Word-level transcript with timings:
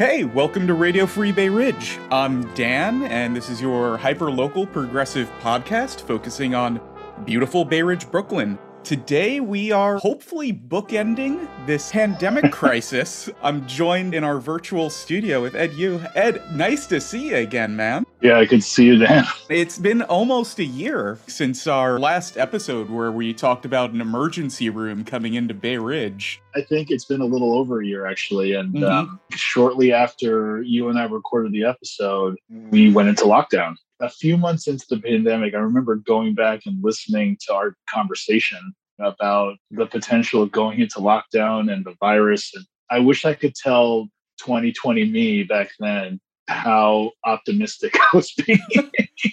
Hey, 0.00 0.22
welcome 0.22 0.68
to 0.68 0.74
Radio 0.74 1.06
Free 1.06 1.32
Bay 1.32 1.48
Ridge. 1.48 1.98
I'm 2.12 2.54
Dan, 2.54 3.02
and 3.02 3.34
this 3.34 3.48
is 3.48 3.60
your 3.60 3.96
hyper 3.96 4.30
local 4.30 4.64
progressive 4.64 5.28
podcast 5.40 6.02
focusing 6.02 6.54
on 6.54 6.80
beautiful 7.24 7.64
Bay 7.64 7.82
Ridge, 7.82 8.08
Brooklyn. 8.08 8.60
Today, 8.84 9.40
we 9.40 9.72
are 9.72 9.96
hopefully 9.96 10.52
bookending 10.52 11.48
this 11.66 11.90
pandemic 11.90 12.52
crisis. 12.52 13.28
I'm 13.42 13.66
joined 13.66 14.14
in 14.14 14.22
our 14.22 14.38
virtual 14.38 14.88
studio 14.88 15.42
with 15.42 15.56
Ed 15.56 15.72
Yu. 15.72 16.00
Ed, 16.14 16.44
nice 16.54 16.86
to 16.86 17.00
see 17.00 17.30
you 17.30 17.36
again, 17.38 17.74
man. 17.74 18.06
Yeah, 18.20 18.38
I 18.38 18.46
could 18.46 18.64
see 18.64 18.86
you 18.86 18.98
Dan. 18.98 19.24
It's 19.48 19.78
been 19.78 20.02
almost 20.02 20.58
a 20.58 20.64
year 20.64 21.18
since 21.26 21.66
our 21.66 21.98
last 21.98 22.36
episode 22.36 22.90
where 22.90 23.12
we 23.12 23.32
talked 23.32 23.64
about 23.64 23.92
an 23.92 24.00
emergency 24.00 24.70
room 24.70 25.04
coming 25.04 25.34
into 25.34 25.54
Bay 25.54 25.78
Ridge. 25.78 26.42
I 26.54 26.62
think 26.62 26.90
it's 26.90 27.04
been 27.04 27.20
a 27.20 27.26
little 27.26 27.54
over 27.56 27.80
a 27.80 27.86
year 27.86 28.06
actually. 28.06 28.54
And 28.54 28.74
mm-hmm. 28.74 28.84
um, 28.84 29.20
shortly 29.30 29.92
after 29.92 30.62
you 30.62 30.88
and 30.88 30.98
I 30.98 31.04
recorded 31.04 31.52
the 31.52 31.64
episode, 31.64 32.36
we 32.48 32.92
went 32.92 33.08
into 33.08 33.24
lockdown 33.24 33.76
a 34.00 34.08
few 34.08 34.36
months 34.36 34.68
into 34.68 34.86
the 34.88 35.00
pandemic, 35.00 35.54
I 35.54 35.58
remember 35.58 35.96
going 35.96 36.34
back 36.34 36.66
and 36.66 36.82
listening 36.82 37.36
to 37.46 37.54
our 37.54 37.74
conversation 37.92 38.74
about 39.00 39.56
the 39.70 39.86
potential 39.86 40.42
of 40.42 40.52
going 40.52 40.80
into 40.80 40.98
lockdown 40.98 41.72
and 41.72 41.84
the 41.84 41.94
virus. 42.00 42.52
And 42.54 42.64
I 42.90 42.98
wish 43.00 43.24
I 43.24 43.34
could 43.34 43.54
tell 43.54 44.08
2020 44.38 45.04
me 45.06 45.42
back 45.42 45.70
then 45.78 46.20
how 46.48 47.12
optimistic 47.24 47.94
I 48.12 48.16
was 48.16 48.32
being. 48.32 48.58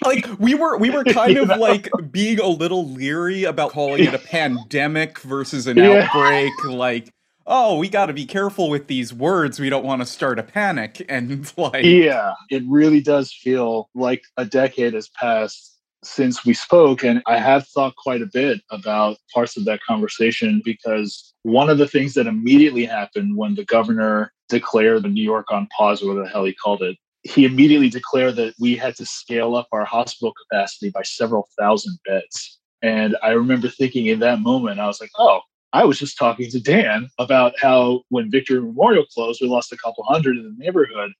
like 0.04 0.26
we 0.38 0.54
were 0.54 0.76
we 0.78 0.90
were 0.90 1.04
kind 1.04 1.36
of 1.38 1.48
know? 1.48 1.56
like 1.56 1.88
being 2.10 2.38
a 2.38 2.48
little 2.48 2.88
leery 2.88 3.44
about 3.44 3.72
calling 3.72 4.04
it 4.04 4.14
a 4.14 4.18
pandemic 4.18 5.18
versus 5.20 5.66
an 5.66 5.78
yeah. 5.78 6.08
outbreak 6.12 6.52
like 6.64 7.12
oh, 7.46 7.78
we 7.78 7.88
got 7.88 8.06
to 8.06 8.12
be 8.12 8.26
careful 8.26 8.68
with 8.68 8.88
these 8.88 9.14
words. 9.14 9.60
We 9.60 9.70
don't 9.70 9.84
want 9.84 10.02
to 10.02 10.06
start 10.06 10.38
a 10.38 10.42
panic. 10.42 11.04
And 11.08 11.50
like, 11.56 11.84
yeah, 11.84 12.34
it 12.50 12.64
really 12.66 13.00
does 13.00 13.32
feel 13.32 13.88
like 13.94 14.22
a 14.36 14.44
decade 14.44 14.94
has 14.94 15.08
passed 15.08 15.78
since 16.02 16.44
we 16.44 16.54
spoke. 16.54 17.04
And 17.04 17.22
I 17.26 17.38
have 17.38 17.66
thought 17.68 17.94
quite 17.96 18.22
a 18.22 18.26
bit 18.26 18.60
about 18.70 19.18
parts 19.32 19.56
of 19.56 19.64
that 19.66 19.80
conversation 19.82 20.60
because 20.64 21.32
one 21.42 21.70
of 21.70 21.78
the 21.78 21.88
things 21.88 22.14
that 22.14 22.26
immediately 22.26 22.84
happened 22.84 23.36
when 23.36 23.54
the 23.54 23.64
governor 23.64 24.32
declared 24.48 25.02
the 25.02 25.08
New 25.08 25.22
York 25.22 25.50
on 25.50 25.68
pause, 25.76 26.02
or 26.02 26.08
whatever 26.08 26.24
the 26.24 26.32
hell 26.32 26.44
he 26.44 26.54
called 26.54 26.82
it, 26.82 26.96
he 27.26 27.44
immediately 27.44 27.88
declared 27.88 28.36
that 28.36 28.54
we 28.58 28.76
had 28.76 28.96
to 28.96 29.06
scale 29.06 29.56
up 29.56 29.68
our 29.72 29.84
hospital 29.84 30.32
capacity 30.32 30.90
by 30.90 31.02
several 31.02 31.48
thousand 31.58 31.98
beds. 32.06 32.58
And 32.82 33.16
I 33.22 33.30
remember 33.30 33.68
thinking 33.68 34.06
in 34.06 34.20
that 34.20 34.40
moment, 34.40 34.80
I 34.80 34.86
was 34.86 35.00
like, 35.00 35.10
oh, 35.18 35.40
I 35.72 35.84
was 35.84 35.98
just 35.98 36.18
talking 36.18 36.50
to 36.50 36.60
Dan 36.60 37.08
about 37.18 37.54
how 37.60 38.02
when 38.08 38.30
Victory 38.30 38.60
Memorial 38.60 39.04
closed, 39.06 39.40
we 39.42 39.48
lost 39.48 39.72
a 39.72 39.76
couple 39.76 40.04
hundred 40.04 40.36
in 40.36 40.44
the 40.44 40.64
neighborhood. 40.64 41.12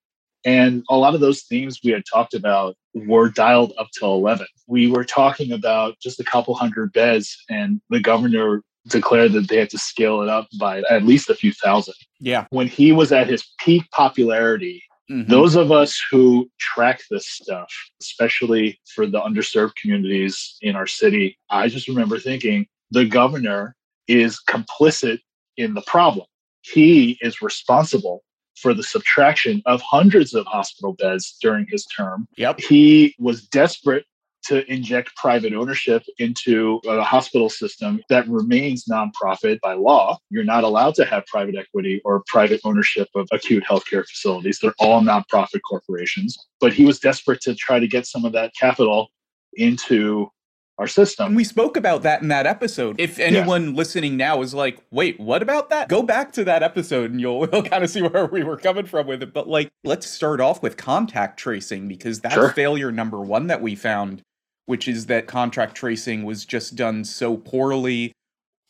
And 0.45 0.85
a 0.89 0.97
lot 0.97 1.15
of 1.15 1.21
those 1.21 1.43
themes 1.43 1.81
we 1.83 1.91
had 1.91 2.05
talked 2.11 2.33
about 2.33 2.77
were 2.95 3.29
dialed 3.29 3.73
up 3.79 3.89
to 3.95 4.07
11. 4.07 4.47
We 4.69 4.89
were 4.89 5.05
talking 5.05 5.51
about 5.51 5.99
just 6.01 6.21
a 6.21 6.25
couple 6.25 6.55
hundred 6.55 6.93
beds, 6.93 7.37
and 7.51 7.81
the 7.91 8.01
governor 8.01 8.63
declared 8.89 9.33
that 9.33 9.49
they 9.49 9.57
had 9.57 9.71
to 9.71 9.79
scale 9.79 10.23
it 10.23 10.29
up 10.29 10.47
by 10.59 10.83
at 10.89 11.03
least 11.03 11.29
a 11.29 11.35
few 11.35 11.53
thousand. 11.53 11.95
Yeah. 12.21 12.47
When 12.51 12.69
he 12.69 12.93
was 12.93 13.11
at 13.11 13.27
his 13.27 13.45
peak 13.59 13.83
popularity, 13.91 14.83
mm-hmm. 15.11 15.31
those 15.31 15.57
of 15.57 15.73
us 15.73 16.01
who 16.11 16.51
track 16.59 17.01
this 17.11 17.29
stuff, 17.29 17.73
especially 18.01 18.81
for 18.95 19.07
the 19.07 19.21
underserved 19.21 19.75
communities 19.77 20.57
in 20.63 20.77
our 20.77 20.87
city, 20.87 21.39
I 21.51 21.69
just 21.69 21.89
remember 21.89 22.19
thinking 22.19 22.67
the 22.91 23.05
governor 23.05 23.75
is 24.09 24.41
complicit 24.49 25.19
in 25.57 25.75
the 25.75 25.83
problem. 25.83 26.27
He 26.63 27.19
is 27.21 27.43
responsible 27.43 28.23
for 28.57 28.73
the 28.75 28.83
subtraction 28.83 29.63
of 29.67 29.81
hundreds 29.83 30.35
of 30.35 30.47
hospital 30.47 30.95
beds 30.95 31.37
during 31.41 31.67
his 31.69 31.85
term. 31.87 32.27
Yep. 32.37 32.61
He 32.61 33.15
was 33.19 33.47
desperate 33.47 34.07
to 34.49 34.71
inject 34.73 35.15
private 35.17 35.53
ownership 35.53 36.03
into 36.19 36.81
a 36.87 37.03
hospital 37.03 37.49
system 37.49 38.01
that 38.09 38.29
remains 38.29 38.85
nonprofit 38.91 39.61
by 39.61 39.75
law. 39.75 40.19
You're 40.31 40.45
not 40.45 40.65
allowed 40.65 40.95
to 40.97 41.05
have 41.05 41.27
private 41.27 41.57
equity 41.57 42.01
or 42.05 42.23
private 42.27 42.61
ownership 42.65 43.09
of 43.15 43.29
acute 43.33 43.65
healthcare 43.69 44.07
facilities. 44.07 44.59
They're 44.61 44.75
all 44.79 45.01
nonprofit 45.01 45.61
corporations. 45.69 46.37
But 46.61 46.73
he 46.73 46.85
was 46.85 46.99
desperate 46.99 47.41
to 47.43 47.55
try 47.55 47.79
to 47.79 47.87
get 47.87 48.07
some 48.07 48.25
of 48.25 48.33
that 48.33 48.53
capital 48.59 49.09
into 49.55 50.31
our 50.79 50.87
system. 50.87 51.29
And 51.29 51.37
we 51.37 51.45
spoke 51.45 51.77
about 51.77 52.03
that 52.03 52.23
in 52.23 52.29
that 52.29 52.47
episode. 52.47 53.01
If 53.01 53.19
anyone 53.19 53.71
yeah. 53.71 53.77
listening 53.77 54.17
now 54.17 54.43
is 54.43 54.53
like, 54.53 54.79
wait, 54.91 55.19
what 55.19 55.43
about 55.43 55.71
that? 55.71 55.89
Go 55.89 56.03
back 56.03 56.33
to 56.33 56.45
that 56.45 56.63
episode 56.63 57.11
and 57.11 57.21
you'll, 57.21 57.49
you'll 57.53 57.63
kind 57.63 57.83
of 57.83 57.91
see 57.91 58.03
where 58.03 58.27
we 58.27 58.43
were 58.43 58.57
coming 58.57 58.87
from 58.87 59.07
with 59.07 59.23
it. 59.23 59.33
But 59.33 59.49
like, 59.49 59.71
let's 59.85 60.07
start 60.09 60.41
off 60.41 60.63
with 60.63 60.77
contact 60.77 61.39
tracing 61.39 61.89
because 61.89 62.21
that's 62.21 62.35
sure. 62.35 62.51
failure 62.51 62.93
number 62.93 63.21
one 63.21 63.47
that 63.47 63.63
we 63.63 63.75
found, 63.75 64.23
which 64.67 64.87
is 64.87 65.07
that 65.07 65.27
contact 65.27 65.75
tracing 65.75 66.25
was 66.25 66.45
just 66.45 66.77
done 66.77 67.05
so 67.05 67.37
poorly 67.37 68.13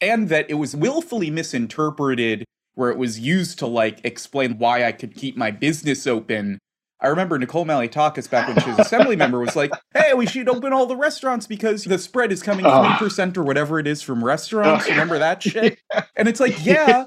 and 0.01 0.29
that 0.29 0.49
it 0.51 0.55
was 0.55 0.77
willfully 0.77 1.31
misinterpreted 1.31 2.45
where 2.75 2.91
it 2.91 2.99
was 2.99 3.19
used 3.19 3.59
to 3.59 3.67
like 3.67 4.01
explain 4.05 4.59
why 4.59 4.85
I 4.85 4.93
could 4.93 5.15
keep 5.15 5.37
my 5.37 5.51
business 5.51 6.07
open 6.07 6.59
I 7.01 7.09
remember 7.09 7.39
Nicole 7.39 7.67
Malliotakis 7.67 8.31
back 8.31 8.49
when 8.49 8.59
she 8.61 8.71
was 8.71 8.79
assembly 8.79 9.17
member 9.25 9.39
was 9.39 9.55
like, 9.55 9.71
"Hey, 9.95 10.15
we 10.15 10.27
should 10.27 10.49
open 10.49 10.73
all 10.73 10.87
the 10.87 10.97
restaurants 10.97 11.47
because 11.47 11.85
the 11.85 11.99
spread 11.99 12.33
is 12.33 12.43
coming 12.43 12.65
ah. 12.65 12.97
three 12.97 13.07
percent 13.07 13.37
or 13.37 13.43
whatever 13.43 13.79
it 13.79 13.87
is 13.87 14.01
from 14.01 14.25
restaurants." 14.25 14.87
Remember 14.89 15.19
that 15.19 15.43
shit? 15.43 15.79
And 16.17 16.27
it's 16.27 16.41
like, 16.41 16.65
yeah, 16.65 17.07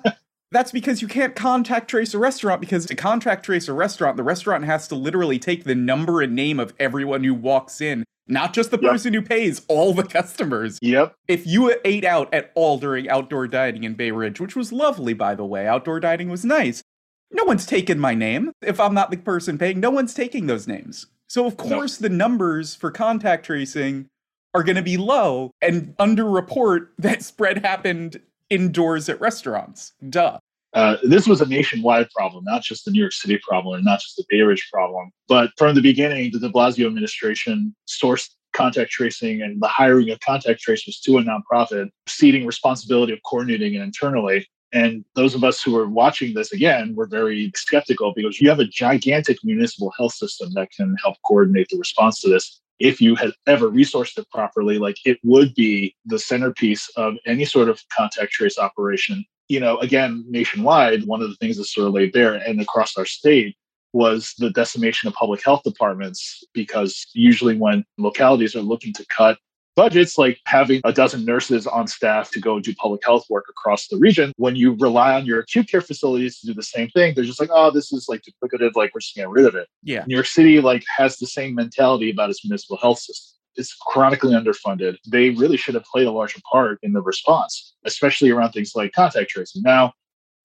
that's 0.52 0.72
because 0.72 1.02
you 1.02 1.08
can't 1.08 1.36
contact 1.36 1.90
trace 1.90 2.14
a 2.14 2.20
restaurant 2.20 2.62
because 2.62 2.86
to 2.88 2.96
contact 2.96 3.46
trace 3.46 3.68
a 3.68 3.74
restaurant, 3.74 4.18
the 4.18 4.24
restaurant 4.24 4.66
has 4.66 4.88
to 4.88 4.96
literally 4.96 5.40
take 5.40 5.64
the 5.64 5.76
number 5.76 6.22
and 6.22 6.36
name 6.36 6.60
of 6.60 6.74
everyone 6.80 7.24
who 7.24 7.34
walks 7.34 7.82
in, 7.82 8.04
not 8.28 8.54
just 8.54 8.72
the 8.72 8.78
person 8.78 9.14
who 9.14 9.22
pays, 9.22 9.62
all 9.68 9.94
the 9.94 10.04
customers. 10.04 10.80
Yep. 10.82 11.14
If 11.28 11.46
you 11.46 11.76
ate 11.86 12.06
out 12.06 12.34
at 12.34 12.52
all 12.56 12.78
during 12.78 13.10
outdoor 13.10 13.48
dining 13.48 13.84
in 13.84 13.94
Bay 13.94 14.12
Ridge, 14.12 14.40
which 14.40 14.56
was 14.56 14.72
lovely 14.72 15.14
by 15.14 15.36
the 15.36 15.46
way, 15.46 15.68
outdoor 15.68 16.00
dining 16.00 16.30
was 16.30 16.44
nice 16.44 16.84
no 17.32 17.44
one's 17.44 17.66
taken 17.66 18.00
my 18.00 18.14
name. 18.14 18.52
If 18.62 18.80
I'm 18.80 18.94
not 18.94 19.12
the 19.12 19.18
person 19.18 19.58
paying, 19.58 19.80
no 19.80 19.90
one's 19.90 20.14
taking 20.14 20.48
those 20.48 20.68
names. 20.68 21.08
So, 21.28 21.46
of 21.46 21.58
course, 21.58 22.00
nope. 22.00 22.10
the 22.10 22.16
numbers 22.16 22.76
for 22.76 22.92
contact 22.92 23.46
tracing 23.46 24.08
are 24.54 24.64
going 24.64 24.78
to 24.78 24.82
be 24.82 24.98
low 24.98 25.52
and 25.62 25.96
underreport 25.98 26.88
that 26.98 27.24
spread 27.24 27.64
happened 27.64 28.20
indoors 28.50 29.10
at 29.10 29.20
restaurants. 29.20 29.94
Duh. 30.10 30.40
Uh, 30.74 30.98
this 31.04 31.28
was 31.28 31.42
a 31.42 31.48
nationwide 31.48 32.10
problem, 32.12 32.44
not 32.44 32.62
just 32.62 32.86
the 32.86 32.92
New 32.92 33.00
York 33.00 33.14
City 33.14 33.40
problem 33.40 33.76
and 33.76 33.86
not 33.86 34.00
just 34.00 34.16
the 34.18 34.24
Bay 34.30 34.42
Ridge 34.42 34.70
problem. 34.72 35.10
But 35.28 35.52
from 35.58 35.74
the 35.74 35.82
beginning, 35.82 36.32
the 36.32 36.40
de 36.40 36.50
Blasio 36.50 36.86
administration 36.86 37.76
sourced 37.88 38.30
contact 38.54 38.92
tracing 38.92 39.42
and 39.42 39.62
the 39.62 39.68
hiring 39.68 40.10
of 40.12 40.20
contact 40.20 40.62
tracers 40.62 41.00
to 41.02 41.18
a 41.18 41.24
nonprofit, 41.24 41.90
ceding 42.08 42.46
responsibility 42.46 43.14
of 43.14 43.20
coordinating 43.24 43.76
it 43.76 43.82
internally 43.82 44.46
and 44.72 45.04
those 45.16 45.34
of 45.34 45.44
us 45.44 45.62
who 45.62 45.76
are 45.78 45.88
watching 45.88 46.34
this 46.34 46.52
again 46.52 46.94
were 46.96 47.08
very 47.08 47.52
skeptical 47.56 48.14
because 48.16 48.40
you 48.40 48.50
have 48.50 48.60
a 48.60 48.66
gigantic 48.66 49.38
municipal 49.44 49.92
health 49.98 50.14
system 50.14 50.50
that 50.54 50.72
can 50.72 50.96
help 51.02 51.16
coordinate 51.26 51.70
the 51.70 51.78
response 51.78 52.22
to 52.22 52.30
this. 52.30 52.62
If 52.80 53.02
you 53.02 53.16
had 53.16 53.32
ever 53.48 53.70
resourced 53.70 54.18
it 54.18 54.30
properly, 54.32 54.78
like 54.78 54.98
it 55.06 55.20
would 55.24 55.54
be 55.56 55.96
the 56.06 56.20
centerpiece 56.20 56.90
of 56.96 57.16
any 57.26 57.46
sort 57.46 57.70
of 57.70 57.82
contact 57.96 58.32
trace 58.32 58.58
operation. 58.58 59.26
You 59.48 59.60
know, 59.60 59.78
again, 59.80 60.24
nationwide, 60.28 61.06
one 61.06 61.22
of 61.22 61.30
the 61.30 61.36
things 61.38 61.58
that 61.58 61.66
sort 61.66 61.88
of 61.88 61.94
laid 61.94 62.14
bare 62.14 62.36
and 62.36 62.62
across 62.62 62.98
our 62.98 63.06
state 63.06 63.56
was 63.94 64.34
the 64.38 64.52
decimation 64.52 65.08
of 65.08 65.16
public 65.16 65.44
health 65.44 65.64
departments 65.64 66.44
because 66.54 67.08
usually 67.14 67.58
when 67.58 67.84
localities 67.98 68.56
are 68.56 68.62
looking 68.62 68.94
to 68.94 69.06
cut 69.08 69.38
budgets, 69.80 70.18
like 70.18 70.38
having 70.46 70.82
a 70.84 70.92
dozen 70.92 71.24
nurses 71.24 71.66
on 71.66 71.88
staff 71.88 72.30
to 72.32 72.42
go 72.42 72.60
do 72.60 72.76
public 72.76 73.02
health 73.02 73.26
work 73.30 73.46
across 73.50 73.88
the 73.88 73.96
region. 73.96 74.34
When 74.36 74.58
you 74.58 74.76
rely 74.78 75.14
on 75.14 75.26
your 75.26 75.40
acute 75.40 75.70
care 75.70 75.80
facilities 75.80 76.38
to 76.40 76.48
do 76.48 76.54
the 76.54 76.64
same 76.64 76.90
thing, 76.90 77.14
they're 77.16 77.24
just 77.24 77.40
like, 77.40 77.50
oh, 77.54 77.72
this 77.72 77.94
is 77.94 78.08
like 78.10 78.22
duplicative, 78.24 78.72
like 78.76 78.94
we're 78.94 79.00
just 79.00 79.16
getting 79.16 79.32
rid 79.32 79.46
of 79.46 79.56
it. 79.56 79.70
Yeah. 79.82 80.04
New 80.06 80.16
York 80.16 80.26
City 80.26 80.60
like 80.60 80.84
has 80.98 81.16
the 81.18 81.28
same 81.28 81.56
mentality 81.56 82.12
about 82.12 82.30
its 82.30 82.44
municipal 82.44 82.76
health 82.76 83.00
system. 83.00 83.38
It's 83.56 83.74
chronically 83.74 84.34
underfunded. 84.34 84.98
They 85.10 85.30
really 85.30 85.56
should 85.56 85.76
have 85.76 85.86
played 85.86 86.08
a 86.08 86.12
larger 86.12 86.42
part 86.52 86.80
in 86.84 86.92
the 86.92 87.02
response, 87.02 87.76
especially 87.86 88.32
around 88.32 88.52
things 88.52 88.74
like 88.76 88.92
contact 88.92 89.30
tracing. 89.30 89.62
Now, 89.62 89.94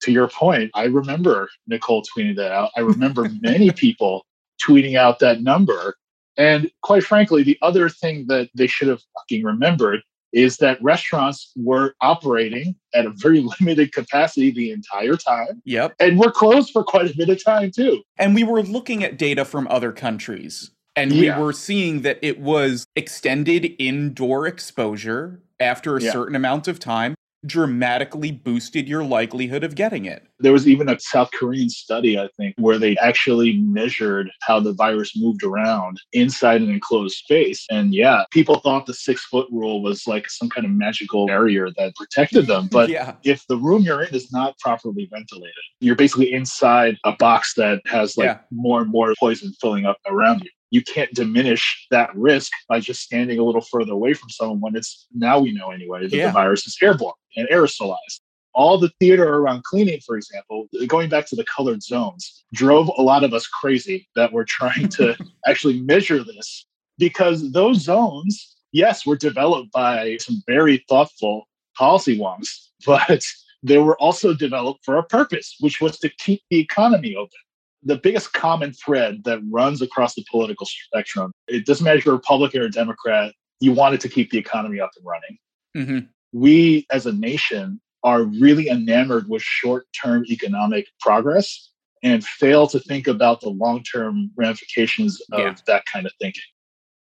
to 0.03 0.13
your 0.13 0.29
point, 0.29 0.71
I 0.75 0.85
remember 0.85 1.49
Nicole 1.67 2.03
tweeting 2.03 2.37
that 2.37 2.53
out. 2.53 2.71
I 2.77 2.81
remember 2.81 3.29
many 3.41 3.71
people 3.85 4.25
tweeting 4.65 4.95
out 4.95 5.19
that 5.19 5.41
number 5.41 5.95
and 6.37 6.69
quite 6.81 7.03
frankly, 7.03 7.43
the 7.43 7.57
other 7.61 7.89
thing 7.89 8.25
that 8.27 8.49
they 8.53 8.67
should 8.67 8.87
have 8.87 9.01
fucking 9.17 9.43
remembered 9.43 10.01
is 10.33 10.57
that 10.57 10.81
restaurants 10.83 11.51
were 11.55 11.95
operating 12.01 12.75
at 12.93 13.05
a 13.05 13.11
very 13.11 13.39
limited 13.59 13.93
capacity 13.93 14.51
the 14.51 14.71
entire 14.71 15.15
time. 15.15 15.61
Yep. 15.63 15.95
And 15.99 16.19
we're 16.19 16.31
closed 16.31 16.71
for 16.71 16.83
quite 16.83 17.09
a 17.09 17.15
bit 17.15 17.29
of 17.29 17.43
time 17.43 17.71
too. 17.71 18.03
And 18.17 18.35
we 18.35 18.43
were 18.43 18.61
looking 18.61 19.03
at 19.03 19.17
data 19.17 19.45
from 19.45 19.67
other 19.69 19.91
countries. 19.91 20.71
And 20.97 21.11
yeah. 21.11 21.37
we 21.37 21.43
were 21.43 21.53
seeing 21.53 22.01
that 22.01 22.19
it 22.21 22.39
was 22.39 22.85
extended 22.95 23.73
indoor 23.79 24.45
exposure 24.45 25.41
after 25.59 25.97
a 25.97 26.01
yeah. 26.01 26.11
certain 26.11 26.35
amount 26.35 26.67
of 26.67 26.79
time. 26.79 27.15
Dramatically 27.45 28.31
boosted 28.31 28.87
your 28.87 29.03
likelihood 29.03 29.63
of 29.63 29.75
getting 29.75 30.05
it. 30.05 30.27
There 30.39 30.51
was 30.51 30.67
even 30.67 30.89
a 30.89 30.99
South 30.99 31.29
Korean 31.31 31.69
study, 31.69 32.19
I 32.19 32.29
think, 32.37 32.55
where 32.57 32.77
they 32.77 32.97
actually 32.97 33.57
measured 33.59 34.29
how 34.41 34.59
the 34.59 34.73
virus 34.73 35.15
moved 35.15 35.43
around 35.43 36.01
inside 36.13 36.61
an 36.61 36.69
enclosed 36.69 37.15
space. 37.17 37.65
And 37.69 37.93
yeah, 37.93 38.23
people 38.31 38.59
thought 38.59 38.85
the 38.85 38.93
six 38.93 39.25
foot 39.25 39.47
rule 39.51 39.81
was 39.81 40.07
like 40.07 40.29
some 40.29 40.49
kind 40.49 40.65
of 40.65 40.71
magical 40.71 41.27
barrier 41.27 41.69
that 41.77 41.95
protected 41.95 42.47
them. 42.47 42.67
But 42.71 42.89
yeah. 42.89 43.15
if 43.23 43.45
the 43.47 43.57
room 43.57 43.83
you're 43.83 44.03
in 44.03 44.13
is 44.13 44.31
not 44.31 44.57
properly 44.59 45.07
ventilated, 45.11 45.53
you're 45.79 45.95
basically 45.95 46.33
inside 46.33 46.97
a 47.03 47.13
box 47.13 47.53
that 47.55 47.81
has 47.85 48.17
like 48.17 48.25
yeah. 48.25 48.39
more 48.51 48.81
and 48.81 48.91
more 48.91 49.13
poison 49.19 49.53
filling 49.61 49.85
up 49.85 49.97
around 50.07 50.41
you 50.43 50.49
you 50.71 50.81
can't 50.83 51.13
diminish 51.13 51.87
that 51.91 52.15
risk 52.15 52.51
by 52.67 52.79
just 52.79 53.01
standing 53.01 53.39
a 53.39 53.43
little 53.43 53.61
further 53.61 53.93
away 53.93 54.13
from 54.13 54.29
someone 54.29 54.59
when 54.59 54.75
it's 54.75 55.07
now 55.13 55.39
we 55.39 55.51
know 55.51 55.71
anyway 55.71 56.01
that 56.01 56.15
yeah. 56.15 56.27
the 56.27 56.33
virus 56.33 56.65
is 56.65 56.77
airborne 56.81 57.13
and 57.35 57.47
aerosolized. 57.49 58.21
All 58.53 58.77
the 58.77 58.91
theater 58.99 59.35
around 59.35 59.63
cleaning, 59.65 59.99
for 60.05 60.15
example, 60.15 60.67
going 60.87 61.09
back 61.09 61.27
to 61.27 61.35
the 61.35 61.43
colored 61.43 61.83
zones, 61.83 62.45
drove 62.53 62.89
a 62.97 63.01
lot 63.01 63.23
of 63.23 63.33
us 63.33 63.47
crazy 63.47 64.07
that 64.15 64.31
we're 64.31 64.45
trying 64.45 64.87
to 64.89 65.15
actually 65.47 65.81
measure 65.81 66.23
this 66.23 66.65
because 66.97 67.51
those 67.51 67.81
zones, 67.81 68.55
yes, 68.71 69.05
were 69.05 69.17
developed 69.17 69.71
by 69.73 70.17
some 70.17 70.41
very 70.47 70.85
thoughtful 70.87 71.47
policy 71.77 72.17
wonks, 72.17 72.67
but 72.85 73.23
they 73.61 73.77
were 73.77 73.97
also 73.99 74.33
developed 74.33 74.85
for 74.85 74.97
a 74.97 75.03
purpose, 75.03 75.57
which 75.59 75.81
was 75.81 75.97
to 75.99 76.09
keep 76.17 76.41
the 76.49 76.59
economy 76.59 77.15
open 77.15 77.39
the 77.83 77.97
biggest 77.97 78.33
common 78.33 78.73
thread 78.73 79.23
that 79.25 79.39
runs 79.49 79.81
across 79.81 80.15
the 80.15 80.25
political 80.29 80.65
spectrum. 80.65 81.31
It 81.47 81.65
doesn't 81.65 81.83
matter 81.83 81.97
if 81.97 82.05
you're 82.05 82.15
a 82.15 82.17
Republican 82.17 82.61
or 82.61 82.69
Democrat, 82.69 83.33
you 83.59 83.73
wanted 83.73 84.01
to 84.01 84.09
keep 84.09 84.31
the 84.31 84.37
economy 84.37 84.79
up 84.79 84.91
and 84.95 85.05
running. 85.05 85.37
Mm-hmm. 85.77 86.39
We 86.39 86.85
as 86.91 87.05
a 87.05 87.13
nation 87.13 87.79
are 88.03 88.23
really 88.23 88.69
enamored 88.69 89.29
with 89.29 89.41
short 89.41 89.85
term 89.99 90.25
economic 90.29 90.87
progress 90.99 91.71
and 92.03 92.23
fail 92.23 92.67
to 92.67 92.79
think 92.79 93.07
about 93.07 93.41
the 93.41 93.49
long 93.49 93.83
term 93.83 94.31
ramifications 94.35 95.21
of 95.31 95.39
yeah. 95.39 95.55
that 95.67 95.83
kind 95.91 96.05
of 96.05 96.11
thinking. 96.19 96.43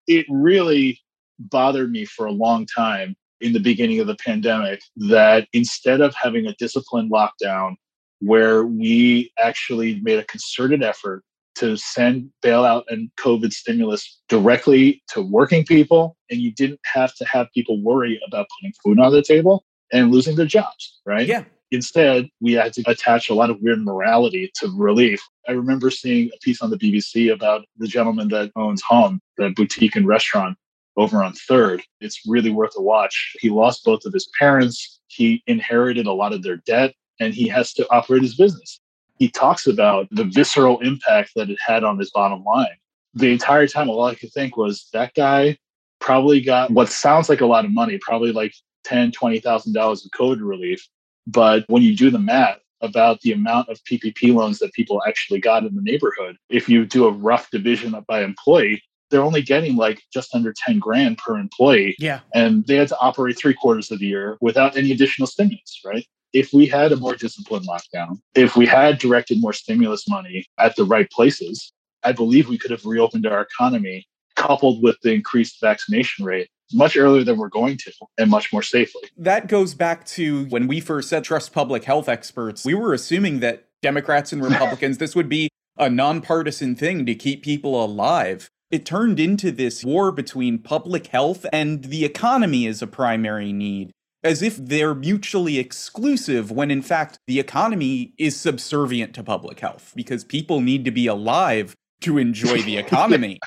It 0.08 0.25
really 0.30 1.00
bothered 1.40 1.92
me 1.92 2.06
for 2.06 2.25
a 2.25 2.31
long 2.31 2.66
time 2.66 3.16
in 3.42 3.54
the 3.54 3.60
beginning 3.60 4.00
of 4.00 4.08
the 4.08 4.16
pandemic 4.16 4.81
that 4.96 5.48
instead 5.54 6.02
of 6.02 6.16
having 6.16 6.48
a 6.48 6.56
disciplined 6.56 7.12
lockdown 7.12 7.75
where 8.19 8.66
we 8.66 9.31
actually 9.40 10.00
made 10.02 10.19
a 10.19 10.25
concerted 10.25 10.84
effort 10.84 11.24
to 11.56 11.75
send 11.75 12.30
bailout 12.44 12.84
and 12.90 13.10
COVID 13.19 13.52
stimulus 13.52 14.19
directly 14.30 15.02
to 15.10 15.22
working 15.22 15.66
people. 15.66 16.16
And 16.30 16.40
you 16.40 16.52
didn't 16.52 16.80
have 16.86 17.16
to 17.16 17.25
have 17.25 17.48
people 17.54 17.81
worry 17.81 18.19
about 18.28 18.48
putting 18.60 18.74
food 18.84 19.00
on 19.00 19.12
the 19.12 19.24
table 19.24 19.66
and 19.92 20.12
losing 20.12 20.36
their 20.36 20.46
jobs, 20.46 21.00
right? 21.06 21.28
Yeah. 21.28 21.46
Instead, 21.72 22.30
we 22.40 22.54
had 22.54 22.74
to 22.74 22.84
attach 22.88 23.30
a 23.30 23.34
lot 23.34 23.50
of 23.50 23.58
weird 23.62 23.84
morality 23.84 24.52
to 24.56 24.72
relief. 24.78 25.22
I 25.50 25.52
remember 25.52 25.90
seeing 25.92 26.30
a 26.34 26.38
piece 26.42 26.62
on 26.62 26.69
the 26.69 26.78
BBC 26.78 27.34
about 27.34 27.66
the 27.78 27.88
gentleman 27.88 28.30
that 28.30 28.52
owns 28.56 28.81
Home, 28.84 29.19
the 29.38 29.50
boutique 29.50 29.96
and 29.96 30.08
restaurant 30.08 30.58
over 30.96 31.24
on 31.24 31.34
Third. 31.34 31.84
It's 32.00 32.22
really 32.25 32.52
worth 32.52 32.74
a 32.78 32.81
watch. 32.81 33.36
He 33.40 33.50
lost 33.50 33.84
both 33.84 34.06
of 34.06 34.14
his 34.14 34.30
parents. 34.40 35.02
He 35.08 35.44
inherited 35.48 36.06
a 36.06 36.14
lot 36.14 36.34
of 36.34 36.42
their 36.42 36.58
debt 36.66 36.94
and 37.19 37.34
he 37.34 37.48
has 37.48 37.74
to 37.74 37.88
operate 37.92 38.22
his 38.22 38.36
business. 38.36 38.80
He 39.18 39.30
talks 39.30 39.68
about 39.68 40.08
the 40.12 40.25
visceral 40.25 40.80
impact 40.80 41.31
that 41.36 41.50
it 41.50 41.58
had 41.66 41.84
on 41.84 41.98
his 41.98 42.12
bottom 42.12 42.44
line. 42.44 42.68
The 43.14 43.31
entire 43.31 43.68
time, 43.68 43.90
all 43.90 44.04
I 44.04 44.16
could 44.16 44.31
think 44.31 44.58
was 44.58 44.90
that 44.94 45.14
guy 45.16 45.58
probably 46.00 46.42
got 46.42 46.69
what 46.72 46.90
sounds 46.90 47.30
like 47.30 47.42
a 47.42 47.46
lot 47.46 47.66
of 47.66 47.72
money, 47.72 47.98
probably 48.00 48.31
like 48.31 48.54
ten, 48.84 49.12
twenty 49.12 49.40
thousand 49.40 49.74
dollars 49.74 50.06
of 50.06 50.12
COVID 50.12 50.40
relief. 50.42 50.88
But 51.25 51.66
when 51.68 51.81
you 51.81 51.96
do 51.96 52.10
the 52.10 52.19
math 52.19 52.60
about 52.81 53.22
the 53.22 53.34
amount 53.34 53.69
of 53.69 53.84
PPP 53.84 54.34
loans 54.34 54.60
that 54.60 54.72
people 54.74 55.02
actually 55.08 55.40
got 55.40 55.66
in 55.66 55.75
the 55.75 55.81
neighborhood, 55.81 56.38
if 56.50 56.69
you 56.69 56.86
do 56.86 57.08
a 57.08 57.12
rough 57.12 57.50
division 57.50 57.96
by 58.08 58.24
employee, 58.24 58.84
they're 59.10 59.24
only 59.24 59.42
getting 59.42 59.75
like 59.75 60.02
just 60.14 60.34
under 60.36 60.54
10 60.56 60.80
grand 60.80 61.18
per 61.18 61.38
employee. 61.38 61.96
Yeah. 62.00 62.19
And 62.34 62.66
they 62.68 62.75
had 62.75 62.90
to 62.90 63.00
operate 63.00 63.38
three 63.38 63.54
quarters 63.54 63.92
of 63.92 64.00
the 64.00 64.08
year 64.08 64.38
without 64.42 64.78
any 64.78 64.92
additional 64.92 65.28
stimulus, 65.28 65.81
right? 65.86 66.06
If 66.33 66.53
we 66.53 66.65
had 66.65 66.91
a 66.91 66.97
more 66.97 67.15
disciplined 67.15 67.68
lockdown, 67.68 68.19
if 68.35 68.56
we 68.56 68.65
had 68.65 68.97
directed 68.97 69.41
more 69.41 69.53
stimulus 69.53 70.07
money 70.07 70.45
at 70.57 70.75
the 70.75 70.83
right 70.83 71.09
places, 71.12 71.71
I 72.03 72.12
believe 72.12 72.50
we 72.50 72.57
could 72.57 72.71
have 72.71 72.85
reopened 72.85 73.25
our 73.25 73.41
economy 73.41 74.07
coupled 74.35 74.83
with 74.83 74.97
the 75.01 75.13
increased 75.13 75.57
vaccination 75.62 76.24
rate 76.25 76.50
much 76.74 76.97
earlier 76.97 77.24
than 77.24 77.38
we're 77.38 77.50
going 77.50 77.77
to 77.77 77.91
and 78.18 78.29
much 78.29 78.51
more 78.51 78.62
safely. 78.62 79.03
That 79.18 79.47
goes 79.47 79.74
back 79.74 80.06
to 80.07 80.45
when 80.47 80.68
we 80.68 80.79
first 80.79 81.09
said 81.09 81.24
trust 81.24 81.53
public 81.53 81.85
health 81.85 82.09
experts. 82.09 82.65
We 82.65 82.73
were 82.73 82.94
assuming 82.94 83.39
that 83.39 83.65
Democrats 83.81 84.33
and 84.33 84.44
Republicans, 84.44 84.97
this 84.97 85.15
would 85.15 85.30
be 85.30 85.50
a 85.77 85.89
nonpartisan 85.89 86.75
thing 86.75 87.06
to 87.06 87.15
keep 87.15 87.44
people 87.44 87.83
alive. 87.83 88.50
It 88.69 88.85
turned 88.85 89.19
into 89.19 89.51
this 89.51 89.85
war 89.85 90.12
between 90.12 90.59
public 90.59 91.07
health 91.07 91.45
and 91.53 91.85
the 91.85 92.03
economy 92.03 92.68
as 92.68 92.81
a 92.81 92.88
primary 92.88 93.53
need 93.53 93.91
as 94.27 94.41
if 94.41 94.57
they're 94.57 94.94
mutually 94.94 95.57
exclusive 95.57 96.51
when 96.51 96.69
in 96.69 96.81
fact 96.81 97.18
the 97.27 97.39
economy 97.39 98.13
is 98.18 98.39
subservient 98.39 99.15
to 99.15 99.24
public 99.24 99.59
health 99.62 99.94
because 99.95 100.24
people 100.24 100.59
need 100.59 100.83
to 100.85 100.91
be 100.91 101.07
alive 101.07 101.74
to 102.01 102.18
enjoy 102.18 102.62
the 102.62 102.77
economy. 102.85 103.39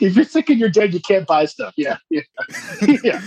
if 0.00 0.14
you're 0.14 0.24
sick 0.24 0.48
and 0.48 0.60
you're 0.60 0.68
dead, 0.68 0.94
you 0.94 1.00
can't 1.00 1.26
buy 1.26 1.44
stuff. 1.44 1.74
Yeah, 1.76 1.96
yeah, 2.10 2.20
yeah. 3.02 3.20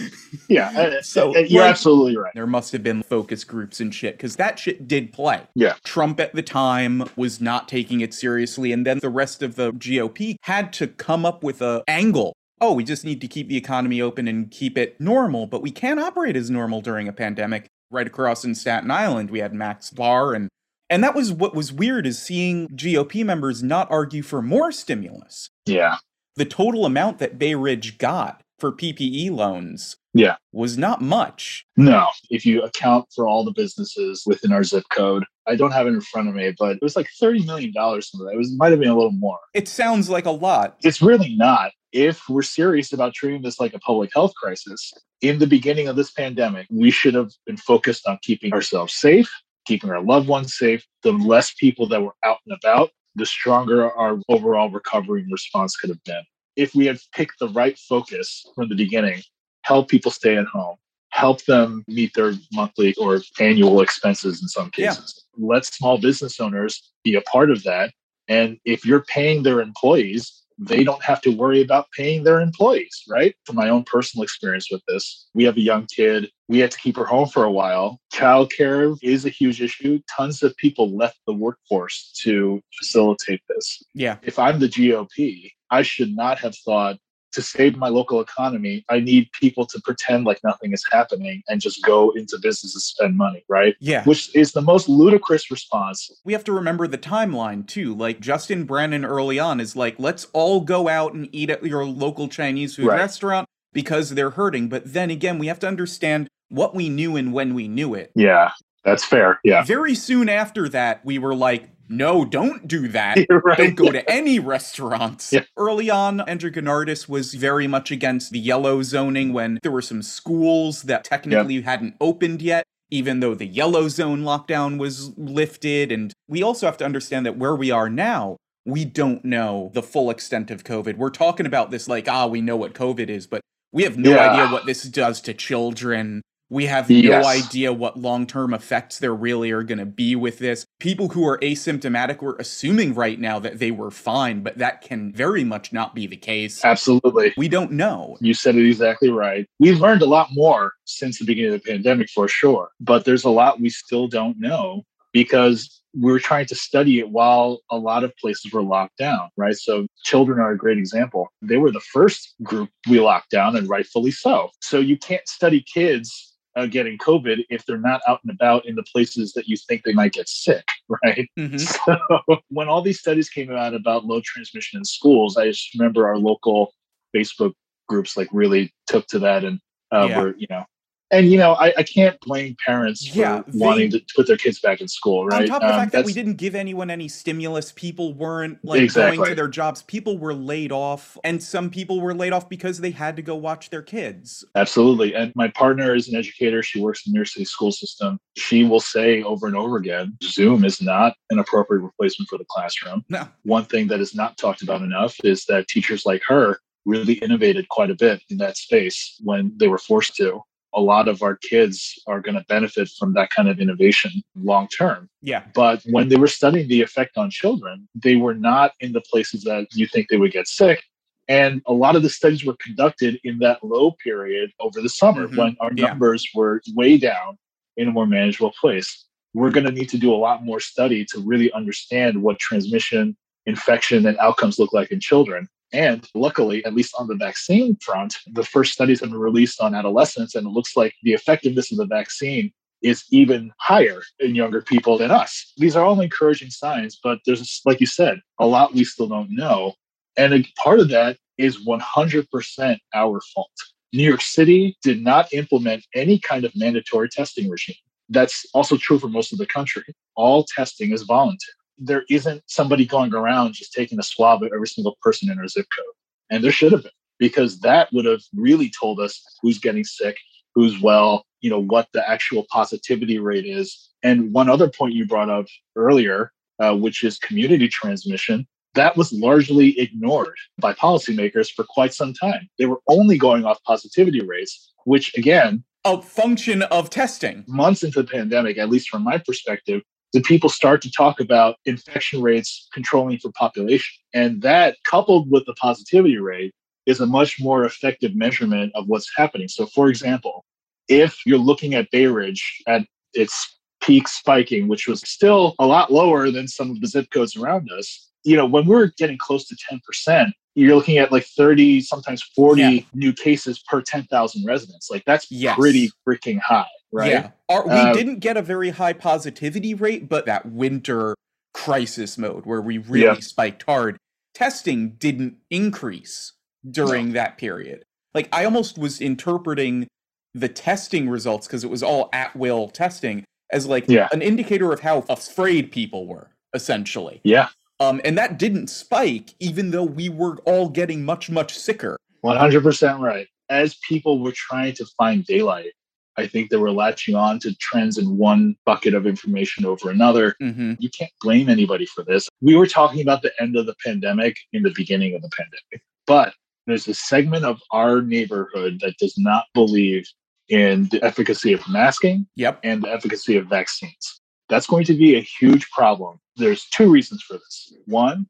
yeah. 0.48 0.70
Uh, 0.70 1.02
so 1.02 1.36
uh, 1.36 1.40
you're 1.40 1.64
like, 1.64 1.72
absolutely 1.72 2.16
right. 2.16 2.34
There 2.34 2.48
must 2.48 2.72
have 2.72 2.82
been 2.82 3.04
focus 3.04 3.44
groups 3.44 3.82
and 3.82 3.94
shit 3.94 4.16
because 4.16 4.38
that 4.38 4.58
shit 4.58 4.88
did 4.88 5.12
play. 5.12 5.42
Yeah. 5.56 5.76
Trump 5.84 6.20
at 6.22 6.34
the 6.34 6.42
time 6.42 7.04
was 7.18 7.42
not 7.42 7.68
taking 7.68 8.00
it 8.00 8.14
seriously, 8.14 8.72
and 8.72 8.86
then 8.86 9.00
the 9.00 9.10
rest 9.10 9.44
of 9.44 9.56
the 9.56 9.74
GOP 9.74 10.38
had 10.44 10.72
to 10.74 10.88
come 10.88 11.26
up 11.26 11.44
with 11.44 11.62
a 11.62 11.84
angle 11.90 12.34
oh, 12.62 12.74
we 12.74 12.84
just 12.84 13.06
need 13.06 13.22
to 13.22 13.28
keep 13.28 13.48
the 13.48 13.58
economy 13.58 14.02
open 14.02 14.28
and 14.28 14.52
keep 14.52 14.78
it 14.78 15.00
normal, 15.00 15.48
but 15.48 15.62
we 15.62 15.72
can't 15.72 16.00
operate 16.00 16.36
as 16.36 16.50
normal 16.50 16.82
during 16.82 17.08
a 17.08 17.14
pandemic. 17.14 17.68
Right 17.92 18.06
across 18.06 18.46
in 18.46 18.54
Staten 18.54 18.92
Island, 18.92 19.32
we 19.32 19.40
had 19.40 19.54
Max 19.54 19.90
Barr 19.90 20.36
and 20.36 20.50
and 20.92 21.04
that 21.04 21.16
was 21.16 21.32
what 21.32 21.56
was 21.56 21.72
weird 21.72 22.08
is 22.08 22.20
seeing 22.20 22.68
GOP 22.70 23.24
members 23.24 23.62
not 23.62 23.90
argue 23.92 24.24
for 24.24 24.42
more 24.42 24.72
stimulus. 24.72 25.50
Yeah. 25.66 25.98
The 26.36 26.46
total 26.46 26.86
amount 26.86 27.20
that 27.20 27.38
Bay 27.38 27.56
Ridge 27.56 27.98
got 27.98 28.42
for 28.58 28.72
PPP 28.72 29.32
loans 29.32 29.98
yeah 30.14 30.36
was 30.52 30.78
not 30.78 31.02
much. 31.02 31.66
No, 31.78 32.08
if 32.30 32.46
you 32.46 32.64
account 32.64 33.06
for 33.16 33.28
all 33.28 33.44
the 33.44 33.52
businesses 33.52 34.24
within 34.26 34.52
our 34.52 34.64
zip 34.64 34.84
code, 34.92 35.24
I 35.48 35.56
don't 35.56 35.72
have 35.72 35.88
it 35.88 35.92
in 35.92 36.02
front 36.02 36.30
of 36.30 36.36
me, 36.36 36.54
but 36.58 36.78
it 36.78 36.82
was 36.82 36.96
like 36.96 37.08
$30 37.22 37.46
million 37.46 37.72
that. 37.74 38.30
It 38.34 38.38
was 38.38 38.56
might 38.58 38.72
have 38.72 38.80
been 38.80 38.90
a 38.90 38.96
little 38.96 39.12
more. 39.12 39.40
It 39.54 39.68
sounds 39.68 40.10
like 40.10 40.26
a 40.26 40.32
lot. 40.32 40.78
It's 40.82 41.02
really 41.02 41.36
not 41.36 41.72
if 41.92 42.28
we're 42.30 42.42
serious 42.42 42.94
about 42.94 43.14
treating 43.14 43.42
this 43.42 43.60
like 43.60 43.74
a 43.74 43.80
public 43.80 44.12
health 44.14 44.34
crisis, 44.36 44.94
in 45.22 45.40
the 45.40 45.48
beginning 45.48 45.88
of 45.88 45.96
this 45.96 46.12
pandemic, 46.12 46.68
we 46.70 46.92
should 46.92 47.14
have 47.14 47.32
been 47.46 47.58
focused 47.58 48.08
on 48.08 48.20
keeping 48.22 48.54
ourselves 48.54 48.94
safe, 48.94 49.30
keeping 49.66 49.90
our 49.90 50.02
loved 50.02 50.28
ones 50.28 50.58
safe. 50.58 50.86
The 51.04 51.12
less 51.12 51.54
people 51.54 51.88
that 51.90 52.02
were 52.02 52.16
out 52.24 52.38
and 52.46 52.58
about, 52.62 52.92
the 53.16 53.26
stronger 53.26 53.92
our 53.92 54.20
overall 54.30 54.70
recovery 54.70 55.26
response 55.32 55.76
could 55.76 55.90
have 55.90 56.04
been. 56.04 56.22
If 56.56 56.76
we 56.76 56.86
had 56.86 57.00
picked 57.14 57.40
the 57.40 57.50
right 57.50 57.78
focus 57.78 58.46
from 58.56 58.70
the 58.70 58.76
beginning, 58.76 59.22
help 59.64 59.90
people 59.90 60.12
stay 60.12 60.38
at 60.38 60.46
home, 60.46 60.78
help 61.12 61.44
them 61.46 61.84
meet 61.88 62.14
their 62.14 62.34
monthly 62.54 62.94
or 62.96 63.22
annual 63.40 63.82
expenses 63.82 64.42
in 64.42 64.48
some 64.48 64.70
cases. 64.72 65.26
Yeah. 65.38 65.48
Let 65.48 65.66
small 65.66 65.98
business 65.98 66.40
owners 66.40 66.92
be 67.04 67.16
a 67.16 67.22
part 67.22 67.52
of 67.52 67.64
that. 67.64 67.92
And 68.28 68.58
if 68.66 68.86
you're 68.86 69.04
paying 69.04 69.44
their 69.44 69.60
employees, 69.60 70.40
they 70.60 70.84
don't 70.84 71.04
have 71.04 71.22
to 71.22 71.30
worry 71.30 71.62
about 71.62 71.90
paying 71.96 72.24
their 72.24 72.42
employees, 72.42 73.04
right? 73.08 73.34
From 73.46 73.56
my 73.56 73.70
own 73.70 73.84
personal 73.86 74.24
experience 74.24 74.70
with 74.70 74.82
this, 74.88 75.30
we 75.34 75.46
have 75.46 75.56
a 75.56 75.62
young 75.62 75.88
kid. 75.88 76.30
We 76.50 76.60
had 76.60 76.72
to 76.72 76.78
keep 76.78 76.98
her 76.98 77.06
home 77.06 77.30
for 77.30 77.46
a 77.46 77.52
while. 77.52 78.00
Childcare 78.14 78.98
is 79.02 79.26
a 79.26 79.30
huge 79.30 79.62
issue. 79.62 80.02
Tons 80.14 80.44
of 80.44 80.56
people 80.58 80.96
left 80.96 81.18
the 81.26 81.34
workforce 81.34 82.12
to 82.24 82.62
facilitate 82.78 83.42
this. 83.48 83.82
Yeah. 83.94 84.18
If 84.22 84.38
I'm 84.38 84.60
the 84.60 84.68
GOP, 84.68 85.50
I 85.72 85.82
should 85.82 86.14
not 86.16 86.40
have 86.40 86.56
thought 86.58 86.98
to 87.32 87.42
save 87.42 87.78
my 87.78 87.90
local 87.90 88.22
economy, 88.22 88.84
I 88.90 89.00
need 89.00 89.30
people 89.32 89.66
to 89.68 89.82
pretend 89.82 90.26
like 90.26 90.40
nothing 90.44 90.74
is 90.74 90.84
happening 90.92 91.44
and 91.48 91.62
just 91.62 91.84
go 91.84 92.12
into 92.12 92.38
business 92.42 92.76
and 92.76 92.82
spend 92.82 93.18
money, 93.18 93.44
right? 93.48 93.76
Yeah. 93.80 94.04
Which 94.04 94.36
is 94.36 94.52
the 94.52 94.62
most 94.62 94.90
ludicrous 94.90 95.52
response. 95.52 96.10
We 96.24 96.34
have 96.34 96.44
to 96.46 96.52
remember 96.52 96.88
the 96.88 96.98
timeline 96.98 97.68
too. 97.68 97.96
Like 97.96 98.20
Justin 98.20 98.66
Brannan 98.66 99.06
early 99.06 99.40
on 99.40 99.60
is 99.60 99.76
like, 99.76 99.96
let's 100.00 100.28
all 100.34 100.62
go 100.62 100.88
out 100.88 101.14
and 101.14 101.30
eat 101.32 101.50
at 101.50 101.64
your 101.64 101.86
local 101.86 102.28
Chinese 102.28 102.76
food 102.76 102.88
right. 102.88 102.98
restaurant 102.98 103.48
because 103.74 104.12
they're 104.12 104.32
hurting. 104.32 104.70
But 104.70 104.94
then 104.94 105.10
again, 105.10 105.38
we 105.38 105.48
have 105.48 105.60
to 105.60 105.68
understand 105.68 106.28
what 106.50 106.74
we 106.74 106.90
knew 106.90 107.16
and 107.16 107.32
when 107.32 107.54
we 107.54 107.68
knew 107.68 107.94
it. 107.94 108.12
Yeah. 108.16 108.52
That's 108.84 109.04
fair. 109.04 109.40
Yeah. 109.44 109.64
Very 109.64 109.94
soon 109.94 110.30
after 110.30 110.70
that, 110.70 111.06
we 111.06 111.20
were 111.20 111.36
like, 111.36 111.70
no, 111.90 112.24
don't 112.24 112.68
do 112.68 112.88
that. 112.90 113.18
Right. 113.30 113.58
Don't 113.58 113.76
go 113.76 113.92
to 113.92 114.10
any 114.10 114.38
restaurants. 114.40 115.34
Yeah. 115.34 115.42
Early 115.58 115.90
on, 115.90 116.22
Andrew 116.22 116.52
Gounardes 116.52 117.10
was 117.10 117.34
very 117.34 117.68
much 117.68 117.90
against 117.90 118.32
the 118.32 118.40
yellow 118.40 118.84
zoning 118.84 119.34
when 119.34 119.60
there 119.64 119.72
were 119.72 119.82
some 119.82 120.02
schools 120.04 120.84
that 120.84 121.04
technically 121.04 121.62
hadn't 121.62 121.96
opened 122.00 122.42
yet. 122.42 122.66
even 122.92 123.20
though 123.20 123.36
the 123.36 123.46
yellow 123.46 123.88
zone 123.88 124.24
lockdown 124.24 124.78
was 124.78 125.16
lifted. 125.18 125.92
And 125.92 126.14
we 126.28 126.42
also 126.42 126.66
have 126.66 126.78
to 126.78 126.86
understand 126.86 127.26
that 127.26 127.38
where 127.38 127.56
we 127.56 127.72
are 127.72 127.90
now, 127.90 128.38
we 128.66 128.86
don't 128.86 129.24
know 129.24 129.72
the 129.74 129.84
full 129.84 130.10
extent 130.10 130.52
of 130.52 130.64
COVID. 130.64 130.98
We're 130.98 131.10
talking 131.10 131.46
about 131.46 131.72
this 131.72 131.88
like, 131.88 132.08
ah, 132.08 132.28
we 132.28 132.42
know 132.42 132.58
what 132.58 132.74
COVID 132.74 133.10
is, 133.10 133.28
but 133.28 133.42
we 133.72 133.84
have 133.84 133.98
no 133.98 134.12
yeah. 134.12 134.32
idea 134.32 134.52
what 134.52 134.66
this 134.66 134.84
does 134.84 135.22
to 135.22 135.34
children. 135.34 136.22
We 136.50 136.66
have 136.66 136.90
yes. 136.90 137.24
no 137.24 137.30
idea 137.30 137.72
what 137.72 137.98
long 138.00 138.26
term 138.26 138.54
effects 138.54 139.00
there 139.00 139.14
really 139.14 139.52
are 139.52 139.64
going 139.64 139.78
to 139.78 139.86
be 139.86 140.16
with 140.16 140.40
this. 140.40 140.66
People 140.80 141.10
who 141.10 141.28
are 141.28 141.38
asymptomatic, 141.40 142.22
we're 142.22 142.38
assuming 142.38 142.96
right 142.96 143.20
now 143.20 143.38
that 143.40 143.60
they 143.60 143.72
were 143.72 143.92
fine, 143.92 144.42
but 144.42 144.58
that 144.58 144.82
can 144.82 145.14
very 145.14 145.44
much 145.44 145.72
not 145.72 145.94
be 145.94 146.08
the 146.08 146.18
case. 146.18 146.66
Absolutely. 146.66 147.34
We 147.38 147.48
don't 147.48 147.72
know. 147.72 148.18
You 148.20 148.34
said 148.34 148.56
it 148.56 148.68
exactly 148.68 149.10
right. 149.10 149.48
We've 149.60 149.80
learned 149.80 150.02
a 150.02 150.08
lot 150.08 150.30
more 150.32 150.74
since 150.86 151.20
the 151.20 151.26
beginning 151.26 151.54
of 151.54 151.64
the 151.64 151.72
pandemic 151.72 152.10
for 152.10 152.28
sure, 152.28 152.70
but 152.80 153.06
there's 153.06 153.26
a 153.26 153.30
lot 153.30 153.62
we 153.62 153.70
still 153.70 154.08
don't 154.08 154.40
know 154.40 154.84
because 155.12 155.82
we 155.96 156.12
were 156.12 156.20
trying 156.20 156.46
to 156.46 156.56
study 156.56 157.00
it 157.00 157.10
while 157.10 157.62
a 157.72 157.78
lot 157.78 158.04
of 158.04 158.16
places 158.18 158.52
were 158.52 158.62
locked 158.62 158.98
down, 158.98 159.30
right? 159.38 159.56
So 159.56 159.88
children 160.04 160.40
are 160.40 160.52
a 160.52 160.58
great 160.58 160.78
example. 160.78 161.30
They 161.42 161.58
were 161.58 161.72
the 161.72 161.80
first 161.80 162.36
group 162.44 162.70
we 162.88 163.00
locked 163.00 163.32
down, 163.32 163.56
and 163.56 163.68
rightfully 163.68 164.12
so. 164.12 164.50
So 164.62 164.80
you 164.80 164.98
can't 164.98 165.28
study 165.28 165.64
kids 165.74 166.29
uh, 166.60 166.66
getting 166.66 166.98
COVID 166.98 167.46
if 167.50 167.66
they're 167.66 167.78
not 167.78 168.02
out 168.08 168.20
and 168.24 168.32
about 168.32 168.66
in 168.66 168.76
the 168.76 168.84
places 168.84 169.34
that 169.34 169.48
you 169.48 169.56
think 169.56 169.84
they 169.84 169.94
might 169.94 170.14
get 170.14 170.28
sick, 170.28 170.68
right? 171.04 171.30
Mm-hmm. 171.38 171.58
So 171.58 172.38
when 172.50 172.68
all 172.68 172.82
these 172.82 173.00
studies 173.00 173.30
came 173.30 173.52
out 173.52 173.74
about 173.74 174.06
low 174.06 174.22
transmission 174.24 174.78
in 174.78 174.86
schools, 174.86 175.38
I 175.38 175.48
just 175.48 175.74
remember 175.74 176.08
our 176.08 176.18
local 176.18 176.74
Facebook 177.16 177.54
groups 177.88 178.18
like 178.18 178.28
really 178.32 178.74
took 178.88 179.08
to 179.08 179.20
that 179.20 179.44
and 179.44 179.60
uh, 179.92 180.08
yeah. 180.10 180.22
were, 180.22 180.36
you 180.38 180.48
know, 180.50 180.66
and 181.12 181.32
you 181.32 181.38
know, 181.38 181.54
I, 181.54 181.74
I 181.78 181.84
can't 181.84 182.20
blame 182.22 182.56
parents 182.66 183.08
for 183.08 183.18
yeah, 183.18 183.42
they, 183.48 183.66
wanting 183.66 183.90
to 183.92 184.02
put 184.16 184.28
their 184.28 184.38
kids 184.38 184.60
back 184.60 184.82
in 184.82 184.88
school, 184.88 185.26
right? 185.26 185.42
On 185.42 185.48
top 185.48 185.64
of 185.64 185.70
the 185.70 185.74
um, 185.74 185.80
fact 185.80 185.92
that 185.94 186.06
we 186.06 186.14
didn't 186.14 186.36
give 186.36 186.56
anyone 186.56 186.90
any 186.90 187.08
stimulus, 187.08 187.72
people 187.72 188.14
weren't 188.14 188.64
like 188.64 188.82
exactly. 188.82 189.18
going 189.18 189.30
to 189.30 189.36
their 189.36 189.48
jobs. 189.48 189.82
People 189.84 190.18
were 190.18 190.34
laid 190.34 190.72
off, 190.72 191.18
and 191.24 191.42
some 191.42 191.70
people 191.70 192.00
were 192.02 192.14
laid 192.14 192.34
off 192.34 192.48
because 192.48 192.80
they 192.80 192.92
had 192.92 193.16
to 193.16 193.22
go 193.22 193.36
watch 193.36 193.70
their 193.70 193.82
kids. 193.82 194.44
Absolutely. 194.56 195.16
And 195.16 195.34
my 195.36 195.48
partner 195.50 195.96
is 195.96 196.08
an 196.10 196.16
educator. 196.16 196.62
She 196.62 196.80
works 196.80 197.06
in 197.06 197.12
the 197.12 197.16
New 197.16 197.20
York 197.20 197.28
City 197.28 197.46
school 197.46 197.72
system. 197.72 198.20
She 198.38 198.64
will 198.64 198.80
say 198.80 199.24
over 199.24 199.48
and 199.48 199.56
over 199.56 199.78
again, 199.78 200.18
Zoom 200.24 200.64
is 200.64 200.82
not 200.82 201.16
an 201.32 201.40
appropriate 201.40 201.82
replacement 201.82 202.30
for 202.30 202.38
the 202.38 202.46
classroom. 202.50 203.04
No. 203.10 203.28
One 203.44 203.66
thing 203.66 203.88
that 203.88 204.00
is 204.00 204.14
not 204.14 204.38
talked 204.38 204.62
about 204.62 204.82
enough 204.82 205.16
is 205.24 205.46
that 205.46 205.68
teachers 205.68 206.06
like 206.06 206.22
her 206.28 206.60
really 206.86 207.14
innovated 207.16 207.68
quite 207.70 207.92
a 207.92 207.96
bit 207.96 208.22
in 208.30 208.38
that 208.38 208.58
space 208.58 209.16
when 209.24 209.52
they 209.58 209.68
were 209.68 209.78
forced 209.78 210.16
to 210.16 210.42
a 210.74 210.82
lot 210.82 211.08
of 211.08 211.24
our 211.24 211.36
kids 211.36 212.00
are 212.08 212.22
going 212.22 212.36
to 212.36 212.46
benefit 212.48 212.90
from 212.90 213.14
that 213.14 213.30
kind 213.32 213.50
of 213.50 213.60
innovation 213.60 214.12
long 214.36 214.68
term. 214.68 215.10
Yeah. 215.22 215.44
But 215.54 215.82
when 215.90 216.10
they 216.10 216.16
were 216.16 216.28
studying 216.28 216.68
the 216.68 216.82
effect 216.82 217.18
on 217.18 217.30
children, 217.30 217.88
they 217.96 218.16
were 218.16 218.36
not 218.36 218.74
in 218.80 218.94
the 218.94 219.02
places 219.02 219.44
that 219.44 219.68
you 219.74 219.88
think 219.88 220.08
they 220.10 220.18
would 220.18 220.32
get 220.32 220.48
sick. 220.48 220.84
And 221.28 221.62
a 221.68 221.74
lot 221.74 221.96
of 221.96 222.02
the 222.02 222.10
studies 222.10 222.44
were 222.44 222.56
conducted 222.60 223.20
in 223.24 223.40
that 223.40 223.64
low 223.64 223.92
period 224.04 224.52
over 224.60 224.82
the 224.82 224.90
summer 224.90 225.28
mm-hmm. 225.28 225.38
when 225.38 225.58
our 225.60 225.72
numbers 225.72 226.26
yeah. 226.26 226.40
were 226.40 226.62
way 226.76 226.98
down 226.98 227.38
in 227.78 227.88
a 227.88 227.92
more 227.92 228.08
manageable 228.08 228.54
place. 228.60 229.06
We're 229.34 229.52
going 229.52 229.66
to 229.66 229.72
need 229.72 229.90
to 229.90 229.98
do 229.98 230.12
a 230.14 230.18
lot 230.18 230.44
more 230.44 230.60
study 230.60 231.06
to 231.06 231.20
really 231.20 231.52
understand 231.54 232.22
what 232.24 232.40
transmission, 232.40 233.16
infection, 233.46 234.08
and 234.08 234.18
outcomes 234.18 234.58
look 234.58 234.74
like 234.74 234.92
in 234.92 235.00
children. 235.00 235.48
And 235.72 236.08
luckily, 236.16 236.66
at 236.66 236.74
least 236.74 236.96
on 236.98 237.08
the 237.08 237.16
vaccine 237.16 237.78
front, 237.78 238.18
the 238.28 238.44
first 238.44 238.74
studies 238.74 239.02
have 239.02 239.12
been 239.12 239.20
released 239.20 239.62
on 239.62 239.76
adolescents, 239.76 240.36
and 240.36 240.48
it 240.48 240.52
looks 240.52 240.76
like 240.76 240.94
the 241.04 241.14
effectiveness 241.14 241.72
of 241.72 241.78
the 241.78 241.86
vaccine 241.86 242.52
is 242.82 243.04
even 243.12 243.52
higher 243.60 244.02
in 244.20 244.36
younger 244.36 244.62
people 244.62 244.98
than 244.98 245.12
us. 245.12 245.54
These 245.58 245.76
are 245.76 245.86
all 245.86 246.00
encouraging 246.00 246.50
signs, 246.50 246.98
but 247.04 247.20
there's, 247.26 247.62
like 247.66 247.82
you 247.82 247.88
said, 247.88 248.22
a 248.40 248.48
lot 248.48 248.74
we 248.74 248.84
still 248.84 249.08
don't 249.08 249.36
know. 249.36 249.74
And 250.18 250.34
a 250.34 250.46
part 250.58 250.80
of 250.80 250.90
that 250.90 251.18
is 251.38 251.66
100% 251.66 252.78
our 252.94 253.22
fault. 253.34 253.52
New 253.94 254.04
York 254.04 254.22
City 254.22 254.78
did 254.82 255.02
not 255.02 255.32
implement 255.34 255.86
any 255.94 256.20
kind 256.20 256.46
of 256.46 256.56
mandatory 256.56 257.10
testing 257.10 257.50
regime. 257.50 257.76
That's 258.10 258.46
also 258.54 258.78
true 258.78 258.98
for 258.98 259.08
most 259.08 259.32
of 259.32 259.40
the 259.40 259.46
country. 259.46 259.84
All 260.16 260.46
testing 260.56 260.92
is 260.92 261.04
voluntary 261.04 261.59
there 261.80 262.04
isn't 262.10 262.44
somebody 262.48 262.86
going 262.86 263.14
around 263.14 263.54
just 263.54 263.74
taking 263.74 264.00
a 264.00 264.04
swab 264.04 264.44
of 264.44 264.52
every 264.54 264.68
single 264.68 264.98
person 265.02 265.32
in 265.32 265.40
our 265.40 265.48
zip 265.48 265.68
code. 265.76 265.96
And 266.30 266.44
there 266.44 266.52
should 266.52 266.72
have 266.72 266.84
been, 266.84 266.92
because 267.18 267.60
that 267.62 267.92
would 267.94 268.06
have 268.06 268.22
really 268.36 268.70
told 268.70 269.00
us 269.00 269.22
who's 269.42 269.58
getting 269.58 269.84
sick, 269.84 270.18
who's 270.54 270.80
well, 270.82 271.26
you 271.42 271.50
know, 271.50 271.62
what 271.62 271.88
the 271.94 272.08
actual 272.08 272.46
positivity 272.52 273.18
rate 273.18 273.46
is. 273.46 273.90
And 274.04 274.32
one 274.34 274.50
other 274.50 274.70
point 274.70 274.94
you 274.94 275.06
brought 275.06 275.30
up 275.30 275.46
earlier, 275.76 276.32
uh, 276.60 276.76
which 276.76 277.04
is 277.04 277.18
community 277.18 277.68
transmission, 277.68 278.48
that 278.76 278.96
was 278.96 279.12
largely 279.12 279.80
ignored 279.80 280.36
by 280.60 280.74
policymakers 280.74 281.52
for 281.52 281.66
quite 281.68 281.94
some 281.94 282.14
time. 282.14 282.50
They 282.58 282.66
were 282.66 282.82
only 282.88 283.18
going 283.18 283.46
off 283.46 283.64
positivity 283.64 284.22
rates, 284.22 284.72
which 284.86 285.16
again, 285.18 285.64
a 285.86 286.02
function 286.02 286.62
of 286.64 286.90
testing. 286.90 287.46
Months 287.48 287.84
into 287.84 288.02
the 288.02 288.08
pandemic, 288.08 288.58
at 288.58 288.70
least 288.70 288.90
from 288.90 289.04
my 289.04 289.18
perspective, 289.18 289.82
did 290.14 290.24
people 290.24 290.50
start 290.50 290.82
to 290.82 290.92
talk 290.92 291.20
about 291.20 291.58
infection 291.66 292.22
rates 292.22 292.68
controlling 292.74 293.20
for 293.20 293.32
population. 293.32 293.94
And 294.14 294.42
that, 294.42 294.78
coupled 294.86 295.30
with 295.30 295.46
the 295.46 295.54
positivity 295.54 296.18
rate, 296.18 296.54
is 296.86 297.00
a 297.00 297.06
much 297.06 297.40
more 297.40 297.66
effective 297.66 298.16
measurement 298.16 298.72
of 298.76 298.88
what's 298.88 299.10
happening. 299.16 299.48
So, 299.48 299.68
for 299.68 299.90
example, 299.90 300.46
if 300.88 301.20
you're 301.26 301.38
looking 301.38 301.76
at 301.76 301.92
Bay 301.92 302.08
Ridge 302.08 302.64
at 302.68 302.86
its 303.14 303.60
peak 303.82 304.08
spiking, 304.08 304.68
which 304.68 304.88
was 304.88 305.02
still 305.02 305.54
a 305.60 305.68
lot 305.68 305.92
lower 305.92 306.32
than 306.32 306.48
some 306.48 306.72
of 306.72 306.82
the 306.82 306.88
zip 306.88 307.10
codes 307.12 307.36
around 307.36 307.70
us, 307.72 308.10
you 308.24 308.36
know, 308.36 308.46
when 308.46 308.66
we're 308.66 308.92
getting 308.98 309.18
close 309.18 309.48
to 309.48 309.56
10%, 309.72 310.32
you're 310.56 310.76
looking 310.76 310.98
at 310.98 311.12
like 311.12 311.26
30, 311.26 311.82
sometimes 311.82 312.24
40 312.36 312.62
yeah. 312.62 312.82
new 312.94 313.14
cases 313.14 313.62
per 313.70 313.82
10,000 313.82 314.46
residents. 314.46 314.90
Like 314.90 315.04
that's 315.06 315.30
yes. 315.30 315.56
pretty 315.56 315.92
freaking 316.06 316.40
high 316.40 316.66
right? 316.92 317.12
Yeah. 317.12 317.32
Our, 317.50 317.66
we 317.66 317.74
uh, 317.74 317.94
didn't 317.94 318.20
get 318.20 318.38
a 318.38 318.42
very 318.42 318.72
high 318.72 318.94
positivity 318.94 319.74
rate, 319.74 320.10
but 320.10 320.26
that 320.26 320.46
winter 320.46 321.16
crisis 321.54 322.18
mode 322.18 322.46
where 322.46 322.62
we 322.62 322.78
really 322.78 323.06
yeah. 323.06 323.20
spiked 323.20 323.64
hard, 323.64 323.98
testing 324.34 324.92
didn't 324.92 325.38
increase 325.50 326.34
during 326.70 327.14
that 327.14 327.38
period. 327.38 327.84
Like 328.14 328.30
I 328.32 328.46
almost 328.46 328.78
was 328.78 329.02
interpreting 329.02 329.88
the 330.34 330.48
testing 330.48 331.10
results 331.10 331.48
because 331.48 331.64
it 331.64 331.70
was 331.70 331.84
all 331.84 332.10
at 332.14 332.36
will 332.36 332.70
testing 332.70 333.26
as 333.52 333.66
like 333.66 333.86
yeah. 333.88 334.08
an 334.12 334.22
indicator 334.22 334.72
of 334.72 334.80
how 334.80 335.06
afraid 335.10 335.72
people 335.72 336.08
were 336.08 336.32
essentially. 336.54 337.22
Yeah. 337.24 337.50
Um, 337.80 338.02
and 338.04 338.18
that 338.18 338.38
didn't 338.38 338.68
spike 338.68 339.34
even 339.40 339.72
though 339.72 339.84
we 339.84 340.10
were 340.10 340.38
all 340.46 340.70
getting 340.70 341.04
much 341.04 341.30
much 341.30 341.58
sicker. 341.58 341.98
100% 342.24 343.00
right. 343.00 343.28
As 343.50 343.76
people 343.88 344.20
were 344.20 344.34
trying 344.34 344.74
to 344.74 344.86
find 344.98 345.26
daylight 345.26 345.72
I 346.18 346.28
think 346.28 346.50
they 346.50 346.58
were 346.58 346.72
latching 346.72 347.16
on 347.16 347.40
to 347.40 347.56
trends 347.58 347.98
in 347.98 348.18
one 348.18 348.56
bucket 348.66 348.94
of 348.94 349.08
information 349.08 349.66
over 349.66 349.90
another. 349.90 350.36
Mm-hmm. 350.42 350.74
You 350.80 350.90
can't 350.90 351.12
blame 351.22 351.50
anybody 351.50 351.86
for 351.86 352.04
this. 352.04 352.28
We 352.42 352.56
were 352.56 352.68
talking 352.68 353.02
about 353.02 353.22
the 353.22 353.32
end 353.40 353.56
of 353.56 353.66
the 353.66 353.76
pandemic 353.86 354.38
in 354.52 354.64
the 354.64 354.74
beginning 354.76 355.16
of 355.16 355.22
the 355.22 355.30
pandemic, 355.38 355.84
but 356.06 356.34
there's 356.68 356.88
a 356.88 356.94
segment 356.94 357.46
of 357.46 357.62
our 357.72 358.02
neighborhood 358.02 358.80
that 358.82 358.98
does 359.00 359.18
not 359.18 359.46
believe 359.54 360.06
in 360.50 360.88
the 360.92 361.04
efficacy 361.04 361.54
of 361.54 361.68
masking 361.70 362.28
yep. 362.36 362.60
and 362.64 362.84
the 362.84 362.92
efficacy 362.92 363.38
of 363.38 363.48
vaccines. 363.48 364.20
That's 364.50 364.68
going 364.68 364.86
to 364.86 364.94
be 364.94 365.16
a 365.16 365.22
huge 365.22 365.70
problem. 365.70 366.20
There's 366.36 366.66
two 366.70 366.90
reasons 366.90 367.24
for 367.24 367.34
this. 367.34 367.74
One, 367.86 368.28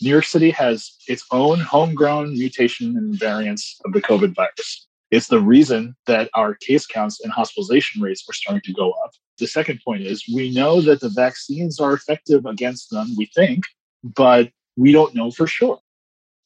New 0.00 0.10
York 0.10 0.24
City 0.24 0.50
has 0.50 0.96
its 1.06 1.24
own 1.30 1.60
homegrown 1.60 2.32
mutation 2.32 2.96
and 2.96 3.18
variants 3.18 3.80
of 3.84 3.92
the 3.92 4.00
COVID 4.00 4.34
virus. 4.34 4.88
It's 5.12 5.28
the 5.28 5.40
reason 5.40 5.94
that 6.06 6.30
our 6.32 6.54
case 6.54 6.86
counts 6.86 7.20
and 7.22 7.30
hospitalization 7.30 8.00
rates 8.00 8.24
are 8.30 8.32
starting 8.32 8.62
to 8.62 8.72
go 8.72 8.92
up. 9.04 9.10
The 9.38 9.46
second 9.46 9.80
point 9.84 10.00
is 10.00 10.24
we 10.34 10.50
know 10.54 10.80
that 10.80 11.00
the 11.00 11.10
vaccines 11.10 11.78
are 11.78 11.92
effective 11.92 12.46
against 12.46 12.88
them, 12.88 13.14
we 13.18 13.26
think, 13.26 13.64
but 14.02 14.50
we 14.76 14.90
don't 14.90 15.14
know 15.14 15.30
for 15.30 15.46
sure. 15.46 15.78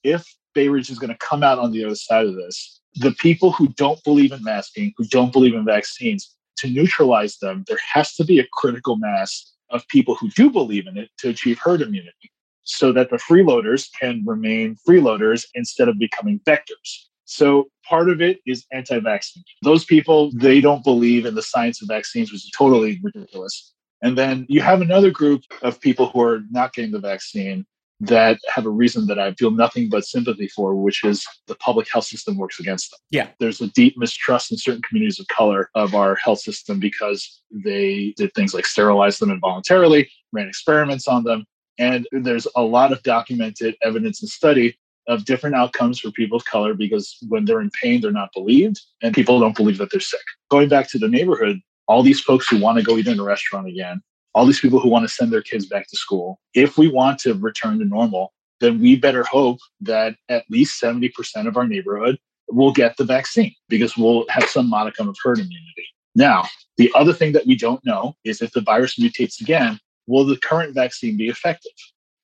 If 0.02 0.26
Bay 0.52 0.66
Ridge 0.66 0.90
is 0.90 0.99
going 0.99 1.12
to 1.12 1.18
come 1.18 1.44
out 1.44 1.61
on 1.61 1.70
the 1.70 1.85
other 1.85 1.94
side 1.94 2.26
of 2.26 2.35
this, 2.35 2.80
the 2.96 3.12
people 3.12 3.52
who 3.52 3.68
don't 3.68 4.02
believe 4.02 4.32
in 4.32 4.42
masking, 4.42 4.92
who 4.96 5.04
don't 5.04 5.32
believe 5.32 5.54
in 5.54 5.64
vaccines, 5.64 6.35
to 6.56 6.68
neutralize 6.68 7.38
them, 7.38 7.64
there 7.68 7.78
has 7.92 8.14
to 8.14 8.25
be 8.25 8.40
a 8.40 8.46
critical 8.52 8.96
mass 8.96 9.52
of 9.70 9.87
people 9.87 10.16
who 10.16 10.28
do 10.30 10.50
believe 10.50 10.88
in 10.88 10.96
it 10.96 11.11
to 11.18 11.28
achieve 11.28 11.61
herd 11.61 11.82
immunity 11.82 12.32
so 12.64 12.92
that 12.92 13.11
the 13.11 13.16
freeloaders 13.16 13.88
can 14.00 14.25
remain 14.26 14.76
freeloaders 14.88 15.44
instead 15.54 15.87
of 15.87 16.00
becoming 16.00 16.40
vectors. 16.40 17.06
So 17.26 17.68
part 17.87 18.09
of 18.09 18.23
it 18.23 18.40
is 18.47 18.64
anti-vaccine. 18.73 19.45
Those 19.62 19.85
people, 19.85 20.30
they 20.35 20.61
don't 20.61 20.85
believe 20.85 21.26
in 21.26 21.35
the 21.35 21.42
science 21.42 21.83
of 21.83 21.88
vaccines, 21.88 22.33
which 22.33 22.45
is 22.45 22.50
totally 22.56 23.00
ridiculous. 23.02 23.75
And 24.02 24.16
then 24.16 24.47
you 24.49 24.61
have 24.61 24.80
another 24.80 25.11
group 25.11 25.42
of 25.62 25.80
people 25.80 26.06
who 26.09 26.23
are 26.23 26.40
not 26.50 26.73
getting 26.73 26.92
the 26.92 27.00
vaccine 27.00 27.66
that 27.99 28.38
have 28.47 28.66
a 28.66 28.71
reason 28.71 29.06
that 29.06 29.18
I 29.18 29.33
feel 29.35 29.50
nothing 29.50 29.88
but 29.88 30.04
sympathy 30.04 30.49
for, 30.49 30.75
which 30.75 31.02
is 31.02 31.26
the 31.47 31.54
public 31.54 31.90
health 31.90 32.04
system 32.04 32.37
works 32.37 32.61
against 32.61 32.90
them. 32.90 32.99
Yeah. 33.11 33.28
There's 33.40 33.61
a 33.61 33.68
deep 33.68 33.97
mistrust 33.97 34.52
in 34.52 34.59
certain 34.59 34.83
communities 34.83 35.18
of 35.18 35.26
color 35.28 35.71
of 35.75 35.95
our 35.95 36.14
health 36.16 36.40
system 36.40 36.78
because 36.78 37.40
they 37.50 38.12
did 38.16 38.35
things 38.35 38.52
like 38.52 38.66
sterilize 38.66 39.18
them 39.18 39.30
involuntarily, 39.30 40.11
ran 40.33 40.47
experiments 40.47 41.09
on 41.09 41.25
them. 41.25 41.47
And 41.78 42.06
there's 42.12 42.47
a 42.54 42.62
lot 42.62 42.92
of 42.92 43.02
documented 43.02 43.76
evidence 43.83 44.21
and 44.23 44.28
study 44.28 44.78
of 45.08 45.25
different 45.25 45.56
outcomes 45.56 46.00
for 46.00 46.10
people 46.10 46.36
of 46.36 46.44
color 46.44 46.75
because 46.75 47.16
when 47.28 47.44
they're 47.44 47.60
in 47.60 47.70
pain, 47.70 48.00
they're 48.00 48.12
not 48.12 48.32
believed 48.32 48.80
and 49.02 49.14
people 49.14 49.38
don't 49.38 49.56
believe 49.56 49.78
that 49.78 49.90
they're 49.90 50.00
sick. 50.00 50.20
Going 50.50 50.68
back 50.68 50.88
to 50.90 50.98
the 50.98 51.08
neighborhood, 51.08 51.60
all 51.88 52.02
these 52.02 52.20
folks 52.20 52.48
who 52.48 52.60
want 52.60 52.78
to 52.78 52.84
go 52.84 52.96
eat 52.96 53.06
in 53.06 53.20
a 53.20 53.25
restaurant 53.25 53.68
again, 53.68 54.02
all 54.34 54.46
these 54.46 54.60
people 54.60 54.80
who 54.80 54.88
want 54.88 55.08
to 55.08 55.14
send 55.14 55.32
their 55.32 55.42
kids 55.42 55.66
back 55.66 55.88
to 55.88 55.96
school, 55.96 56.38
if 56.54 56.76
we 56.76 56.88
want 56.88 57.18
to 57.20 57.34
return 57.34 57.78
to 57.78 57.84
normal, 57.84 58.32
then 58.60 58.80
we 58.80 58.96
better 58.96 59.22
hope 59.25 59.58
that 59.80 60.16
at 60.28 60.44
least 60.50 60.80
70% 60.82 61.10
of 61.46 61.56
our 61.56 61.66
neighborhood 61.66 62.18
will 62.48 62.72
get 62.72 62.96
the 62.96 63.04
vaccine 63.04 63.54
because 63.68 63.96
we'll 63.96 64.26
have 64.28 64.44
some 64.44 64.68
modicum 64.68 65.08
of 65.08 65.16
herd 65.22 65.38
immunity. 65.38 65.86
Now, 66.14 66.44
the 66.76 66.90
other 66.94 67.12
thing 67.12 67.32
that 67.32 67.46
we 67.46 67.56
don't 67.56 67.84
know 67.84 68.14
is 68.25 68.40
if 68.40 68.52
the 68.52 68.60
virus 68.60 68.98
mutates 68.98 69.40
again, 69.40 69.78
will 70.06 70.25
the 70.25 70.38
current 70.38 70.75
vaccine 70.75 71.16
be 71.16 71.28
effective? 71.28 71.72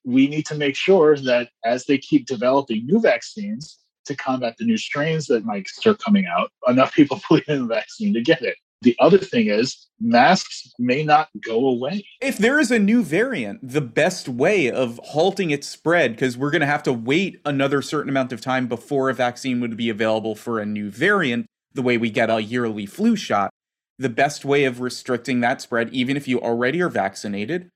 We 0.05 0.27
need 0.27 0.45
to 0.47 0.55
make 0.55 0.75
sure 0.75 1.17
that 1.17 1.49
as 1.63 1.85
they 1.85 1.97
keep 1.97 2.25
developing 2.25 2.85
new 2.85 2.99
vaccines 2.99 3.79
to 4.05 4.15
combat 4.15 4.55
the 4.57 4.65
new 4.65 4.77
strains 4.77 5.27
that 5.27 5.45
might 5.45 5.67
start 5.67 5.99
coming 5.99 6.25
out, 6.25 6.51
enough 6.67 6.93
people 6.93 7.21
believe 7.29 7.47
in 7.47 7.67
the 7.67 7.73
vaccine 7.73 8.13
to 8.13 8.21
get 8.21 8.41
it. 8.41 8.55
The 8.81 8.97
other 8.99 9.17
thing 9.17 9.47
is, 9.47 9.87
masks 10.01 10.69
may 10.77 11.03
not 11.03 11.29
go 11.39 11.67
away. 11.67 12.05
If 12.19 12.37
there 12.37 12.59
is 12.59 12.69
a 12.69 12.79
new 12.79 13.01
variant, 13.01 13.61
the 13.63 13.79
best 13.79 14.27
way 14.27 14.69
of 14.69 14.99
halting 15.05 15.51
its 15.51 15.69
spread, 15.69 16.11
because 16.11 16.37
we're 16.37 16.51
going 16.51 16.59
to 16.59 16.67
have 16.67 16.83
to 16.83 16.91
wait 16.91 17.39
another 17.45 17.81
certain 17.81 18.09
amount 18.09 18.33
of 18.33 18.41
time 18.41 18.67
before 18.67 19.09
a 19.09 19.13
vaccine 19.13 19.61
would 19.61 19.77
be 19.77 19.89
available 19.89 20.35
for 20.35 20.59
a 20.59 20.65
new 20.65 20.91
variant, 20.91 21.45
the 21.73 21.81
way 21.81 21.97
we 21.97 22.09
get 22.09 22.29
a 22.29 22.43
yearly 22.43 22.85
flu 22.85 23.15
shot, 23.15 23.51
the 23.97 24.09
best 24.09 24.43
way 24.43 24.65
of 24.65 24.81
restricting 24.81 25.39
that 25.39 25.61
spread, 25.61 25.89
even 25.93 26.17
if 26.17 26.27
you 26.27 26.41
already 26.41 26.81
are 26.81 26.89
vaccinated, 26.89 27.69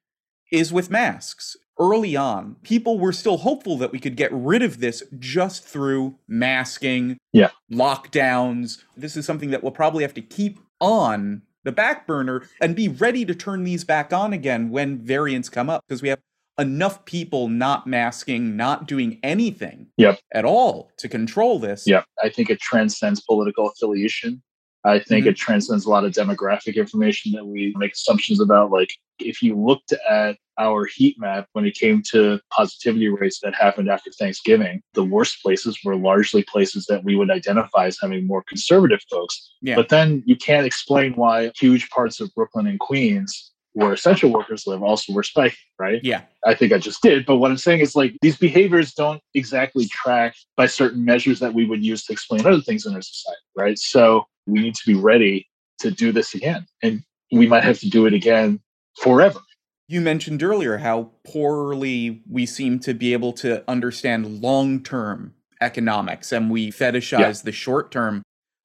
is 0.51 0.73
with 0.73 0.89
masks 0.89 1.55
early 1.79 2.15
on, 2.15 2.55
people 2.63 2.99
were 2.99 3.13
still 3.13 3.37
hopeful 3.37 3.77
that 3.77 3.91
we 3.91 3.99
could 3.99 4.15
get 4.15 4.31
rid 4.33 4.61
of 4.61 4.79
this 4.79 5.03
just 5.19 5.63
through 5.63 6.15
masking, 6.27 7.17
yeah. 7.33 7.49
lockdowns. 7.71 8.83
This 8.95 9.17
is 9.17 9.25
something 9.25 9.51
that 9.51 9.63
we'll 9.63 9.71
probably 9.71 10.03
have 10.03 10.13
to 10.15 10.21
keep 10.21 10.59
on 10.79 11.41
the 11.63 11.71
back 11.71 12.07
burner 12.07 12.43
and 12.61 12.75
be 12.75 12.87
ready 12.87 13.25
to 13.25 13.35
turn 13.35 13.63
these 13.63 13.83
back 13.83 14.13
on 14.13 14.33
again 14.33 14.69
when 14.69 14.99
variants 14.99 15.49
come 15.49 15.69
up 15.69 15.83
because 15.87 16.01
we 16.01 16.09
have 16.09 16.19
enough 16.59 17.05
people 17.05 17.49
not 17.49 17.85
masking, 17.85 18.55
not 18.55 18.87
doing 18.87 19.19
anything 19.21 19.87
yep. 19.97 20.19
at 20.33 20.45
all 20.45 20.89
to 20.97 21.07
control 21.07 21.59
this. 21.59 21.85
Yeah, 21.85 22.03
I 22.23 22.29
think 22.29 22.49
it 22.49 22.59
transcends 22.59 23.21
political 23.21 23.69
affiliation. 23.69 24.41
I 24.83 24.99
think 24.99 25.23
mm-hmm. 25.23 25.29
it 25.29 25.37
transcends 25.37 25.85
a 25.85 25.89
lot 25.89 26.05
of 26.05 26.13
demographic 26.13 26.75
information 26.75 27.31
that 27.33 27.45
we 27.45 27.73
make 27.77 27.93
assumptions 27.93 28.39
about. 28.39 28.71
Like, 28.71 28.93
if 29.19 29.41
you 29.41 29.59
looked 29.59 29.93
at 30.09 30.37
our 30.59 30.85
heat 30.85 31.19
map 31.19 31.47
when 31.53 31.65
it 31.65 31.75
came 31.75 32.01
to 32.11 32.39
positivity 32.51 33.07
rates 33.09 33.39
that 33.43 33.53
happened 33.53 33.89
after 33.89 34.11
Thanksgiving, 34.11 34.81
the 34.93 35.03
worst 35.03 35.41
places 35.41 35.77
were 35.83 35.95
largely 35.95 36.43
places 36.43 36.85
that 36.87 37.03
we 37.03 37.15
would 37.15 37.29
identify 37.29 37.85
as 37.85 37.97
having 38.01 38.25
more 38.25 38.43
conservative 38.47 39.01
folks. 39.09 39.53
Yeah. 39.61 39.75
But 39.75 39.89
then 39.89 40.23
you 40.25 40.35
can't 40.35 40.65
explain 40.65 41.13
why 41.13 41.51
huge 41.55 41.89
parts 41.89 42.19
of 42.19 42.33
Brooklyn 42.33 42.67
and 42.67 42.79
Queens 42.79 43.51
where 43.77 43.93
essential 43.93 44.31
workers 44.31 44.65
live 44.65 44.81
also 44.81 45.13
were 45.13 45.21
spiking, 45.21 45.55
right? 45.77 45.99
Yeah. 46.03 46.23
I 46.43 46.55
think 46.55 46.73
I 46.73 46.79
just 46.79 46.99
did. 47.03 47.27
But 47.27 47.37
what 47.37 47.51
I'm 47.51 47.57
saying 47.57 47.81
is 47.81 47.95
like 47.95 48.11
these 48.23 48.35
behaviors 48.35 48.91
don't 48.91 49.21
exactly 49.35 49.85
track 49.85 50.33
by 50.55 50.65
certain 50.65 51.05
measures 51.05 51.39
that 51.41 51.53
we 51.53 51.63
would 51.63 51.85
use 51.85 52.03
to 52.05 52.13
explain 52.13 52.43
other 52.47 52.59
things 52.59 52.87
in 52.87 52.95
our 52.95 53.03
society, 53.03 53.37
right? 53.55 53.77
So 53.77 54.25
we 54.47 54.61
need 54.61 54.73
to 54.73 54.81
be 54.87 54.95
ready 54.95 55.47
to 55.81 55.91
do 55.91 56.11
this 56.11 56.33
again. 56.33 56.65
And 56.81 57.03
we 57.31 57.45
might 57.45 57.63
have 57.63 57.79
to 57.81 57.89
do 57.89 58.07
it 58.07 58.15
again 58.15 58.61
forever. 58.99 59.41
You 59.87 60.01
mentioned 60.01 60.41
earlier 60.41 60.79
how 60.79 61.11
poorly 61.23 62.23
we 62.27 62.47
seem 62.47 62.79
to 62.79 62.95
be 62.95 63.13
able 63.13 63.33
to 63.33 63.63
understand 63.69 64.41
long 64.41 64.81
term 64.81 65.35
economics 65.61 66.31
and 66.31 66.49
we 66.49 66.71
fetishize 66.71 67.19
yeah. 67.19 67.41
the 67.43 67.51
short 67.51 67.91
term. 67.91 68.23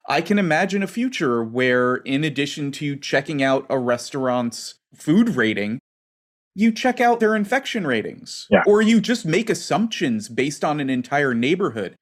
I 0.09 0.21
can 0.21 0.39
imagine 0.39 0.81
a 0.81 0.87
future 0.87 1.43
where, 1.43 1.97
in 1.97 2.23
addition 2.23 2.71
to 2.73 2.95
checking 2.95 3.43
out 3.43 3.67
a 3.69 3.77
restaurant's 3.77 4.79
food 4.95 5.35
rating, 5.35 5.79
you 6.55 6.71
check 6.71 7.01
out 7.01 7.19
their 7.19 7.35
infection 7.35 7.85
ratings. 7.87 8.47
Yeah. 8.49 8.63
Or 8.65 8.81
you 8.81 9.01
just 9.01 9.25
make 9.25 9.49
assumptions 9.49 10.29
based 10.29 10.63
on 10.63 10.79
an 10.79 10.89
entire 10.89 11.33
neighborhood. 11.33 11.95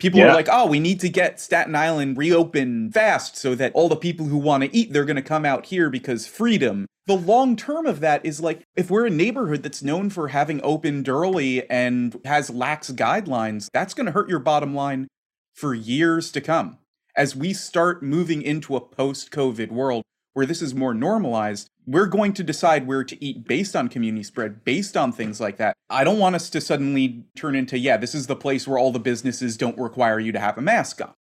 People 0.00 0.20
yeah. 0.20 0.30
are 0.30 0.34
like, 0.34 0.48
oh, 0.50 0.66
we 0.66 0.80
need 0.80 0.98
to 1.00 1.08
get 1.08 1.40
Staten 1.40 1.76
Island 1.76 2.18
reopened 2.18 2.92
fast 2.92 3.36
so 3.36 3.54
that 3.54 3.72
all 3.74 3.88
the 3.88 3.94
people 3.94 4.26
who 4.26 4.38
want 4.38 4.64
to 4.64 4.76
eat, 4.76 4.92
they're 4.92 5.04
going 5.04 5.16
to 5.16 5.22
come 5.22 5.44
out 5.44 5.66
here 5.66 5.88
because 5.88 6.26
freedom. 6.26 6.86
The 7.06 7.16
long 7.16 7.54
term 7.54 7.86
of 7.86 8.00
that 8.00 8.24
is 8.26 8.40
like, 8.40 8.62
if 8.74 8.90
we're 8.90 9.06
a 9.06 9.10
neighborhood 9.10 9.62
that's 9.62 9.82
known 9.82 10.10
for 10.10 10.28
having 10.28 10.60
opened 10.64 11.08
early 11.08 11.68
and 11.70 12.18
has 12.24 12.50
lax 12.50 12.90
guidelines, 12.90 13.68
that's 13.72 13.94
going 13.94 14.06
to 14.06 14.12
hurt 14.12 14.28
your 14.28 14.40
bottom 14.40 14.74
line 14.74 15.06
for 15.54 15.74
years 15.74 16.32
to 16.32 16.40
come. 16.40 16.78
As 17.16 17.36
we 17.36 17.52
start 17.52 18.02
moving 18.02 18.42
into 18.42 18.74
a 18.74 18.80
post 18.80 19.30
COVID 19.30 19.70
world 19.70 20.02
where 20.34 20.46
this 20.46 20.60
is 20.60 20.74
more 20.74 20.92
normalized, 20.92 21.70
we're 21.86 22.06
going 22.06 22.32
to 22.34 22.42
decide 22.42 22.86
where 22.86 23.04
to 23.04 23.24
eat 23.24 23.46
based 23.46 23.74
on 23.74 23.88
community 23.88 24.24
spread, 24.24 24.64
based 24.64 24.96
on 24.96 25.12
things 25.12 25.40
like 25.40 25.56
that. 25.56 25.76
I 25.88 26.04
don't 26.04 26.18
want 26.18 26.34
us 26.34 26.50
to 26.50 26.60
suddenly 26.60 27.24
turn 27.36 27.54
into, 27.54 27.78
yeah, 27.78 27.96
this 27.96 28.14
is 28.14 28.26
the 28.26 28.36
place 28.36 28.68
where 28.68 28.78
all 28.78 28.92
the 28.92 28.98
businesses 28.98 29.56
don't 29.56 29.78
require 29.78 30.18
you 30.18 30.32
to 30.32 30.40
have 30.40 30.58
a 30.58 30.62
mask 30.62 31.00
on. 31.00 31.14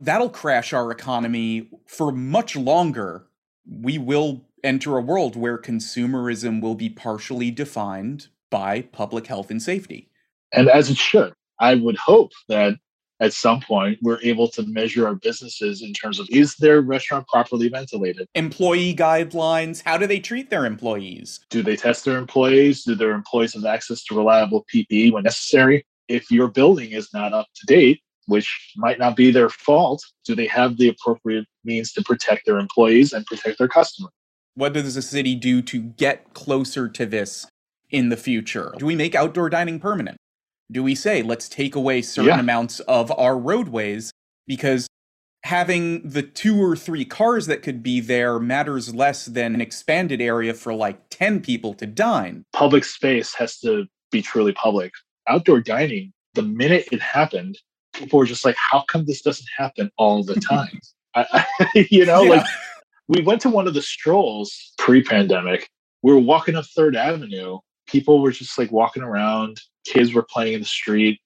That'll 0.00 0.30
crash 0.30 0.72
our 0.72 0.90
economy 0.90 1.70
for 1.86 2.12
much 2.12 2.54
longer. 2.56 3.26
We 3.66 3.98
will 3.98 4.44
enter 4.62 4.96
a 4.98 5.02
world 5.02 5.36
where 5.36 5.58
consumerism 5.58 6.60
will 6.60 6.74
be 6.74 6.88
partially 6.88 7.50
defined 7.50 8.28
by 8.50 8.82
public 8.82 9.26
health 9.26 9.50
and 9.50 9.62
safety. 9.62 10.10
And 10.52 10.68
as 10.68 10.90
it 10.90 10.98
should. 10.98 11.32
I 11.58 11.76
would 11.76 11.96
hope 11.96 12.32
that 12.48 12.74
at 13.20 13.32
some 13.32 13.60
point 13.60 13.98
we're 14.02 14.20
able 14.22 14.48
to 14.48 14.62
measure 14.64 15.06
our 15.06 15.14
businesses 15.14 15.82
in 15.82 15.92
terms 15.92 16.18
of 16.18 16.28
is 16.30 16.56
their 16.56 16.80
restaurant 16.80 17.26
properly 17.28 17.68
ventilated? 17.68 18.26
Employee 18.34 18.94
guidelines 18.94 19.82
how 19.84 19.96
do 19.96 20.06
they 20.06 20.20
treat 20.20 20.50
their 20.50 20.66
employees? 20.66 21.40
Do 21.50 21.62
they 21.62 21.76
test 21.76 22.04
their 22.04 22.18
employees? 22.18 22.84
Do 22.84 22.94
their 22.94 23.12
employees 23.12 23.54
have 23.54 23.64
access 23.64 24.02
to 24.04 24.16
reliable 24.16 24.64
ppe 24.72 25.12
when 25.12 25.24
necessary? 25.24 25.84
If 26.08 26.30
your 26.30 26.48
building 26.48 26.92
is 26.92 27.12
not 27.12 27.32
up 27.32 27.46
to 27.54 27.66
date 27.66 28.00
which 28.26 28.72
might 28.76 29.00
not 29.00 29.16
be 29.16 29.32
their 29.32 29.48
fault 29.48 30.00
do 30.24 30.36
they 30.36 30.46
have 30.46 30.76
the 30.76 30.88
appropriate 30.88 31.44
means 31.64 31.92
to 31.92 32.00
protect 32.02 32.46
their 32.46 32.58
employees 32.58 33.12
and 33.12 33.26
protect 33.26 33.58
their 33.58 33.66
customers 33.66 34.12
what 34.54 34.74
does 34.74 34.94
the 34.94 35.02
city 35.02 35.34
do 35.34 35.62
to 35.62 35.80
get 35.80 36.34
closer 36.34 36.88
to 36.88 37.06
this 37.06 37.46
in 37.90 38.08
the 38.08 38.16
future? 38.16 38.74
Do 38.78 38.86
we 38.86 38.96
make 38.96 39.14
outdoor 39.14 39.48
dining 39.48 39.80
permanent 39.80 40.18
do 40.72 40.82
we 40.82 40.94
say 40.94 41.22
let's 41.22 41.48
take 41.48 41.74
away 41.74 42.02
certain 42.02 42.30
yeah. 42.30 42.40
amounts 42.40 42.80
of 42.80 43.12
our 43.18 43.38
roadways 43.38 44.10
because 44.46 44.88
having 45.44 46.08
the 46.08 46.22
two 46.22 46.62
or 46.62 46.76
three 46.76 47.04
cars 47.04 47.46
that 47.46 47.62
could 47.62 47.82
be 47.82 48.00
there 48.00 48.38
matters 48.38 48.94
less 48.94 49.26
than 49.26 49.54
an 49.54 49.60
expanded 49.60 50.20
area 50.20 50.54
for 50.54 50.72
like 50.72 51.00
10 51.10 51.40
people 51.40 51.74
to 51.74 51.86
dine. 51.86 52.44
Public 52.52 52.84
space 52.84 53.34
has 53.34 53.58
to 53.58 53.86
be 54.10 54.22
truly 54.22 54.52
public. 54.52 54.92
Outdoor 55.28 55.60
dining, 55.60 56.12
the 56.34 56.42
minute 56.42 56.88
it 56.92 57.02
happened, 57.02 57.58
people 57.92 58.18
were 58.18 58.26
just 58.26 58.44
like, 58.44 58.56
how 58.56 58.84
come 58.88 59.04
this 59.04 59.22
doesn't 59.22 59.48
happen 59.56 59.90
all 59.98 60.22
the 60.22 60.34
time? 60.40 60.78
I, 61.14 61.44
I, 61.60 61.86
you 61.90 62.06
know, 62.06 62.22
yeah. 62.22 62.30
like 62.30 62.46
we 63.08 63.22
went 63.22 63.40
to 63.42 63.50
one 63.50 63.66
of 63.66 63.74
the 63.74 63.82
strolls 63.82 64.72
pre 64.78 65.02
pandemic. 65.02 65.68
We 66.02 66.12
were 66.12 66.20
walking 66.20 66.56
up 66.56 66.66
Third 66.66 66.96
Avenue. 66.96 67.58
People 67.86 68.22
were 68.22 68.32
just 68.32 68.56
like 68.58 68.70
walking 68.70 69.02
around 69.02 69.60
kids 69.84 70.12
were 70.12 70.22
playing 70.22 70.54
in 70.54 70.60
the 70.60 70.66
street. 70.66 71.20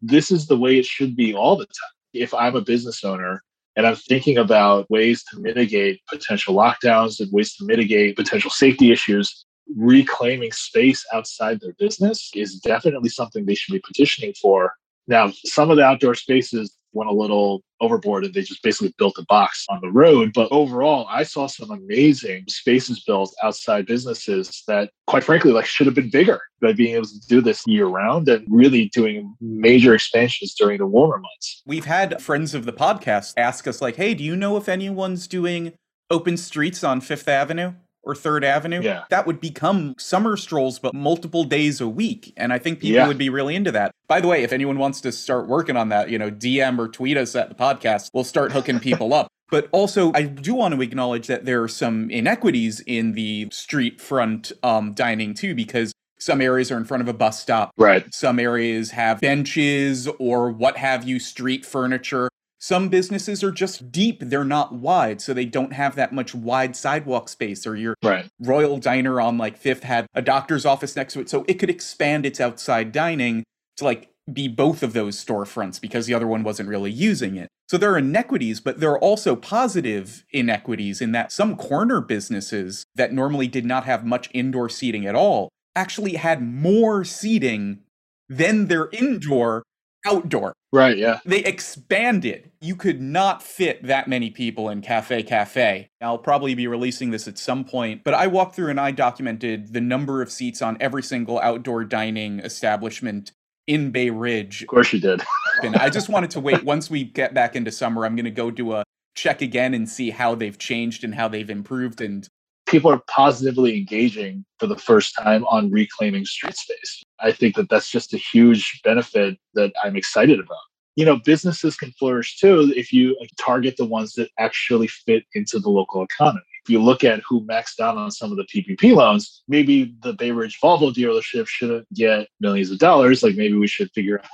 This 0.00 0.30
is 0.30 0.46
the 0.46 0.56
way 0.56 0.78
it 0.78 0.86
should 0.86 1.16
be 1.16 1.34
all 1.34 1.56
the 1.56 1.66
time. 1.66 1.96
If 2.12 2.32
I'm 2.34 2.56
a 2.56 2.60
business 2.60 3.04
owner 3.04 3.42
and 3.76 3.86
I'm 3.86 3.96
thinking 3.96 4.38
about 4.38 4.90
ways 4.90 5.24
to 5.24 5.40
mitigate 5.40 6.00
potential 6.08 6.54
lockdowns 6.54 7.20
and 7.20 7.30
ways 7.32 7.54
to 7.56 7.64
mitigate 7.64 8.16
potential 8.16 8.50
safety 8.50 8.92
issues, 8.92 9.44
reclaiming 9.76 10.52
space 10.52 11.04
outside 11.12 11.60
their 11.60 11.74
business 11.74 12.30
is 12.34 12.58
definitely 12.60 13.10
something 13.10 13.44
they 13.44 13.54
should 13.54 13.72
be 13.72 13.82
petitioning 13.86 14.32
for. 14.40 14.72
Now, 15.06 15.32
some 15.44 15.70
of 15.70 15.76
the 15.76 15.84
outdoor 15.84 16.14
spaces 16.14 16.77
went 16.92 17.10
a 17.10 17.14
little 17.14 17.62
overboard 17.80 18.24
and 18.24 18.34
they 18.34 18.42
just 18.42 18.62
basically 18.62 18.92
built 18.98 19.18
a 19.18 19.24
box 19.28 19.64
on 19.68 19.80
the 19.82 19.90
road. 19.90 20.32
But 20.34 20.48
overall, 20.50 21.06
I 21.08 21.22
saw 21.22 21.46
some 21.46 21.70
amazing 21.70 22.44
spaces 22.48 23.04
built 23.04 23.34
outside 23.42 23.86
businesses 23.86 24.62
that, 24.66 24.90
quite 25.06 25.24
frankly, 25.24 25.52
like 25.52 25.66
should 25.66 25.86
have 25.86 25.94
been 25.94 26.10
bigger 26.10 26.40
by 26.60 26.72
being 26.72 26.94
able 26.96 27.06
to 27.06 27.20
do 27.28 27.40
this 27.40 27.62
year 27.66 27.86
round 27.86 28.28
and 28.28 28.46
really 28.50 28.88
doing 28.88 29.34
major 29.40 29.94
expansions 29.94 30.54
during 30.54 30.78
the 30.78 30.86
warmer 30.86 31.18
months. 31.18 31.62
We've 31.66 31.84
had 31.84 32.20
friends 32.20 32.54
of 32.54 32.64
the 32.64 32.72
podcast 32.72 33.34
ask 33.36 33.66
us, 33.66 33.80
like, 33.80 33.96
hey, 33.96 34.14
do 34.14 34.24
you 34.24 34.34
know 34.36 34.56
if 34.56 34.68
anyone's 34.68 35.28
doing 35.28 35.74
open 36.10 36.36
streets 36.36 36.82
on 36.82 37.00
Fifth 37.00 37.28
Avenue? 37.28 37.74
Or 38.08 38.14
Third 38.14 38.42
Avenue, 38.42 38.80
Yeah. 38.82 39.02
that 39.10 39.26
would 39.26 39.38
become 39.40 39.94
summer 39.98 40.36
strolls, 40.36 40.78
but 40.78 40.94
multiple 40.94 41.44
days 41.44 41.80
a 41.80 41.86
week. 41.86 42.32
And 42.36 42.52
I 42.52 42.58
think 42.58 42.80
people 42.80 42.96
Yeah. 42.96 43.06
would 43.06 43.18
be 43.18 43.28
really 43.28 43.54
into 43.54 43.70
that. 43.72 43.92
By 44.08 44.20
the 44.20 44.26
way, 44.28 44.42
if 44.42 44.52
anyone 44.52 44.78
wants 44.78 45.00
to 45.02 45.12
start 45.12 45.46
working 45.46 45.76
on 45.76 45.90
that, 45.90 46.08
you 46.08 46.18
know, 46.18 46.30
DM 46.30 46.78
or 46.80 46.88
tweet 46.88 47.18
us 47.18 47.36
at 47.36 47.50
the 47.50 47.54
podcast, 47.54 48.08
we'll 48.14 48.24
start 48.24 48.52
hooking 48.52 48.80
people 48.80 49.12
up. 49.14 49.28
But 49.50 49.68
also, 49.72 50.12
I 50.14 50.24
do 50.24 50.54
want 50.54 50.74
to 50.74 50.82
acknowledge 50.82 51.26
that 51.28 51.46
there 51.46 51.62
are 51.62 51.68
some 51.68 52.10
inequities 52.10 52.80
in 52.86 53.12
the 53.12 53.48
street 53.50 53.98
front 53.98 54.52
um, 54.62 54.92
dining 54.92 55.32
too, 55.32 55.54
because 55.54 55.90
some 56.18 56.42
areas 56.42 56.70
are 56.70 56.76
in 56.76 56.84
front 56.84 57.00
of 57.02 57.08
a 57.08 57.14
bus 57.14 57.40
stop. 57.40 57.70
Right. 57.78 58.04
Some 58.12 58.38
areas 58.38 58.90
have 58.90 59.22
benches 59.22 60.06
or 60.18 60.50
what 60.50 60.76
have 60.76 61.08
you, 61.08 61.18
street 61.18 61.64
furniture. 61.64 62.28
Some 62.58 62.88
businesses 62.88 63.44
are 63.44 63.52
just 63.52 63.92
deep, 63.92 64.20
they're 64.20 64.44
not 64.44 64.74
wide, 64.74 65.20
so 65.20 65.32
they 65.32 65.44
don't 65.44 65.72
have 65.72 65.94
that 65.96 66.12
much 66.12 66.34
wide 66.34 66.74
sidewalk 66.74 67.28
space. 67.28 67.66
Or 67.66 67.76
your 67.76 67.94
Right. 68.02 68.28
Royal 68.40 68.78
Diner 68.78 69.20
on 69.20 69.38
like 69.38 69.56
Fifth 69.56 69.84
had 69.84 70.06
a 70.14 70.22
doctor's 70.22 70.66
office 70.66 70.96
next 70.96 71.14
to 71.14 71.20
it, 71.20 71.28
so 71.28 71.44
it 71.46 71.54
could 71.54 71.70
expand 71.70 72.26
its 72.26 72.40
outside 72.40 72.92
dining 72.92 73.44
to 73.76 73.84
like 73.84 74.10
be 74.32 74.48
both 74.48 74.82
of 74.82 74.92
those 74.92 75.22
storefronts 75.22 75.80
because 75.80 76.06
the 76.06 76.14
other 76.14 76.26
one 76.26 76.42
wasn't 76.42 76.68
really 76.68 76.90
using 76.90 77.36
it. 77.36 77.48
So 77.68 77.78
there 77.78 77.92
are 77.92 77.98
inequities, 77.98 78.60
but 78.60 78.80
there 78.80 78.90
are 78.90 78.98
also 78.98 79.36
positive 79.36 80.24
inequities 80.30 81.00
in 81.00 81.12
that 81.12 81.32
some 81.32 81.56
corner 81.56 82.00
businesses 82.00 82.84
that 82.94 83.12
normally 83.12 83.46
did 83.46 83.64
not 83.64 83.84
have 83.84 84.04
much 84.04 84.28
indoor 84.32 84.68
seating 84.68 85.06
at 85.06 85.14
all 85.14 85.48
actually 85.76 86.14
had 86.14 86.42
more 86.42 87.04
seating 87.04 87.80
than 88.28 88.66
their 88.66 88.88
indoor 88.90 89.62
outdoor. 90.08 90.52
Right. 90.72 90.96
Yeah. 90.96 91.20
They 91.24 91.38
expanded. 91.38 92.50
You 92.60 92.76
could 92.76 93.00
not 93.00 93.42
fit 93.42 93.82
that 93.84 94.08
many 94.08 94.30
people 94.30 94.68
in 94.68 94.82
Cafe 94.82 95.22
Cafe. 95.22 95.88
I'll 96.00 96.18
probably 96.18 96.54
be 96.54 96.66
releasing 96.66 97.10
this 97.10 97.26
at 97.26 97.38
some 97.38 97.64
point, 97.64 98.04
but 98.04 98.14
I 98.14 98.26
walked 98.26 98.54
through 98.54 98.70
and 98.70 98.80
I 98.80 98.90
documented 98.90 99.72
the 99.72 99.80
number 99.80 100.20
of 100.22 100.30
seats 100.30 100.60
on 100.60 100.76
every 100.80 101.02
single 101.02 101.38
outdoor 101.40 101.84
dining 101.84 102.40
establishment 102.40 103.32
in 103.66 103.90
Bay 103.90 104.10
Ridge. 104.10 104.62
Of 104.62 104.68
course 104.68 104.92
you 104.92 105.00
did. 105.00 105.22
And 105.60 105.74
I 105.74 105.90
just 105.90 106.08
wanted 106.08 106.30
to 106.30 106.40
wait 106.40 106.62
once 106.62 106.88
we 106.88 107.02
get 107.02 107.34
back 107.34 107.56
into 107.56 107.72
summer. 107.72 108.06
I'm 108.06 108.14
going 108.14 108.24
to 108.26 108.30
go 108.30 108.48
do 108.52 108.74
a 108.74 108.84
check 109.16 109.42
again 109.42 109.74
and 109.74 109.88
see 109.88 110.10
how 110.10 110.36
they've 110.36 110.56
changed 110.56 111.02
and 111.02 111.16
how 111.16 111.26
they've 111.26 111.50
improved. 111.50 112.00
And 112.00 112.28
People 112.68 112.90
are 112.90 113.02
positively 113.08 113.78
engaging 113.78 114.44
for 114.58 114.66
the 114.66 114.76
first 114.76 115.14
time 115.16 115.44
on 115.46 115.70
reclaiming 115.70 116.26
street 116.26 116.54
space. 116.54 117.02
I 117.18 117.32
think 117.32 117.56
that 117.56 117.70
that's 117.70 117.90
just 117.90 118.12
a 118.12 118.18
huge 118.18 118.80
benefit 118.84 119.38
that 119.54 119.72
I'm 119.82 119.96
excited 119.96 120.38
about. 120.38 120.58
You 120.94 121.06
know, 121.06 121.16
businesses 121.24 121.76
can 121.76 121.92
flourish 121.92 122.38
too 122.38 122.72
if 122.76 122.92
you 122.92 123.16
target 123.38 123.76
the 123.78 123.86
ones 123.86 124.12
that 124.14 124.28
actually 124.38 124.88
fit 124.88 125.24
into 125.34 125.58
the 125.58 125.70
local 125.70 126.02
economy. 126.02 126.44
If 126.64 126.70
you 126.70 126.82
look 126.82 127.04
at 127.04 127.22
who 127.26 127.46
maxed 127.46 127.80
out 127.80 127.96
on 127.96 128.10
some 128.10 128.30
of 128.30 128.36
the 128.36 128.44
PPP 128.44 128.94
loans, 128.94 129.42
maybe 129.48 129.94
the 130.02 130.12
Bay 130.12 130.32
Ridge 130.32 130.58
Volvo 130.62 130.92
dealership 130.92 131.46
shouldn't 131.46 131.86
get 131.94 132.28
millions 132.40 132.70
of 132.70 132.78
dollars. 132.78 133.22
Like 133.22 133.36
maybe 133.36 133.54
we 133.54 133.66
should 133.66 133.90
figure 133.92 134.18
out, 134.18 134.26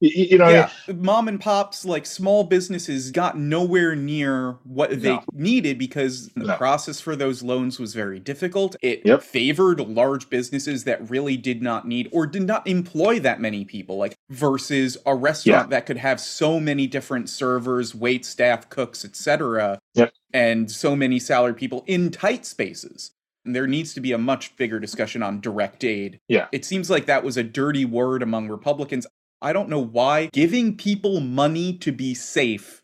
you, 0.00 0.26
you 0.30 0.38
know, 0.38 0.44
what 0.46 0.54
I 0.54 0.58
mean? 0.58 0.68
yeah, 0.88 0.94
mom 0.94 1.28
and 1.28 1.40
pops, 1.40 1.84
like 1.84 2.06
small 2.06 2.44
businesses, 2.44 3.10
got 3.10 3.38
nowhere 3.38 3.94
near 3.94 4.56
what 4.64 4.90
they 5.02 5.10
No. 5.10 5.22
needed 5.32 5.78
because 5.78 6.28
the 6.36 6.46
No. 6.46 6.56
process 6.56 7.00
for 7.00 7.14
those 7.16 7.42
loans 7.42 7.78
was 7.78 7.94
very 7.94 8.18
difficult. 8.18 8.76
It 8.82 9.02
Yep. 9.04 9.22
favored 9.22 9.80
large 9.80 10.30
businesses 10.30 10.84
that 10.84 11.08
really 11.10 11.36
did 11.36 11.62
not 11.62 11.86
need 11.86 12.08
or 12.12 12.26
did 12.26 12.46
not 12.46 12.66
employ 12.66 13.20
that 13.20 13.40
many 13.40 13.64
people, 13.64 13.96
like 13.98 14.14
versus 14.30 14.96
a 15.06 15.14
restaurant 15.14 15.70
that 15.70 15.86
could 15.86 15.98
have 15.98 16.20
so 16.20 16.58
many 16.60 16.86
different 16.86 17.28
servers, 17.28 17.94
wait 17.94 18.24
staff, 18.24 18.68
cooks, 18.70 19.04
etc. 19.04 19.78
Yep. 19.94 20.12
And 20.32 20.70
so 20.70 20.94
many 20.96 21.18
salaried 21.18 21.56
people 21.56 21.84
in 21.86 22.10
tight 22.10 22.46
spaces. 22.46 23.10
There 23.44 23.66
needs 23.66 23.94
to 23.94 24.00
be 24.00 24.12
a 24.12 24.18
much 24.18 24.54
bigger 24.56 24.78
discussion 24.78 25.22
on 25.22 25.40
direct 25.40 25.82
aid. 25.82 26.20
Yeah. 26.28 26.46
It 26.52 26.64
seems 26.64 26.90
like 26.90 27.06
that 27.06 27.24
was 27.24 27.36
a 27.38 27.42
dirty 27.42 27.84
word 27.86 28.22
among 28.22 28.48
Republicans. 28.48 29.06
I 29.42 29.52
don't 29.52 29.68
know 29.68 29.82
why 29.82 30.26
giving 30.32 30.76
people 30.76 31.20
money 31.20 31.72
to 31.78 31.92
be 31.92 32.14
safe 32.14 32.82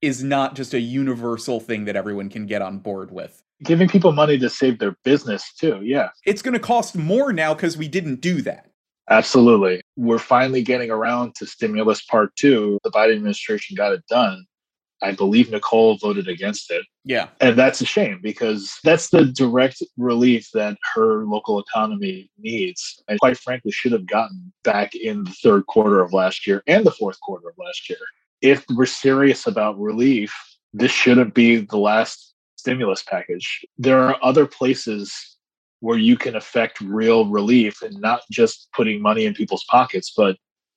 is 0.00 0.22
not 0.22 0.56
just 0.56 0.74
a 0.74 0.80
universal 0.80 1.60
thing 1.60 1.84
that 1.84 1.94
everyone 1.94 2.28
can 2.28 2.46
get 2.46 2.60
on 2.60 2.78
board 2.78 3.12
with. 3.12 3.42
giving 3.62 3.88
people 3.88 4.10
money 4.12 4.36
to 4.38 4.50
save 4.50 4.80
their 4.80 4.96
business 5.04 5.52
too. 5.52 5.80
Yeah. 5.82 6.08
It's 6.26 6.42
going 6.42 6.54
to 6.54 6.60
cost 6.60 6.96
more 6.96 7.32
now 7.32 7.54
because 7.54 7.76
we 7.76 7.86
didn't 7.86 8.20
do 8.20 8.42
that. 8.42 8.66
Absolutely. 9.08 9.82
We're 9.96 10.18
finally 10.18 10.62
getting 10.62 10.90
around 10.90 11.34
to 11.36 11.46
stimulus 11.46 12.02
part 12.02 12.34
two. 12.36 12.78
The 12.82 12.90
Biden 12.90 13.14
administration 13.14 13.76
got 13.76 13.92
it 13.92 14.04
done. 14.08 14.44
I 15.02 15.12
believe 15.12 15.50
Nicole 15.50 15.96
voted 15.98 16.28
against 16.28 16.70
it. 16.70 16.86
Yeah. 17.04 17.28
And 17.40 17.56
that's 17.56 17.80
a 17.80 17.86
shame 17.86 18.20
because 18.22 18.78
that's 18.84 19.10
the 19.10 19.24
direct 19.24 19.82
relief 19.96 20.48
that 20.54 20.78
her 20.94 21.24
local 21.24 21.58
economy 21.58 22.30
needs. 22.38 23.02
And 23.08 23.18
quite 23.18 23.36
frankly, 23.36 23.72
should 23.72 23.92
have 23.92 24.06
gotten 24.06 24.52
back 24.62 24.94
in 24.94 25.24
the 25.24 25.32
third 25.42 25.66
quarter 25.66 26.00
of 26.00 26.12
last 26.12 26.46
year 26.46 26.62
and 26.66 26.86
the 26.86 26.92
fourth 26.92 27.20
quarter 27.20 27.48
of 27.48 27.54
last 27.58 27.90
year. 27.90 27.98
If 28.40 28.64
we're 28.74 28.86
serious 28.86 29.46
about 29.46 29.78
relief, 29.78 30.32
this 30.72 30.92
shouldn't 30.92 31.34
be 31.34 31.56
the 31.56 31.78
last 31.78 32.34
stimulus 32.56 33.02
package. 33.02 33.64
There 33.78 34.00
are 34.00 34.16
other 34.22 34.46
places 34.46 35.36
where 35.80 35.98
you 35.98 36.16
can 36.16 36.36
affect 36.36 36.80
real 36.80 37.26
relief 37.26 37.82
and 37.82 38.00
not 38.00 38.22
just 38.30 38.68
putting 38.72 39.02
money 39.02 39.26
in 39.26 39.34
people's 39.34 39.64
pockets, 39.64 40.12
but 40.16 40.36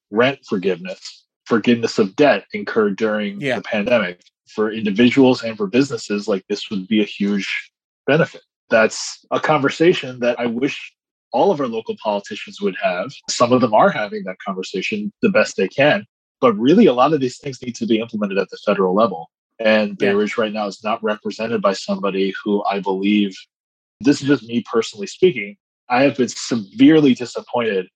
rent 0.09 0.39
forgiveness, 0.49 1.24
forgiveness 1.45 1.99
of 1.99 2.15
debt 2.15 2.45
incurred 2.53 2.97
during 2.97 3.39
Yeah. 3.39 3.58
the 3.58 3.62
pandemic 3.63 4.21
for 4.53 4.71
individuals 4.71 5.43
and 5.43 5.58
for 5.58 5.67
businesses. 5.67 6.27
Like 6.27 6.43
this 6.49 6.69
would 6.69 6.88
be 6.88 7.01
a 7.01 7.05
huge 7.05 7.71
benefit. 8.08 8.41
That's 8.69 9.25
a 9.31 9.39
conversation 9.39 10.19
that 10.19 10.39
I 10.39 10.45
wish 10.47 10.93
all 11.31 11.51
of 11.51 11.60
our 11.60 11.67
local 11.67 11.95
politicians 12.03 12.62
would 12.62 12.75
have. 12.81 13.12
Some 13.29 13.51
of 13.51 13.62
them 13.62 13.73
are 13.73 13.89
having 13.89 14.23
that 14.23 14.38
conversation 14.45 15.12
the 15.21 15.29
best 15.29 15.58
they 15.58 15.67
can, 15.67 16.05
but 16.41 16.53
really 16.58 16.86
a 16.86 16.93
lot 16.93 17.13
of 17.13 17.19
these 17.19 17.38
things 17.38 17.62
need 17.62 17.75
to 17.75 17.86
be 17.86 17.99
implemented 17.99 18.38
at 18.38 18.49
the 18.49 18.58
federal 18.65 18.95
level. 18.95 19.29
And 19.60 19.97
Bay. 19.97 20.13
Ridge 20.13 20.38
right 20.38 20.51
now 20.51 20.67
is 20.67 20.84
not 20.84 21.03
represented 21.03 21.62
by 21.62 21.73
somebody 21.73 22.34
who 22.43 22.63
I 22.65 22.79
believe 22.79 23.36
this 24.01 24.21
is 24.21 24.27
just 24.27 24.43
me 24.43 24.62
personally 24.69 25.08
speaking. 25.08 25.55
I 25.89 26.03
have 26.03 26.17
been 26.17 26.27
severely 26.27 27.13
disappointed 27.13 27.88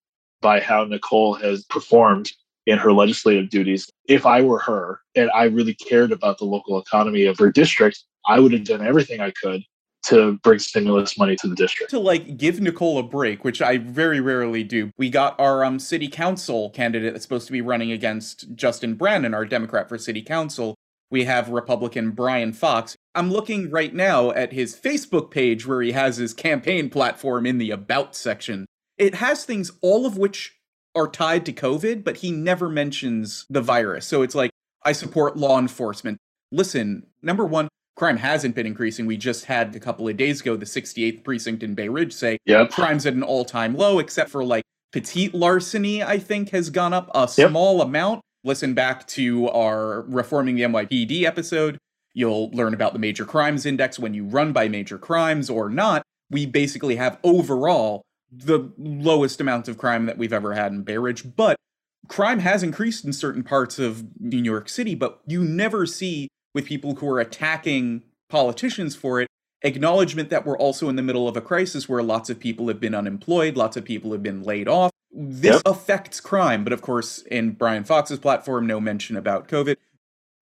by 0.42 0.60
how 0.62 0.86
Nicole 0.86 1.34
has 1.36 1.66
performed 1.66 2.32
in 2.70 2.78
her 2.78 2.94
legislative 2.94 3.50
duties. 3.50 3.90
If 4.08 4.28
I 4.28 4.42
were 4.42 4.60
her 4.60 5.02
and 5.16 5.32
I 5.32 5.46
really 5.46 5.74
cared 5.74 6.12
about 6.12 6.38
the 6.38 6.46
local 6.46 6.80
economy 6.80 7.26
of 7.26 7.38
her 7.40 7.52
district, 7.52 8.04
I 8.28 8.40
would 8.40 8.54
have 8.54 8.64
done 8.64 8.86
everything 8.86 9.20
I 9.20 9.32
could 9.32 9.64
to 10.06 10.38
bring 10.44 10.60
stimulus 10.60 11.18
money 11.18 11.36
to 11.38 11.48
the 11.48 11.56
district. 11.56 11.90
To 11.92 12.00
like 12.00 12.38
give 12.38 12.62
Nicole 12.62 13.00
a 13.00 13.04
break, 13.04 13.44
which 13.44 13.62
I 13.62 13.80
very 13.80 14.22
rarely 14.22 14.64
do. 14.64 14.92
We 14.98 15.10
got 15.10 15.38
our 15.40 15.66
um 15.66 15.80
city 15.80 16.08
council 16.08 16.70
candidate 16.70 17.14
that's 17.14 17.26
supposed 17.26 17.48
to 17.48 17.52
be 17.52 17.62
running 17.62 17.92
against 17.92 18.54
Justin 18.54 18.94
Brannan, 18.94 19.34
our 19.34 19.46
Democrat 19.46 19.90
for 19.90 19.98
city 19.98 20.22
council. 20.22 20.76
We 21.12 21.24
have 21.24 21.50
Republican 21.50 22.12
Brian 22.12 22.54
Fox. 22.54 22.96
I'm 23.16 23.32
looking 23.32 23.72
right 23.72 23.94
now 23.94 24.30
at 24.30 24.54
his 24.54 24.76
Facebook 24.76 25.32
page 25.32 25.66
where 25.66 25.82
he 25.82 25.94
has 25.94 26.18
his 26.18 26.36
campaign 26.36 26.92
platform 26.92 27.48
in 27.48 27.58
the 27.58 27.72
About 27.72 28.16
section. 28.16 28.68
It 29.00 29.16
has 29.16 29.44
things, 29.44 29.72
all 29.82 30.06
of 30.06 30.18
which 30.20 30.59
are 31.00 31.08
tied 31.08 31.46
to 31.48 31.54
COVID, 31.54 32.04
but 32.04 32.18
he 32.18 32.32
never 32.32 32.70
mentions 32.70 33.46
the 33.50 33.62
virus. 33.62 34.06
So 34.06 34.22
it's 34.22 34.36
like, 34.36 34.52
I 34.86 34.92
support 34.92 35.38
law 35.38 35.58
enforcement. 35.60 36.18
Listen, 36.52 37.06
number 37.22 37.46
one, 37.46 37.68
crime 37.96 38.18
hasn't 38.18 38.56
been 38.56 38.66
increasing. 38.66 39.06
We 39.06 39.18
just 39.18 39.46
had 39.46 39.76
a 39.76 39.80
couple 39.80 40.08
of 40.08 40.18
days 40.18 40.42
ago 40.42 40.56
the 40.56 40.66
68th 40.66 41.24
precinct 41.24 41.64
in 41.64 41.76
Bay 41.76 41.90
Ridge 41.90 42.14
say 42.14 42.38
Yep. 42.46 42.72
crime's 42.72 43.06
at 43.06 43.14
an 43.14 43.24
all 43.24 43.46
time 43.46 43.76
low, 43.76 44.00
except 44.00 44.30
for 44.30 44.44
like 44.44 44.64
petite 44.92 45.34
larceny, 45.34 46.04
I 46.04 46.18
think, 46.18 46.50
has 46.50 46.70
gone 46.70 46.94
up 46.94 47.10
a 47.14 47.30
Yep. 47.38 47.50
small 47.50 47.82
amount. 47.82 48.22
Listen 48.44 48.74
back 48.74 49.06
to 49.08 49.50
our 49.50 50.02
Reforming 50.04 50.56
the 50.56 50.64
NYPD 50.64 51.26
episode. 51.26 51.78
You'll 52.14 52.50
learn 52.52 52.74
about 52.74 52.94
the 52.94 53.00
Major 53.00 53.26
Crimes 53.26 53.66
Index 53.66 54.00
when 54.00 54.14
you 54.14 54.24
run 54.26 54.54
by 54.54 54.68
major 54.68 54.98
crimes 54.98 55.50
or 55.50 55.70
not. 55.70 56.02
We 56.32 56.46
basically 56.46 56.96
have 56.96 57.20
overall 57.24 58.02
the 58.32 58.72
lowest 58.78 59.42
amount 59.42 59.68
of 59.68 59.78
crime 59.78 60.06
that 60.06 60.18
we've 60.18 60.34
ever 60.34 60.54
had 60.54 60.72
in 60.72 60.84
Bay 60.84 60.98
Ridge, 60.98 61.24
but 61.36 61.56
crime 62.08 62.40
has 62.40 62.64
increased 62.64 63.04
in 63.06 63.14
certain 63.14 63.44
parts 63.44 63.80
of 63.80 64.04
New 64.20 64.42
York 64.42 64.70
City, 64.70 64.96
but 64.96 65.20
you 65.26 65.44
never 65.44 65.86
see 65.86 66.28
with 66.54 66.66
people 66.66 66.96
who 66.96 67.08
are 67.10 67.20
attacking 67.20 68.04
politicians 68.30 68.96
for 68.96 69.22
it 69.22 69.28
acknowledgement 69.62 70.30
that 70.30 70.46
we're 70.46 70.58
also 70.58 70.88
in 70.88 70.96
the 70.96 71.02
middle 71.02 71.28
of 71.28 71.36
a 71.36 71.42
crisis 71.42 71.90
where 71.90 72.02
lots 72.02 72.30
of 72.30 72.40
people 72.40 72.70
have 72.70 72.80
been 72.80 72.96
unemployed, 72.96 73.58
lots 73.58 73.76
of 73.76 73.84
people 73.84 74.12
have 74.14 74.24
been 74.24 74.42
laid 74.42 74.70
off. 74.70 74.90
This 75.12 75.56
Yep. 75.56 75.62
affects 75.66 76.22
crime, 76.22 76.64
but 76.64 76.72
of 76.72 76.82
course, 76.82 77.24
in 77.24 77.52
Brian 77.52 77.84
Fox's 77.84 78.20
platform, 78.20 78.66
no 78.68 78.80
mention 78.80 79.18
about 79.18 79.50
COVID. 79.50 79.76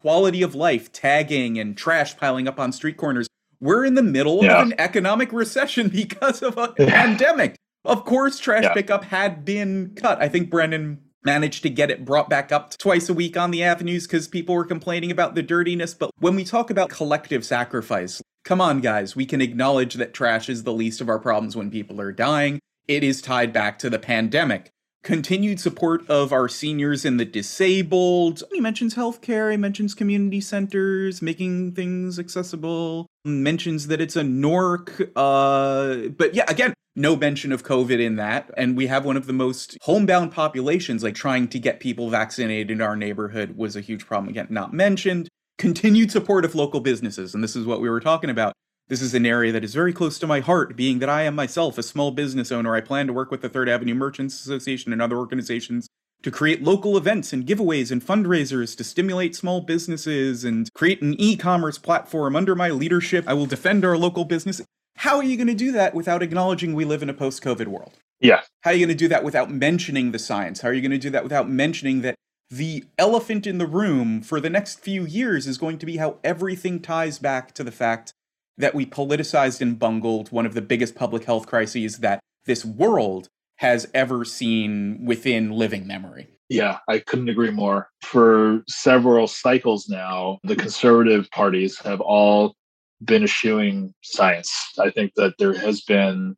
Quality 0.02 0.44
of 0.44 0.54
life, 0.54 0.92
tagging, 0.92 1.58
and 1.58 1.76
trash 1.76 2.16
piling 2.16 2.48
up 2.48 2.60
on 2.60 2.72
street 2.72 2.96
corners. 2.98 3.28
We're 3.60 3.86
in 3.86 3.96
the 3.96 4.04
middle 4.04 4.44
Yeah. 4.44 4.62
of 4.62 4.68
an 4.68 4.76
economic 4.78 5.34
recession 5.34 5.90
because 5.94 6.44
of 6.44 6.56
a 6.58 6.68
pandemic. 6.78 7.56
Of 7.88 8.06
course, 8.06 8.38
trash 8.38 8.64
Yeah. 8.64 8.74
pickup 8.74 9.06
had 9.06 9.44
been 9.46 9.94
cut. 9.96 10.22
I 10.22 10.28
think 10.28 10.50
Brannan 10.50 11.00
managed 11.26 11.64
to 11.64 11.70
get 11.70 11.90
it 11.90 12.06
brought 12.06 12.30
back 12.30 12.52
up 12.52 12.78
twice 12.78 13.10
a 13.10 13.14
week 13.14 13.36
on 13.36 13.52
the 13.52 13.64
avenues 13.64 14.06
because 14.06 14.28
people 14.28 14.54
were 14.56 14.66
complaining 14.66 15.10
about 15.10 15.36
the 15.36 15.42
dirtiness. 15.42 15.94
But 15.94 16.12
when 16.20 16.36
we 16.36 16.44
talk 16.44 16.70
about 16.70 16.90
collective 16.90 17.44
sacrifice, 17.46 18.22
come 18.46 18.62
on, 18.62 18.82
guys, 18.82 19.16
we 19.16 19.26
can 19.26 19.42
acknowledge 19.42 19.96
that 19.96 20.14
trash 20.14 20.48
is 20.50 20.64
the 20.64 20.74
least 20.74 21.02
of 21.02 21.10
our 21.10 21.20
problems 21.20 21.56
when 21.56 21.72
people 21.72 22.00
are 22.00 22.12
dying. 22.12 22.60
It 22.88 23.04
is 23.04 23.22
tied 23.22 23.52
back 23.52 23.80
to 23.80 23.90
the 23.90 24.00
pandemic 24.00 24.70
continued 25.04 25.58
support 25.58 26.06
of 26.10 26.34
our 26.34 26.50
seniors 26.50 27.06
and 27.06 27.18
the 27.18 27.24
disabled. 27.24 28.44
He 28.52 28.60
mentions 28.60 28.96
healthcare, 28.96 29.52
he 29.52 29.58
mentions 29.58 29.94
community 29.94 30.42
centers, 30.42 31.22
making 31.22 31.74
things 31.74 32.20
accessible, 32.20 33.08
mentions 33.24 33.88
that 33.88 34.02
it's 34.02 34.18
a 34.18 34.22
NORC. 34.24 35.10
Uh, 35.16 36.10
but 36.10 36.34
yeah, 36.36 36.44
again, 36.50 36.74
no 36.98 37.16
mention 37.16 37.52
of 37.52 37.64
COVID 37.64 38.02
in 38.02 38.16
that. 38.16 38.50
And 38.58 38.76
we 38.76 38.88
have 38.88 39.06
one 39.06 39.18
of 39.18 39.28
the 39.28 39.34
most 39.34 39.78
homebound 39.84 40.32
populations, 40.32 41.04
like 41.04 41.16
trying 41.16 41.48
to 41.50 41.60
get 41.60 41.80
people 41.80 42.10
vaccinated 42.10 42.72
in 42.72 42.82
our 42.82 42.96
neighborhood 42.96 43.56
was 43.56 43.76
a 43.76 43.82
huge 43.82 44.06
problem. 44.06 44.30
Again, 44.30 44.48
not 44.50 44.74
mentioned. 44.74 45.30
Continued 45.58 46.12
support 46.12 46.44
of 46.44 46.56
local 46.56 46.80
businesses. 46.80 47.34
And 47.34 47.44
this 47.44 47.56
is 47.56 47.66
what 47.66 47.82
we 47.82 47.90
were 47.90 48.00
talking 48.00 48.30
about. 48.30 48.54
This 48.90 49.02
is 49.02 49.14
an 49.14 49.26
area 49.26 49.52
that 49.52 49.64
is 49.64 49.74
very 49.74 49.92
close 49.92 50.18
to 50.20 50.28
my 50.28 50.40
heart, 50.40 50.76
being 50.76 51.00
that 51.00 51.10
I 51.10 51.24
am 51.24 51.36
myself 51.36 51.78
a 51.78 51.84
small 51.84 52.12
business 52.12 52.52
owner. 52.52 52.74
I 52.74 52.82
plan 52.82 53.08
to 53.08 53.14
work 53.14 53.32
with 53.32 53.42
the 53.42 53.50
Third 53.50 53.68
Avenue 53.68 53.96
Merchants 53.96 54.40
Association 54.40 54.94
and 54.94 55.02
other 55.02 55.18
organizations 55.18 55.88
to 56.24 56.32
create 56.32 56.64
local 56.64 56.98
events 56.98 57.34
and 57.34 57.46
giveaways 57.46 57.92
and 57.92 58.02
fundraisers 58.02 58.76
to 58.78 58.84
stimulate 58.84 59.36
small 59.36 59.62
businesses 59.62 60.44
and 60.44 60.74
create 60.74 61.02
an 61.02 61.20
e 61.20 61.36
commerce 61.36 61.78
platform 61.78 62.36
under 62.36 62.56
my 62.56 62.70
leadership. 62.70 63.26
I 63.28 63.34
will 63.34 63.46
defend 63.46 63.86
our 63.86 63.98
local 63.98 64.26
business. 64.26 64.62
How 64.98 65.18
are 65.18 65.24
you 65.24 65.38
going 65.38 65.48
to 65.48 65.54
do 65.54 65.72
that 65.74 65.94
without 65.94 66.24
acknowledging 66.24 66.74
we 66.74 66.84
live 66.84 67.04
in 67.04 67.10
a 67.10 67.14
post 67.14 67.44
COVID 67.44 67.68
world? 67.68 67.94
Yeah. 68.20 68.42
How 68.62 68.72
are 68.72 68.74
you 68.74 68.86
going 68.86 68.98
to 68.98 69.04
do 69.04 69.08
that 69.10 69.24
without 69.24 69.52
mentioning 69.52 70.12
the 70.12 70.20
science? 70.20 70.62
How 70.62 70.70
are 70.70 70.74
you 70.74 70.82
going 70.82 70.92
to 70.92 70.98
do 70.98 71.12
that 71.12 71.24
without 71.24 71.48
mentioning 71.48 72.02
that 72.02 72.16
the 72.50 72.84
elephant 72.98 73.46
in 73.46 73.60
the 73.60 73.68
room 73.68 74.22
for 74.22 74.40
the 74.40 74.50
next 74.50 74.80
few 74.80 75.06
years 75.06 75.46
is 75.46 75.60
going 75.60 75.78
to 75.80 75.86
be 75.86 75.98
how 75.98 76.18
everything 76.24 76.80
ties 76.80 77.20
back 77.20 77.54
to 77.54 77.64
the 77.64 77.72
fact 77.72 78.12
that 78.58 78.74
we 78.74 78.88
politicized 78.88 79.62
and 79.62 79.78
bungled 79.78 80.32
one 80.32 80.48
of 80.48 80.56
the 80.56 80.62
biggest 80.62 80.96
public 80.96 81.26
health 81.26 81.46
crises 81.46 81.98
that 81.98 82.20
this 82.46 82.66
world 82.66 83.28
has 83.58 83.88
ever 83.94 84.26
seen 84.26 85.06
within 85.06 85.52
living 85.52 85.86
memory. 85.86 86.28
Yeah, 86.50 86.80
I 86.88 87.00
couldn't 87.00 87.30
agree 87.30 87.52
more. 87.52 87.90
For 88.02 88.64
several 88.68 89.28
cycles 89.28 89.90
now, 89.90 90.40
the 90.44 90.56
conservative 90.56 91.30
parties 91.32 91.78
have 91.80 92.02
all 92.02 92.56
been 93.04 93.24
eschewing 93.24 93.94
science. 94.04 94.54
I 94.80 94.90
think 94.90 95.14
that 95.16 95.36
there 95.38 95.54
has 95.54 95.82
been 95.82 96.36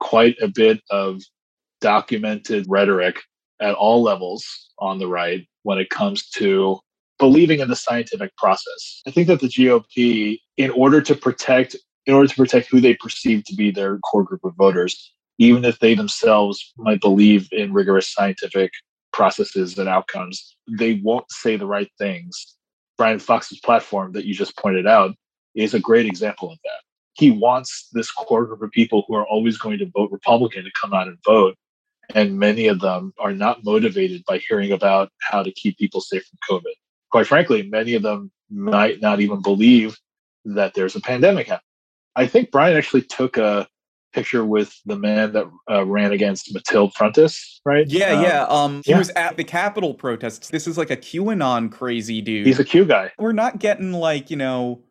quite 0.00 0.36
a 0.40 0.48
bit 0.48 0.80
of 0.90 1.20
documented 1.80 2.66
rhetoric 2.68 3.22
at 3.60 3.74
all 3.74 4.02
levels 4.02 4.44
on 4.78 4.98
the 4.98 5.08
right 5.08 5.46
when 5.62 5.78
it 5.78 5.90
comes 5.90 6.28
to 6.30 6.78
believing 7.18 7.60
in 7.60 7.68
the 7.68 7.76
scientific 7.76 8.36
process. 8.36 9.02
I 9.06 9.10
think 9.10 9.26
that 9.26 9.40
the 9.40 9.48
GOP, 9.48 10.38
in 10.56 10.70
order 10.70 11.00
to 11.00 11.14
protect, 11.14 11.74
in 12.06 12.14
order 12.14 12.28
to 12.28 12.34
protect 12.34 12.68
who 12.70 12.80
they 12.80 12.94
perceive 12.94 13.44
to 13.44 13.54
be 13.54 13.70
their 13.70 13.98
core 13.98 14.22
group 14.22 14.44
of 14.44 14.54
voters, 14.54 15.12
even 15.38 15.64
if 15.64 15.78
they 15.80 15.94
themselves 15.94 16.72
might 16.76 17.00
believe 17.00 17.48
in 17.52 17.72
rigorous 17.72 18.12
scientific 18.12 18.72
processes 19.12 19.78
and 19.78 19.88
outcomes, 19.88 20.56
they 20.78 21.00
won't 21.02 21.30
say 21.30 21.56
the 21.56 21.66
right 21.66 21.90
things. 21.98 22.56
Brian 22.96 23.18
Fox's 23.18 23.60
platform 23.60 24.12
that 24.12 24.24
you 24.24 24.34
just 24.34 24.56
pointed 24.56 24.86
out 24.86 25.14
is 25.58 25.74
a 25.74 25.80
great 25.80 26.06
example 26.06 26.50
of 26.50 26.58
that. 26.64 26.80
He 27.14 27.30
wants 27.30 27.88
this 27.92 28.10
core 28.10 28.46
group 28.46 28.62
of 28.62 28.70
people 28.70 29.04
who 29.06 29.14
are 29.14 29.26
always 29.26 29.58
going 29.58 29.78
to 29.78 29.90
vote 29.94 30.10
Republican 30.12 30.64
to 30.64 30.70
come 30.80 30.94
out 30.94 31.08
and 31.08 31.18
vote. 31.24 31.56
And 32.14 32.38
many 32.38 32.68
of 32.68 32.80
them 32.80 33.12
are 33.18 33.32
not 33.32 33.64
motivated 33.64 34.22
by 34.26 34.38
hearing 34.38 34.72
about 34.72 35.10
how 35.20 35.42
to 35.42 35.52
keep 35.52 35.76
people 35.78 36.00
safe 36.00 36.24
from 36.24 36.56
COVID 36.56 36.72
quite 37.10 37.26
frankly, 37.26 37.62
many 37.62 37.94
of 37.94 38.02
them 38.02 38.30
might 38.50 39.00
not 39.00 39.20
even 39.20 39.42
believe 39.42 39.96
that 40.44 40.74
there's 40.74 40.96
a 40.96 41.00
pandemic 41.00 41.48
happening. 41.48 41.64
I 42.16 42.26
think 42.26 42.50
Brian 42.50 42.76
actually 42.76 43.02
took 43.02 43.36
a 43.36 43.68
picture 44.12 44.44
with 44.44 44.74
the 44.86 44.96
man 44.96 45.32
that 45.32 45.46
uh, 45.70 45.84
ran 45.84 46.12
against 46.12 46.52
Mathylde 46.54 46.92
Frontus, 46.94 47.60
right? 47.64 47.86
Yeah, 47.86 48.12
um, 48.12 48.22
yeah. 48.22 48.46
Um, 48.48 48.82
he 48.84 48.92
yeah. 48.92 48.98
was 48.98 49.10
at 49.10 49.36
the 49.36 49.44
Capitol 49.44 49.94
protests. 49.94 50.48
This 50.48 50.66
is 50.66 50.78
like 50.78 50.90
a 50.90 50.96
QAnon 50.96 51.70
crazy 51.70 52.20
dude. 52.20 52.46
He's 52.46 52.58
a 52.58 52.64
Q 52.64 52.86
guy. 52.86 53.12
We're 53.18 53.32
not 53.32 53.58
getting 53.58 53.92
like 53.92 54.30
you 54.30 54.36
know 54.36 54.82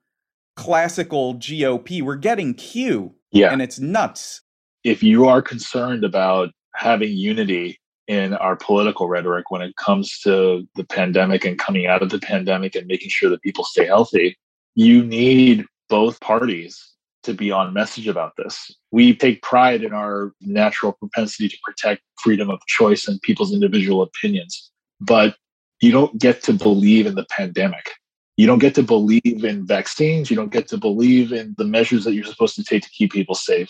classical 0.58 1.36
GOP. 1.36 2.02
We're 2.02 2.16
getting 2.16 2.54
Q. 2.54 3.16
Yeah, 3.32 3.52
and 3.52 3.62
it's 3.62 3.80
nuts. 3.80 4.42
If 4.84 5.02
you 5.04 5.28
are 5.28 5.42
concerned 5.42 6.04
about 6.04 6.52
having 6.76 7.12
unity 7.12 7.80
in 8.08 8.34
our 8.36 8.56
political 8.56 9.10
rhetoric 9.10 9.52
when 9.52 9.62
it 9.62 9.76
comes 9.76 10.20
to 10.20 10.66
the 10.76 10.84
pandemic 10.84 11.44
and 11.44 11.60
coming 11.60 11.88
out 11.88 12.02
of 12.02 12.10
the 12.10 12.20
pandemic 12.20 12.76
and 12.76 12.88
making 12.88 13.10
sure 13.10 13.30
that 13.30 13.42
people 13.42 13.64
stay 13.64 13.86
healthy. 13.86 14.38
You 14.76 15.04
need 15.04 15.66
both 15.90 16.20
parties 16.22 16.82
to 17.24 17.34
be 17.34 17.52
on 17.52 17.74
message 17.74 18.08
about 18.08 18.34
this. 18.38 18.74
We 18.92 19.16
take 19.16 19.42
pride 19.42 19.84
in 19.84 19.92
our 19.92 20.32
natural 20.40 20.94
propensity 20.94 21.50
to 21.50 21.58
protect 21.64 22.02
freedom 22.24 22.50
of 22.50 22.60
choice 22.68 23.08
and 23.08 23.22
people's 23.22 23.54
individual 23.54 24.02
opinions, 24.02 24.72
but 25.02 25.36
you 25.82 25.92
don't 25.92 26.18
get 26.18 26.42
to 26.44 26.54
believe 26.54 27.06
in 27.06 27.16
the 27.16 27.26
pandemic. 27.30 27.92
You 28.38 28.48
don't 28.48 28.60
get 28.60 28.76
to 28.76 28.84
believe 28.84 29.44
in 29.44 29.66
vaccines. 29.66 30.30
You 30.30 30.36
don't 30.36 30.52
get 30.52 30.68
to 30.70 30.78
believe 30.78 31.34
in 31.34 31.56
the 31.58 31.66
measures 31.66 32.04
that 32.06 32.14
you're 32.14 32.24
supposed 32.24 32.56
to 32.56 32.64
take 32.64 32.84
to 32.84 32.90
keep 32.90 33.12
people 33.12 33.36
safe. 33.36 33.70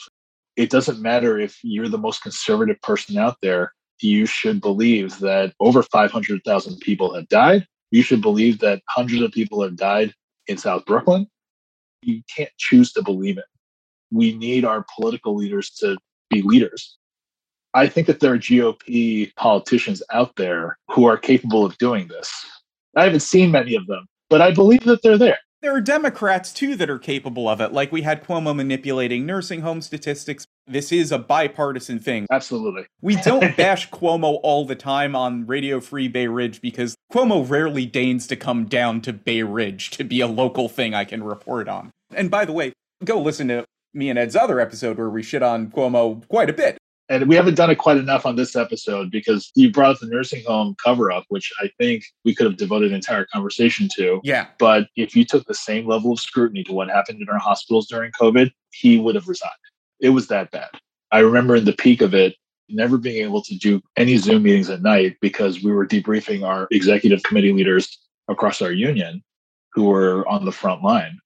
It 0.56 0.70
doesn't 0.70 1.02
matter 1.02 1.40
if 1.40 1.60
you're 1.64 1.88
the 1.88 1.98
most 1.98 2.22
conservative 2.22 2.82
person 2.82 3.18
out 3.18 3.38
there 3.42 3.72
you 4.02 4.26
should 4.26 4.62
believe 4.62 5.18
that 5.20 5.54
over 5.60 5.82
500,000 5.82 6.80
people 6.80 7.14
have 7.14 7.28
died. 7.30 7.68
You 7.92 8.02
should 8.02 8.22
believe 8.22 8.60
that 8.60 8.82
hundreds 8.90 9.22
of 9.22 9.32
people 9.32 9.64
have 9.64 9.76
died 9.76 10.14
in 10.48 10.58
South 10.58 10.86
Brooklyn. 10.86 11.28
You 12.02 12.22
can't 12.34 12.52
choose 12.58 12.92
to 12.94 13.02
believe 13.02 13.38
it. 13.38 13.46
We 14.12 14.38
need 14.38 14.66
our 14.66 14.86
political 14.96 15.36
leaders 15.36 15.72
to 15.80 15.98
be 16.30 16.42
leaders. 16.42 16.98
I 17.74 17.88
think 17.88 18.08
that 18.08 18.20
there 18.20 18.34
are 18.34 18.38
GOP 18.38 19.34
politicians 19.36 20.02
out 20.12 20.36
there 20.36 20.78
who 20.90 21.06
are 21.06 21.18
capable 21.18 21.66
of 21.66 21.78
doing 21.78 22.08
this. 22.08 22.32
I 22.96 23.04
haven't 23.04 23.22
seen 23.22 23.52
many 23.52 23.76
of 23.76 23.86
them, 23.88 24.08
but 24.30 24.42
I 24.42 24.52
believe 24.52 24.84
that 24.86 25.02
they're 25.02 25.18
there. 25.18 25.40
There 25.62 25.74
are 25.74 25.82
Democrats 25.82 26.54
too 26.54 26.76
that 26.76 26.90
are 26.90 27.00
capable 27.00 27.50
of 27.50 27.60
it. 27.62 27.74
Like 27.74 27.92
we 27.92 28.04
had 28.04 28.24
Cuomo 28.24 28.56
manipulating 28.56 29.26
nursing 29.26 29.62
home 29.62 29.82
statistics. 29.82 30.46
This 30.68 30.92
is 30.92 31.12
a 31.12 31.18
bipartisan 31.18 31.98
thing. 31.98 32.28
Absolutely. 32.30 32.86
We 33.02 33.16
don't 33.16 33.58
bash 33.58 33.90
Cuomo 33.90 34.40
all 34.44 34.66
the 34.66 34.76
time 34.76 35.16
on 35.16 35.48
Radio 35.48 35.80
Free 35.80 36.08
Bay 36.08 36.28
Ridge 36.28 36.62
because 36.62 36.96
Cuomo 37.12 37.50
rarely 37.50 37.88
deigns 37.88 38.28
to 38.28 38.36
come 38.36 38.66
down 38.66 39.02
to 39.02 39.14
Bay 39.14 39.42
Ridge 39.42 39.90
to 39.92 40.04
be 40.04 40.22
a 40.22 40.28
local 40.28 40.70
thing 40.70 40.94
I 40.94 41.06
can 41.06 41.24
report 41.24 41.68
on. 41.68 41.90
And 42.14 42.30
by 42.30 42.46
the 42.46 42.54
way, 42.54 42.74
go 43.04 43.20
listen 43.20 43.48
to 43.48 43.66
me 43.96 44.10
and 44.10 44.20
Ed's 44.20 44.36
other 44.36 44.60
episode 44.60 44.98
where 45.00 45.10
we 45.10 45.24
shit 45.24 45.42
on 45.42 45.72
Cuomo 45.72 46.26
quite 46.28 46.52
a 46.52 46.54
bit. 46.54 46.78
And 47.10 47.28
we 47.28 47.36
haven't 47.36 47.56
done 47.56 47.70
it 47.70 47.78
quite 47.78 47.98
enough 47.98 48.26
on 48.26 48.36
this 48.36 48.56
episode 48.56 49.12
because 49.12 49.52
you 49.56 49.72
brought 49.72 49.92
up 49.92 50.00
the 50.00 50.08
nursing 50.08 50.44
home 50.44 50.76
cover 50.84 51.10
up, 51.12 51.24
which 51.30 51.52
I 51.62 51.70
think 51.78 52.04
we 52.26 52.36
could 52.36 52.46
have 52.46 52.58
devoted 52.58 52.90
an 52.90 52.96
entire 52.96 53.26
conversation 53.26 53.88
to. 53.96 54.20
Yeah. 54.24 54.48
But 54.60 54.90
if 54.98 55.16
you 55.16 55.24
took 55.24 55.46
the 55.46 55.54
same 55.54 55.88
level 55.88 56.12
of 56.12 56.20
scrutiny 56.20 56.64
to 56.66 56.74
what 56.74 56.90
happened 56.90 57.22
in 57.22 57.30
our 57.30 57.40
hospitals 57.40 57.88
during 57.88 58.12
COVID, 58.12 58.52
he 58.72 59.00
would 59.00 59.16
have 59.16 59.28
resigned. 59.28 59.52
It 60.02 60.10
was 60.10 60.28
that 60.28 60.52
bad. 60.52 60.70
I 61.12 61.20
remember 61.20 61.56
in 61.56 61.66
the 61.66 61.74
peak 61.74 62.02
of 62.02 62.14
it, 62.14 62.36
never 62.70 62.98
being 62.98 63.24
able 63.24 63.42
to 63.42 63.58
do 63.58 63.82
any 63.96 64.18
Zoom 64.18 64.44
meetings 64.44 64.70
at 64.70 64.82
night 64.82 65.16
because 65.22 65.64
we 65.64 65.72
were 65.72 65.88
debriefing 65.88 66.46
our 66.46 66.68
executive 66.72 67.24
committee 67.24 67.54
leaders 67.54 67.98
across 68.28 68.62
our 68.62 68.74
union 68.74 69.24
who 69.72 69.86
were 69.86 70.28
on 70.28 70.44
the 70.44 70.52
front 70.52 70.84
line, 70.84 71.18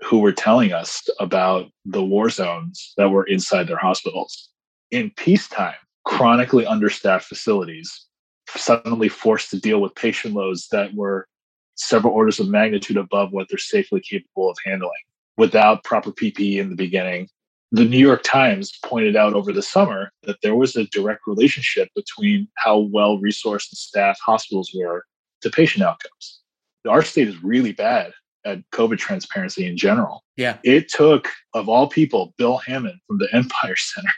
who 0.00 0.18
were 0.18 0.32
telling 0.32 0.72
us 0.72 1.08
about 1.20 1.70
the 1.84 2.02
war 2.02 2.28
zones 2.28 2.94
that 2.96 3.10
were 3.10 3.24
inside 3.24 3.68
their 3.68 3.76
hospitals 3.76 4.50
in 4.90 5.10
peacetime, 5.16 5.74
chronically 6.04 6.66
understaffed 6.66 7.26
facilities 7.26 8.06
suddenly 8.48 9.08
forced 9.08 9.50
to 9.50 9.60
deal 9.60 9.80
with 9.80 9.94
patient 9.94 10.34
loads 10.34 10.68
that 10.68 10.94
were 10.94 11.26
several 11.74 12.14
orders 12.14 12.40
of 12.40 12.48
magnitude 12.48 12.96
above 12.96 13.32
what 13.32 13.46
they're 13.48 13.58
safely 13.58 14.00
capable 14.00 14.50
of 14.50 14.56
handling 14.64 14.90
without 15.36 15.84
proper 15.84 16.10
PPE 16.10 16.56
in 16.58 16.70
the 16.70 16.76
beginning. 16.76 17.28
The 17.70 17.84
New 17.84 17.98
York 17.98 18.22
Times 18.22 18.78
pointed 18.82 19.14
out 19.14 19.34
over 19.34 19.52
the 19.52 19.62
summer 19.62 20.10
that 20.22 20.38
there 20.42 20.54
was 20.54 20.74
a 20.74 20.86
direct 20.86 21.26
relationship 21.26 21.90
between 21.94 22.48
how 22.56 22.78
well 22.78 23.18
resourced 23.18 23.70
and 23.70 23.76
staffed 23.76 24.20
hospitals 24.24 24.72
were 24.74 25.04
to 25.42 25.50
patient 25.50 25.84
outcomes. 25.84 26.40
Our 26.88 27.02
state 27.02 27.28
is 27.28 27.44
really 27.44 27.72
bad 27.72 28.12
at 28.46 28.62
COVID 28.72 28.96
transparency 28.98 29.66
in 29.66 29.76
general. 29.76 30.24
Yeah. 30.36 30.56
It 30.64 30.88
took, 30.88 31.28
of 31.54 31.68
all 31.68 31.88
people, 31.88 32.32
Bill 32.38 32.56
Hammond 32.56 32.98
from 33.06 33.18
the 33.18 33.28
Empire 33.34 33.76
Center 33.76 34.12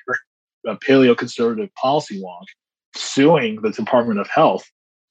a 0.66 0.77
paleoconservative 0.77 1.73
policy 1.75 2.20
wonk 2.23 2.46
suing 2.96 3.61
the 3.62 3.70
Department 3.70 4.20
of 4.20 4.29
Health 4.29 4.64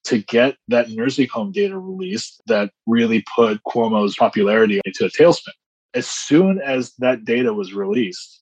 to 0.05 0.19
get 0.19 0.55
that 0.67 0.89
nursing 0.89 1.27
home 1.27 1.51
data 1.51 1.77
released 1.77 2.41
that 2.47 2.71
really 2.87 3.23
put 3.35 3.61
Cuomo's 3.63 4.15
popularity 4.15 4.81
into 4.85 5.05
a 5.05 5.09
tailspin. 5.09 5.53
As 5.93 6.07
soon 6.07 6.59
as 6.61 6.93
that 6.99 7.25
data 7.25 7.53
was 7.53 7.73
released, 7.73 8.41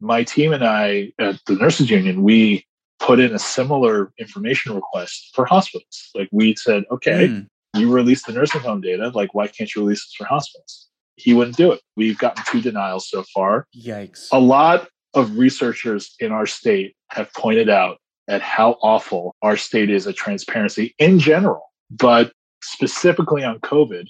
my 0.00 0.24
team 0.24 0.52
and 0.52 0.64
I 0.64 1.12
at 1.18 1.40
the 1.46 1.54
nurses 1.54 1.90
union, 1.90 2.22
we 2.22 2.66
put 2.98 3.20
in 3.20 3.34
a 3.34 3.38
similar 3.38 4.12
information 4.18 4.74
request 4.74 5.30
for 5.34 5.44
hospitals. 5.44 6.10
Like 6.14 6.28
we 6.32 6.54
said, 6.56 6.84
okay, 6.90 7.28
mm. 7.28 7.46
you 7.74 7.92
released 7.92 8.26
the 8.26 8.32
nursing 8.32 8.62
home 8.62 8.80
data. 8.80 9.10
Like, 9.14 9.34
why 9.34 9.46
can't 9.46 9.72
you 9.74 9.82
release 9.82 10.04
this 10.04 10.14
for 10.14 10.24
hospitals? 10.24 10.86
he 11.16 11.34
wouldn't 11.34 11.56
do 11.56 11.72
it. 11.72 11.80
We've 11.96 12.18
gotten 12.18 12.44
two 12.46 12.60
denials 12.60 13.08
so 13.08 13.24
far. 13.34 13.66
Yikes. 13.76 14.28
A 14.32 14.38
lot 14.38 14.88
of 15.16 15.36
researchers 15.38 16.14
in 16.20 16.30
our 16.30 16.46
state 16.46 16.94
have 17.10 17.32
pointed 17.32 17.68
out 17.68 17.98
at 18.28 18.42
how 18.42 18.76
awful 18.82 19.34
our 19.42 19.56
state 19.56 19.90
is 19.90 20.06
at 20.06 20.16
transparency 20.16 20.94
in 20.98 21.18
general, 21.18 21.62
but 21.90 22.32
specifically 22.62 23.42
on 23.42 23.58
COVID. 23.60 24.06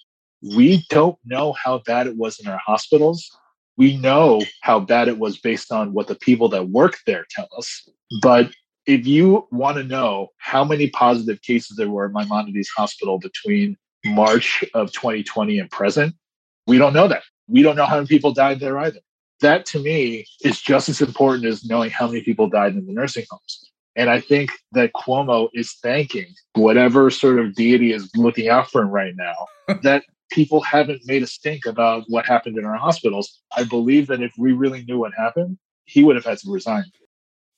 We 0.55 0.85
don't 0.91 1.19
know 1.25 1.53
how 1.53 1.79
bad 1.79 2.07
it 2.07 2.17
was 2.17 2.39
in 2.39 2.47
our 2.47 2.61
hospitals. 2.65 3.31
We 3.77 3.97
know 3.97 4.43
how 4.63 4.81
bad 4.81 5.09
it 5.09 5.19
was 5.19 5.39
based 5.39 5.73
on 5.73 5.93
what 5.93 6.09
the 6.09 6.15
people 6.15 6.49
that 6.51 6.69
work 6.69 6.99
there 7.07 7.27
tell 7.31 7.49
us. 7.57 7.89
But 8.23 8.51
if 8.87 9.07
you 9.07 9.47
want 9.51 9.77
to 9.77 9.85
know 9.85 10.29
how 10.39 10.65
many 10.65 10.89
positive 10.91 11.43
cases 11.43 11.77
there 11.77 11.91
were 11.91 12.07
at 12.07 12.13
Maimonides 12.13 12.69
Hospital 12.77 13.19
between 13.19 13.77
March 14.05 14.65
of 14.75 14.93
2020 14.93 15.59
and 15.59 15.71
present, 15.71 16.15
we 16.67 16.79
don't 16.79 16.95
know 16.95 17.09
that. 17.09 17.23
We 17.49 17.63
don't 17.63 17.77
know 17.77 17.87
how 17.87 17.97
many 17.97 18.07
people 18.07 18.33
died 18.33 18.61
there 18.61 18.79
either. 18.79 19.01
That 19.41 19.67
to 19.67 19.79
me 19.79 20.27
is 20.43 20.61
just 20.61 20.89
as 20.89 21.01
important 21.01 21.47
as 21.47 21.65
knowing 21.65 21.91
how 21.91 22.07
many 22.07 22.23
people 22.23 22.49
died 22.49 22.75
in 22.75 22.87
the 22.87 22.93
nursing 22.93 23.27
homes. 23.31 23.71
And 23.95 24.11
I 24.11 24.21
think 24.21 24.51
that 24.73 24.93
Cuomo 24.93 25.49
is 25.55 25.73
thanking 25.83 26.27
whatever 26.55 27.11
sort 27.11 27.39
of 27.39 27.55
deity 27.55 27.93
is 27.93 28.11
looking 28.15 28.49
out 28.49 28.71
for 28.71 28.83
him 28.83 28.91
right 28.91 29.15
now 29.17 29.47
that 29.83 30.05
people 30.31 30.61
haven't 30.61 31.03
made 31.07 31.23
a 31.23 31.27
stink 31.27 31.67
about 31.67 32.05
what 32.09 32.27
happened 32.27 32.59
in 32.59 32.65
our 32.65 32.77
hospitals. 32.77 33.41
I 33.57 33.65
believe 33.65 34.07
that 34.09 34.21
if 34.21 34.33
we 34.39 34.53
really 34.53 34.85
knew 34.85 34.99
what 34.99 35.13
happened, 35.17 35.59
he 35.85 36.03
would 36.05 36.17
have 36.17 36.25
had 36.25 36.39
to 36.39 36.53
resign. 36.53 36.85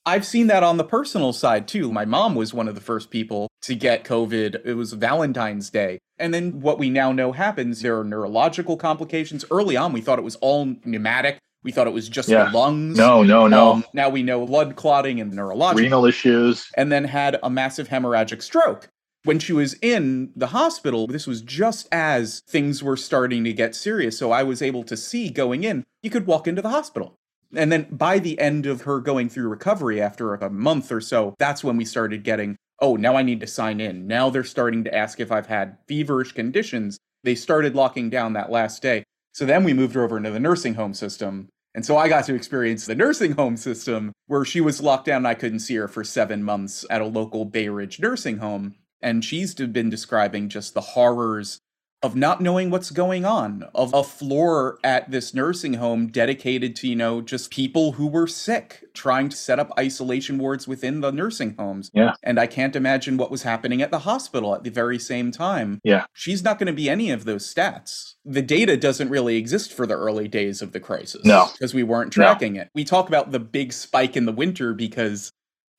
I've 0.07 0.27
seen 0.27 0.47
that 0.47 0.63
on 0.63 0.79
the 0.79 0.85
personal 0.85 1.35
side 1.35 1.69
too. 1.69 1.93
My 1.93 2.07
mom 2.07 2.35
was 2.35 2.55
one 2.55 2.69
of 2.69 2.75
the 2.75 2.81
first 2.81 3.11
people 3.11 3.49
to 3.63 3.75
get 3.75 4.05
COVID. 4.05 4.65
It 4.65 4.75
was 4.75 4.95
Valentine's 4.95 5.69
Day. 5.69 5.99
And 6.19 6.33
then 6.33 6.61
what 6.61 6.79
we 6.79 6.89
now 6.89 7.13
know 7.13 7.33
happens 7.33 7.83
there 7.83 7.99
are 7.99 8.05
neurological 8.05 8.77
complications. 8.77 9.45
Early 9.51 9.77
on, 9.77 9.93
we 9.93 10.01
thought 10.01 10.19
it 10.19 10.25
was 10.25 10.37
all 10.37 10.77
pneumatic. 10.85 11.39
We 11.63 11.73
thought 11.73 11.87
it 11.87 11.93
was 11.93 12.09
just 12.09 12.29
yeah. 12.29 12.45
the 12.45 12.57
lungs. 12.57 12.97
No, 12.97 13.23
no, 13.23 13.47
no. 13.47 13.73
Um, 13.73 13.85
now 13.93 14.09
we 14.09 14.23
know 14.23 14.47
blood 14.47 14.77
clotting 14.77 15.21
and 15.21 15.33
neurological. 15.33 15.83
Renal 15.83 16.05
issues. 16.07 16.71
And 16.77 16.93
then 16.93 17.05
had 17.05 17.39
a 17.43 17.51
massive 17.51 17.89
hemorrhagic 17.89 18.43
stroke. 18.43 18.89
When 19.25 19.41
she 19.41 19.53
was 19.53 19.75
in 19.83 20.31
the 20.37 20.47
hospital, 20.49 21.07
this 21.09 21.27
was 21.27 21.43
just 21.43 21.89
as 21.91 22.41
things 22.49 22.83
were 22.83 22.97
starting 22.97 23.45
to 23.45 23.53
get 23.53 23.75
serious. 23.75 24.17
So 24.17 24.31
I 24.31 24.45
was 24.45 24.63
able 24.63 24.85
to 24.85 24.97
see 24.97 25.29
going 25.29 25.65
in, 25.65 25.85
you 26.03 26.11
could 26.11 26.27
walk 26.27 26.47
into 26.47 26.63
the 26.63 26.71
hospital. 26.71 27.19
And 27.55 27.73
then 27.73 27.89
by 27.91 28.19
the 28.19 28.39
end 28.39 28.67
of 28.67 28.83
her 28.83 29.01
going 29.01 29.29
through 29.29 29.49
recovery 29.49 30.01
after 30.01 30.35
a 30.35 30.51
month 30.51 30.93
or 30.93 31.01
so, 31.01 31.35
that's 31.39 31.65
when 31.65 31.77
we 31.77 31.85
started 31.85 32.23
getting, 32.23 32.57
oh, 32.81 32.97
now 32.97 33.17
I 33.17 33.23
need 33.23 33.41
to 33.41 33.47
sign 33.47 33.81
in. 33.81 34.07
Now 34.07 34.31
they're 34.31 34.45
starting 34.45 34.85
to 34.85 34.95
ask 34.95 35.19
if 35.19 35.33
I've 35.33 35.47
had 35.47 35.79
feverish 35.89 36.33
conditions. 36.33 36.99
They 37.25 37.35
started 37.35 37.75
locking 37.75 38.11
down 38.11 38.35
that 38.35 38.51
last 38.51 38.83
day. 38.83 39.05
So 39.39 39.47
then 39.47 39.63
we 39.63 39.73
moved 39.73 39.95
her 39.95 40.03
over 40.03 40.17
into 40.17 40.33
the 40.33 40.41
nursing 40.41 40.75
home 40.75 40.95
system. 40.95 41.49
And 41.73 41.87
so 41.87 41.97
I 41.97 42.09
got 42.09 42.25
to 42.25 42.35
experience 42.35 42.87
the 42.87 42.97
nursing 42.97 43.31
home 43.37 43.57
system 43.57 44.11
where 44.27 44.45
she 44.45 44.61
was 44.61 44.81
locked 44.81 45.05
down 45.05 45.19
and 45.19 45.29
I 45.29 45.35
couldn't 45.35 45.61
see 45.61 45.77
her 45.77 45.87
for 45.87 46.03
seven 46.03 46.43
months 46.43 46.85
at 46.91 47.01
a 47.01 47.07
local 47.07 47.45
Bay 47.45 47.69
Ridge 47.69 48.01
nursing 48.01 48.39
home. 48.39 48.75
And 49.01 49.25
she's 49.25 49.55
been 49.55 49.91
describing 49.91 50.49
just 50.49 50.75
the 50.75 50.81
horrors 50.81 51.61
of 52.03 52.15
not 52.15 52.41
knowing 52.41 52.71
what's 52.71 52.91
going 52.91 53.25
on, 53.25 53.65
of 53.75 53.93
a 53.93 54.05
floor 54.05 54.79
at 54.85 55.11
this 55.11 55.35
nursing 55.35 55.75
home 55.75 56.07
dedicated 56.07 56.77
to, 56.77 56.89
you 56.89 56.95
know, 56.95 57.21
just 57.21 57.51
people 57.51 57.93
who 57.93 58.07
were 58.07 58.29
sick, 58.29 58.85
trying 58.95 59.29
to 59.29 59.37
set 59.37 59.59
up 59.59 59.73
isolation 59.77 60.39
wards 60.39 60.69
within 60.69 61.01
the 61.01 61.11
nursing 61.11 61.57
homes. 61.59 61.91
Yeah. 61.93 62.15
And 62.23 62.39
I 62.39 62.47
can't 62.47 62.77
imagine 62.77 63.17
what 63.17 63.33
was 63.33 63.43
happening 63.43 63.83
at 63.83 63.91
the 63.91 64.01
hospital 64.01 64.55
at 64.55 64.63
the 64.63 64.71
very 64.71 64.99
same 64.99 65.33
time. 65.33 65.81
Yeah. 65.83 66.07
She's 66.13 66.45
not 66.45 66.59
going 66.59 66.69
to 66.69 66.73
be 66.73 66.89
any 66.89 67.11
of 67.11 67.25
those 67.25 67.53
stats. 67.53 68.15
The 68.25 68.43
data 68.43 68.77
doesn't 68.77 69.09
really 69.09 69.37
exist 69.37 69.73
for 69.73 69.87
the 69.87 69.97
early 69.97 70.29
days 70.29 70.63
of 70.63 70.73
the 70.73 70.81
crisis. 70.81 71.25
No. 71.25 71.49
Because 71.53 71.75
we 71.75 71.83
weren't 71.83 72.13
tracking 72.13 72.55
no. 72.55 72.63
it. 72.63 72.71
We 72.75 72.85
talk 72.85 73.09
about 73.09 73.33
the 73.33 73.41
big 73.41 73.73
spike 73.73 74.17
in 74.17 74.25
the 74.25 74.33
winter 74.33 74.73
because 74.73 75.33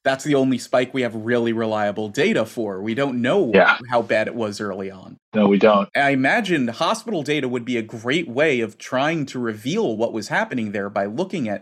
that's 0.03 0.23
the 0.23 0.35
only 0.35 0.57
spike 0.57 0.93
we 0.93 1.01
have 1.01 1.13
really 1.13 1.51
reliable 1.51 2.09
data 2.09 2.45
for. 2.45 2.81
We 2.81 2.93
don't 2.93 3.21
know 3.21 3.51
yeah. 3.53 3.77
how 3.89 4.01
bad 4.01 4.27
it 4.27 4.35
was 4.35 4.61
early 4.61 4.89
on. 4.89 5.17
No, 5.35 5.47
we 5.47 5.59
don't. 5.59 5.89
I 5.95 6.11
imagine 6.11 6.67
hospital 6.69 7.21
data 7.21 7.49
would 7.49 7.65
be 7.65 7.77
a 7.77 7.81
great 7.81 8.27
way 8.27 8.61
of 8.61 8.77
trying 8.77 9.25
to 9.27 9.39
reveal 9.39 9.97
what 9.97 10.13
was 10.13 10.29
happening 10.29 10.71
there 10.71 10.89
by 10.89 11.05
looking 11.05 11.49
at 11.49 11.61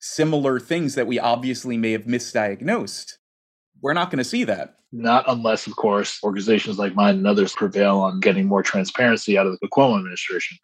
similar 0.00 0.60
things 0.60 0.94
that 0.94 1.06
we 1.06 1.18
obviously 1.18 1.76
may 1.76 1.92
have 1.92 2.04
misdiagnosed. 2.04 3.14
We're 3.80 3.94
not 3.94 4.10
going 4.10 4.18
to 4.18 4.24
see 4.24 4.44
that. 4.44 4.76
Not 4.92 5.24
unless, 5.28 5.66
of 5.66 5.76
course, 5.76 6.18
organizations 6.22 6.78
like 6.78 6.94
mine 6.94 7.16
and 7.16 7.26
others 7.26 7.52
prevail 7.52 7.98
on 7.98 8.20
getting 8.20 8.46
more 8.46 8.62
transparency 8.62 9.36
out 9.36 9.46
of 9.46 9.58
the 9.60 9.68
Cuomo 9.68 9.98
administration. 9.98 10.56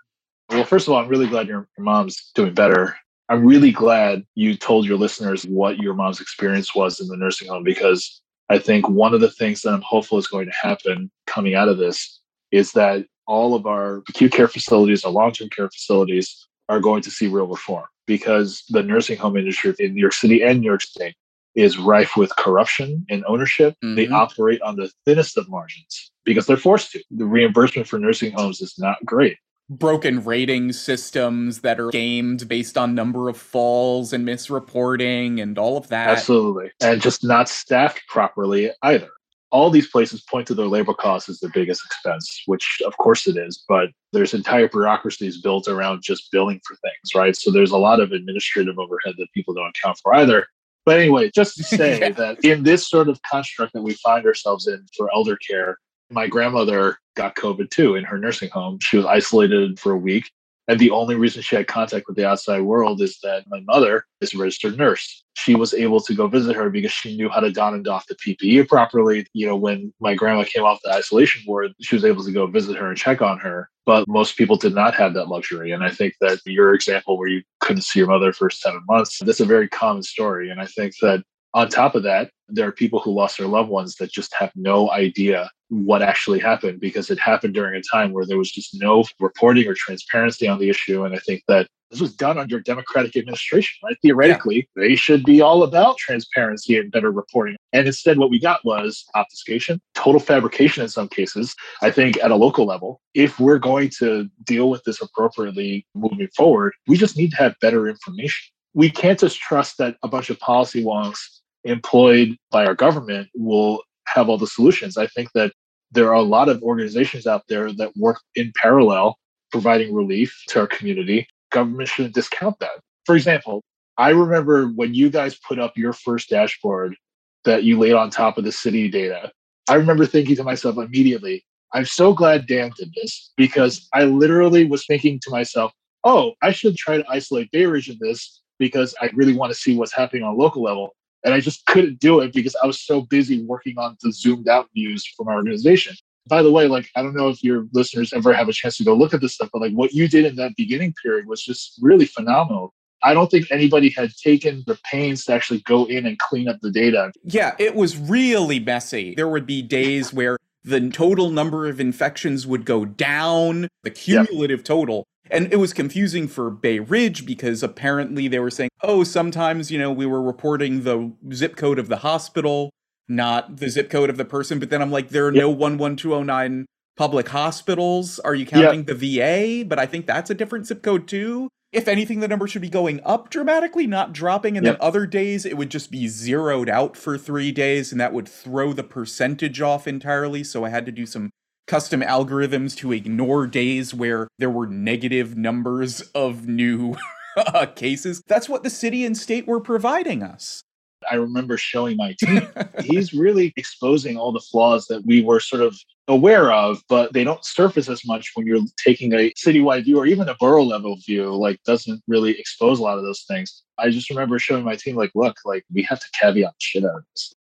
Well, 0.50 0.64
first 0.64 0.86
of 0.86 0.94
all, 0.94 1.00
I'm 1.00 1.08
really 1.08 1.26
glad 1.26 1.46
your, 1.46 1.68
your 1.76 1.84
mom's 1.84 2.30
doing 2.34 2.54
better. 2.54 2.96
I'm 3.28 3.44
really 3.44 3.72
glad 3.72 4.24
you 4.34 4.56
told 4.56 4.86
your 4.86 4.98
listeners 4.98 5.44
what 5.44 5.78
your 5.78 5.94
mom's 5.94 6.20
experience 6.20 6.74
was 6.74 7.00
in 7.00 7.08
the 7.08 7.16
nursing 7.16 7.48
home 7.48 7.64
because 7.64 8.20
I 8.50 8.58
think 8.58 8.88
one 8.88 9.14
of 9.14 9.20
the 9.20 9.30
things 9.30 9.62
that 9.62 9.72
I'm 9.72 9.82
hopeful 9.82 10.18
is 10.18 10.26
going 10.26 10.46
to 10.46 10.52
happen 10.52 11.10
coming 11.26 11.54
out 11.54 11.68
of 11.68 11.78
this 11.78 12.20
is 12.50 12.72
that 12.72 13.06
all 13.26 13.54
of 13.54 13.66
our 13.66 14.02
acute 14.10 14.32
care 14.32 14.48
facilities, 14.48 15.04
our 15.04 15.12
long 15.12 15.32
term 15.32 15.48
care 15.48 15.70
facilities 15.70 16.46
are 16.68 16.80
going 16.80 17.02
to 17.02 17.10
see 17.10 17.26
real 17.26 17.46
reform 17.46 17.86
because 18.06 18.62
the 18.68 18.82
nursing 18.82 19.16
home 19.16 19.36
industry 19.36 19.74
in 19.78 19.94
New 19.94 20.00
York 20.00 20.12
City 20.12 20.42
and 20.42 20.60
New 20.60 20.66
York 20.66 20.82
State 20.82 21.14
is 21.54 21.78
rife 21.78 22.16
with 22.16 22.34
corruption 22.36 23.06
and 23.08 23.24
ownership. 23.26 23.74
Mm-hmm. 23.82 23.94
They 23.94 24.08
operate 24.08 24.60
on 24.60 24.76
the 24.76 24.90
thinnest 25.06 25.38
of 25.38 25.48
margins 25.48 26.10
because 26.24 26.46
they're 26.46 26.56
forced 26.58 26.92
to. 26.92 27.02
The 27.10 27.24
reimbursement 27.24 27.88
for 27.88 27.98
nursing 27.98 28.32
homes 28.32 28.60
is 28.60 28.74
not 28.78 28.98
great 29.06 29.38
broken 29.70 30.22
rating 30.24 30.72
systems 30.72 31.60
that 31.62 31.80
are 31.80 31.90
gamed 31.90 32.48
based 32.48 32.76
on 32.76 32.94
number 32.94 33.28
of 33.28 33.36
falls 33.36 34.12
and 34.12 34.26
misreporting 34.26 35.40
and 35.40 35.58
all 35.58 35.76
of 35.76 35.88
that. 35.88 36.08
Absolutely. 36.08 36.70
And 36.80 37.00
just 37.00 37.24
not 37.24 37.48
staffed 37.48 38.02
properly 38.08 38.70
either. 38.82 39.08
All 39.50 39.70
these 39.70 39.88
places 39.88 40.22
point 40.22 40.48
to 40.48 40.54
their 40.54 40.66
labor 40.66 40.94
costs 40.94 41.28
as 41.28 41.38
their 41.38 41.50
biggest 41.50 41.84
expense, 41.86 42.42
which 42.46 42.82
of 42.84 42.96
course 42.96 43.28
it 43.28 43.36
is, 43.36 43.64
but 43.68 43.90
there's 44.12 44.34
entire 44.34 44.68
bureaucracies 44.68 45.40
built 45.40 45.68
around 45.68 46.02
just 46.02 46.30
billing 46.32 46.60
for 46.66 46.74
things, 46.76 47.14
right? 47.14 47.36
So 47.36 47.50
there's 47.50 47.70
a 47.70 47.78
lot 47.78 48.00
of 48.00 48.10
administrative 48.12 48.78
overhead 48.78 49.14
that 49.18 49.28
people 49.32 49.54
don't 49.54 49.68
account 49.76 49.98
for 50.02 50.14
either. 50.14 50.46
But 50.84 50.98
anyway, 50.98 51.30
just 51.34 51.56
to 51.56 51.62
say 51.64 52.00
yeah. 52.00 52.10
that 52.10 52.44
in 52.44 52.64
this 52.64 52.88
sort 52.88 53.08
of 53.08 53.22
construct 53.22 53.72
that 53.74 53.82
we 53.82 53.94
find 53.94 54.26
ourselves 54.26 54.66
in 54.66 54.84
for 54.96 55.08
elder 55.14 55.36
care, 55.36 55.78
my 56.10 56.26
grandmother 56.26 56.98
got 57.16 57.36
COVID 57.36 57.70
too 57.70 57.94
in 57.94 58.04
her 58.04 58.18
nursing 58.18 58.50
home. 58.50 58.78
She 58.80 58.96
was 58.96 59.06
isolated 59.06 59.78
for 59.78 59.92
a 59.92 59.98
week. 59.98 60.30
And 60.66 60.80
the 60.80 60.90
only 60.90 61.14
reason 61.14 61.42
she 61.42 61.56
had 61.56 61.66
contact 61.66 62.06
with 62.06 62.16
the 62.16 62.26
outside 62.26 62.62
world 62.62 63.02
is 63.02 63.18
that 63.22 63.44
my 63.48 63.60
mother 63.60 64.06
is 64.22 64.32
a 64.32 64.38
registered 64.38 64.78
nurse. 64.78 65.22
She 65.34 65.54
was 65.54 65.74
able 65.74 66.00
to 66.00 66.14
go 66.14 66.26
visit 66.26 66.56
her 66.56 66.70
because 66.70 66.90
she 66.90 67.16
knew 67.16 67.28
how 67.28 67.40
to 67.40 67.52
don 67.52 67.74
and 67.74 67.84
doff 67.84 68.06
the 68.06 68.14
PPE 68.14 68.66
properly. 68.68 69.26
You 69.34 69.46
know, 69.46 69.56
when 69.56 69.92
my 70.00 70.14
grandma 70.14 70.44
came 70.44 70.64
off 70.64 70.80
the 70.82 70.94
isolation 70.94 71.42
ward, 71.46 71.72
she 71.82 71.94
was 71.94 72.04
able 72.04 72.24
to 72.24 72.32
go 72.32 72.46
visit 72.46 72.76
her 72.76 72.88
and 72.88 72.96
check 72.96 73.20
on 73.20 73.38
her. 73.40 73.68
But 73.84 74.08
most 74.08 74.38
people 74.38 74.56
did 74.56 74.74
not 74.74 74.94
have 74.94 75.12
that 75.14 75.28
luxury. 75.28 75.72
And 75.72 75.84
I 75.84 75.90
think 75.90 76.14
that 76.22 76.40
your 76.46 76.72
example 76.72 77.18
where 77.18 77.28
you 77.28 77.42
couldn't 77.60 77.82
see 77.82 77.98
your 77.98 78.08
mother 78.08 78.32
for 78.32 78.48
seven 78.48 78.80
months, 78.88 79.18
that's 79.18 79.40
a 79.40 79.44
very 79.44 79.68
common 79.68 80.02
story. 80.02 80.48
And 80.48 80.62
I 80.62 80.66
think 80.66 80.94
that 81.02 81.22
on 81.52 81.68
top 81.68 81.94
of 81.94 82.04
that, 82.04 82.30
there 82.48 82.68
are 82.68 82.72
people 82.72 83.00
who 83.00 83.12
lost 83.12 83.38
their 83.38 83.46
loved 83.46 83.70
ones 83.70 83.96
that 83.96 84.12
just 84.12 84.34
have 84.34 84.52
no 84.54 84.90
idea 84.90 85.50
what 85.68 86.02
actually 86.02 86.38
happened 86.38 86.80
because 86.80 87.10
it 87.10 87.18
happened 87.18 87.54
during 87.54 87.74
a 87.74 87.82
time 87.82 88.12
where 88.12 88.26
there 88.26 88.38
was 88.38 88.50
just 88.50 88.80
no 88.80 89.04
reporting 89.18 89.66
or 89.66 89.74
transparency 89.74 90.46
on 90.46 90.58
the 90.58 90.68
issue. 90.68 91.04
And 91.04 91.14
I 91.14 91.18
think 91.18 91.42
that 91.48 91.68
this 91.90 92.00
was 92.00 92.14
done 92.14 92.38
under 92.38 92.56
a 92.56 92.62
Democratic 92.62 93.16
administration, 93.16 93.78
right? 93.84 93.96
Theoretically, 94.02 94.68
yeah. 94.76 94.82
they 94.82 94.96
should 94.96 95.24
be 95.24 95.40
all 95.40 95.62
about 95.62 95.96
transparency 95.96 96.76
and 96.76 96.90
better 96.90 97.10
reporting. 97.10 97.56
And 97.72 97.86
instead, 97.86 98.18
what 98.18 98.30
we 98.30 98.40
got 98.40 98.64
was 98.64 99.04
obfuscation, 99.14 99.80
total 99.94 100.20
fabrication 100.20 100.82
in 100.82 100.88
some 100.88 101.08
cases. 101.08 101.54
I 101.82 101.90
think 101.90 102.18
at 102.22 102.30
a 102.30 102.36
local 102.36 102.66
level, 102.66 103.00
if 103.14 103.38
we're 103.38 103.58
going 103.58 103.90
to 103.98 104.28
deal 104.42 104.70
with 104.70 104.82
this 104.84 105.00
appropriately 105.00 105.86
moving 105.94 106.28
forward, 106.36 106.72
we 106.88 106.96
just 106.96 107.16
need 107.16 107.30
to 107.30 107.36
have 107.36 107.54
better 107.60 107.88
information. 107.88 108.52
We 108.74 108.90
can't 108.90 109.20
just 109.20 109.38
trust 109.38 109.78
that 109.78 109.96
a 110.02 110.08
bunch 110.08 110.30
of 110.30 110.38
policy 110.40 110.82
wonks 110.82 111.20
employed 111.64 112.36
by 112.50 112.66
our 112.66 112.74
government 112.74 113.28
will 113.34 113.82
have 114.06 114.28
all 114.28 114.38
the 114.38 114.46
solutions. 114.46 114.96
I 114.96 115.06
think 115.08 115.30
that 115.34 115.52
there 115.92 116.08
are 116.08 116.14
a 116.14 116.22
lot 116.22 116.48
of 116.48 116.62
organizations 116.62 117.26
out 117.26 117.42
there 117.48 117.72
that 117.72 117.96
work 117.96 118.20
in 118.34 118.52
parallel, 118.60 119.16
providing 119.52 119.94
relief 119.94 120.42
to 120.48 120.60
our 120.60 120.66
community. 120.66 121.26
Government 121.50 121.88
shouldn't 121.88 122.14
discount 122.14 122.58
that. 122.60 122.80
For 123.06 123.16
example, 123.16 123.62
I 123.96 124.10
remember 124.10 124.66
when 124.66 124.92
you 124.94 125.08
guys 125.08 125.38
put 125.46 125.58
up 125.58 125.76
your 125.76 125.92
first 125.92 126.28
dashboard 126.30 126.96
that 127.44 127.62
you 127.62 127.78
laid 127.78 127.92
on 127.92 128.10
top 128.10 128.38
of 128.38 128.44
the 128.44 128.52
city 128.52 128.88
data. 128.88 129.30
I 129.68 129.74
remember 129.74 130.04
thinking 130.04 130.36
to 130.36 130.44
myself 130.44 130.76
immediately, 130.78 131.44
I'm 131.72 131.84
so 131.84 132.12
glad 132.12 132.46
Dan 132.46 132.72
did 132.76 132.92
this 132.94 133.32
because 133.36 133.88
I 133.92 134.04
literally 134.04 134.64
was 134.64 134.86
thinking 134.86 135.20
to 135.22 135.30
myself, 135.30 135.72
oh, 136.04 136.34
I 136.42 136.52
should 136.52 136.76
try 136.76 136.98
to 136.98 137.04
isolate 137.08 137.50
Bay 137.50 137.66
Ridge 137.66 137.88
in 137.88 137.98
this 138.00 138.42
because 138.58 138.94
I 139.00 139.10
really 139.14 139.34
want 139.34 139.52
to 139.52 139.58
see 139.58 139.76
what's 139.76 139.94
happening 139.94 140.22
on 140.22 140.34
a 140.34 140.36
local 140.36 140.62
level. 140.62 140.94
And 141.24 141.32
I 141.32 141.40
just 141.40 141.64
couldn't 141.66 142.00
do 142.00 142.20
it 142.20 142.32
because 142.32 142.54
I 142.62 142.66
was 142.66 142.80
so 142.80 143.02
busy 143.02 143.42
working 143.42 143.78
on 143.78 143.96
the 144.02 144.12
zoomed 144.12 144.48
out 144.48 144.68
views 144.74 145.06
from 145.16 145.28
our 145.28 145.36
organization. 145.36 145.94
By 146.26 146.42
the 146.42 146.50
way, 146.50 146.68
like 146.68 146.90
I 146.96 147.02
don't 147.02 147.14
know 147.14 147.28
if 147.28 147.42
your 147.42 147.66
listeners 147.72 148.12
ever 148.12 148.32
have 148.32 148.48
a 148.48 148.52
chance 148.52 148.76
to 148.78 148.84
go 148.84 148.94
look 148.94 149.14
at 149.14 149.20
this 149.20 149.34
stuff, 149.34 149.50
but 149.52 149.62
like 149.62 149.72
what 149.72 149.92
you 149.92 150.08
did 150.08 150.24
in 150.24 150.36
that 150.36 150.54
beginning 150.56 150.94
period 151.02 151.26
was 151.26 151.42
just 151.42 151.78
really 151.82 152.06
phenomenal. 152.06 152.72
I 153.02 153.12
don't 153.12 153.30
think 153.30 153.50
anybody 153.50 153.90
had 153.90 154.16
taken 154.16 154.64
the 154.66 154.78
pains 154.90 155.26
to 155.26 155.34
actually 155.34 155.60
go 155.60 155.84
in 155.84 156.06
and 156.06 156.18
clean 156.18 156.48
up 156.48 156.60
the 156.62 156.70
data. 156.70 157.12
Yeah, 157.22 157.54
it 157.58 157.74
was 157.74 157.98
really 157.98 158.58
messy. 158.58 159.14
There 159.14 159.28
would 159.28 159.44
be 159.44 159.60
days 159.60 160.12
where 160.12 160.38
the 160.64 160.88
total 160.88 161.30
number 161.30 161.68
of 161.68 161.78
infections 161.80 162.46
would 162.46 162.64
go 162.64 162.86
down, 162.86 163.68
the 163.82 163.90
cumulative 163.90 164.60
yep. 164.60 164.64
total. 164.64 165.06
And 165.30 165.52
it 165.52 165.56
was 165.56 165.72
confusing 165.72 166.28
for 166.28 166.50
Bay 166.50 166.78
Ridge 166.78 167.24
because 167.24 167.62
apparently 167.62 168.28
they 168.28 168.38
were 168.38 168.50
saying, 168.50 168.70
oh, 168.82 169.04
sometimes, 169.04 169.70
you 169.70 169.78
know, 169.78 169.90
we 169.90 170.06
were 170.06 170.22
reporting 170.22 170.82
the 170.82 171.12
zip 171.32 171.56
code 171.56 171.78
of 171.78 171.88
the 171.88 171.98
hospital, 171.98 172.70
not 173.08 173.56
the 173.56 173.70
zip 173.70 173.88
code 173.88 174.10
of 174.10 174.16
the 174.16 174.24
person. 174.24 174.58
But 174.58 174.70
then 174.70 174.82
I'm 174.82 174.90
like, 174.90 175.08
there 175.08 175.26
are 175.26 175.34
yep. 175.34 175.42
no 175.42 175.50
11209 175.50 176.66
public 176.96 177.28
hospitals. 177.28 178.18
Are 178.20 178.34
you 178.34 178.44
counting 178.44 178.84
yep. 178.86 178.98
the 178.98 179.18
VA? 179.18 179.64
But 179.66 179.78
I 179.78 179.86
think 179.86 180.06
that's 180.06 180.30
a 180.30 180.34
different 180.34 180.66
zip 180.66 180.82
code 180.82 181.08
too 181.08 181.48
if 181.74 181.88
anything, 181.88 182.20
the 182.20 182.28
number 182.28 182.46
should 182.46 182.62
be 182.62 182.70
going 182.70 183.00
up 183.04 183.30
dramatically, 183.30 183.86
not 183.86 184.12
dropping. 184.12 184.56
And 184.56 184.64
yep. 184.64 184.78
then 184.78 184.86
other 184.86 185.06
days, 185.06 185.44
it 185.44 185.56
would 185.56 185.70
just 185.70 185.90
be 185.90 186.06
zeroed 186.06 186.68
out 186.68 186.96
for 186.96 187.18
three 187.18 187.50
days, 187.50 187.90
and 187.90 188.00
that 188.00 188.12
would 188.12 188.28
throw 188.28 188.72
the 188.72 188.84
percentage 188.84 189.60
off 189.60 189.88
entirely. 189.88 190.44
So 190.44 190.64
I 190.64 190.68
had 190.68 190.86
to 190.86 190.92
do 190.92 191.04
some 191.04 191.30
custom 191.66 192.00
algorithms 192.00 192.76
to 192.76 192.92
ignore 192.92 193.46
days 193.46 193.94
where 193.94 194.28
there 194.38 194.50
were 194.50 194.66
negative 194.66 195.36
numbers 195.36 196.00
of 196.14 196.46
new 196.46 196.96
uh, 197.36 197.66
cases. 197.66 198.22
That's 198.26 198.48
what 198.48 198.62
the 198.62 198.70
city 198.70 199.04
and 199.04 199.16
state 199.16 199.46
were 199.46 199.60
providing 199.60 200.22
us. 200.22 200.62
I 201.10 201.16
remember 201.16 201.56
showing 201.56 201.96
my 201.96 202.14
team. 202.18 202.48
He's 202.82 203.12
really 203.12 203.52
exposing 203.56 204.16
all 204.16 204.32
the 204.32 204.40
flaws 204.40 204.86
that 204.86 205.04
we 205.04 205.22
were 205.22 205.40
sort 205.40 205.62
of 205.62 205.76
aware 206.08 206.52
of, 206.52 206.82
but 206.88 207.12
they 207.12 207.24
don't 207.24 207.44
surface 207.44 207.88
as 207.88 208.06
much 208.06 208.30
when 208.34 208.46
you're 208.46 208.60
taking 208.76 209.12
a 209.12 209.30
citywide 209.32 209.84
view 209.84 209.98
or 209.98 210.06
even 210.06 210.28
a 210.28 210.34
borough 210.36 210.64
level 210.64 210.96
view, 211.06 211.34
like 211.34 211.62
doesn't 211.64 212.02
really 212.06 212.38
expose 212.38 212.78
a 212.78 212.82
lot 212.82 212.98
of 212.98 213.04
those 213.04 213.24
things. 213.28 213.62
I 213.78 213.90
just 213.90 214.10
remember 214.10 214.38
showing 214.38 214.64
my 214.64 214.76
team, 214.76 214.96
like, 214.96 215.12
look, 215.14 215.36
like 215.44 215.64
we 215.72 215.82
have 215.82 216.00
to 216.00 216.06
caveat 216.18 216.54
shit 216.58 216.84
out 216.84 216.96
of 216.96 217.04
this. 217.14 217.34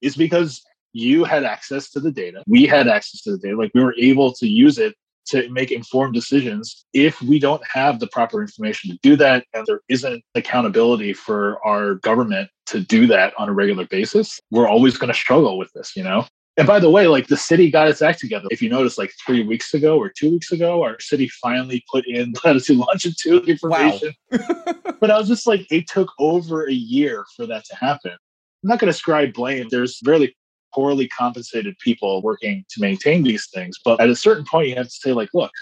It's 0.00 0.16
because 0.16 0.62
you 0.98 1.24
had 1.24 1.44
access 1.44 1.90
to 1.90 2.00
the 2.00 2.10
data. 2.10 2.42
We 2.46 2.66
had 2.66 2.88
access 2.88 3.22
to 3.22 3.32
the 3.32 3.38
data. 3.38 3.56
Like 3.56 3.70
we 3.74 3.82
were 3.82 3.94
able 3.98 4.32
to 4.34 4.46
use 4.46 4.78
it 4.78 4.94
to 5.28 5.48
make 5.50 5.70
informed 5.70 6.14
decisions. 6.14 6.86
If 6.92 7.20
we 7.22 7.38
don't 7.38 7.62
have 7.66 8.00
the 8.00 8.06
proper 8.08 8.40
information 8.40 8.90
to 8.90 8.98
do 9.02 9.14
that, 9.16 9.44
and 9.54 9.64
there 9.66 9.80
isn't 9.88 10.24
accountability 10.34 11.12
for 11.12 11.64
our 11.66 11.96
government 11.96 12.50
to 12.66 12.80
do 12.80 13.06
that 13.08 13.34
on 13.38 13.48
a 13.48 13.52
regular 13.52 13.86
basis, 13.86 14.40
we're 14.50 14.68
always 14.68 14.96
going 14.96 15.12
to 15.12 15.18
struggle 15.18 15.58
with 15.58 15.70
this, 15.74 15.94
you 15.94 16.02
know? 16.02 16.26
And 16.56 16.66
by 16.66 16.80
the 16.80 16.90
way, 16.90 17.06
like 17.06 17.28
the 17.28 17.36
city 17.36 17.70
got 17.70 17.86
its 17.86 18.02
act 18.02 18.18
together. 18.18 18.48
If 18.50 18.60
you 18.60 18.68
notice, 18.68 18.98
like 18.98 19.12
three 19.24 19.44
weeks 19.44 19.74
ago 19.74 19.96
or 19.96 20.08
two 20.08 20.32
weeks 20.32 20.50
ago, 20.50 20.82
our 20.82 20.98
city 20.98 21.28
finally 21.28 21.84
put 21.88 22.04
in 22.04 22.34
latitude 22.44 22.78
longitude 22.78 23.48
information. 23.48 24.12
Wow. 24.32 24.74
but 25.00 25.10
I 25.12 25.18
was 25.18 25.28
just 25.28 25.46
like, 25.46 25.70
it 25.70 25.86
took 25.86 26.10
over 26.18 26.68
a 26.68 26.72
year 26.72 27.24
for 27.36 27.46
that 27.46 27.64
to 27.66 27.76
happen. 27.76 28.10
I'm 28.10 28.68
not 28.68 28.80
going 28.80 28.86
to 28.86 28.96
ascribe 28.96 29.34
blame. 29.34 29.68
There's 29.70 30.00
really 30.04 30.34
poorly 30.74 31.08
compensated 31.08 31.78
people 31.78 32.22
working 32.22 32.64
to 32.70 32.80
maintain 32.80 33.22
these 33.22 33.48
things. 33.52 33.78
But 33.84 34.00
at 34.00 34.10
a 34.10 34.16
certain 34.16 34.44
point, 34.44 34.68
you 34.68 34.76
have 34.76 34.86
to 34.86 34.90
say, 34.90 35.12
like, 35.12 35.30
look, 35.34 35.52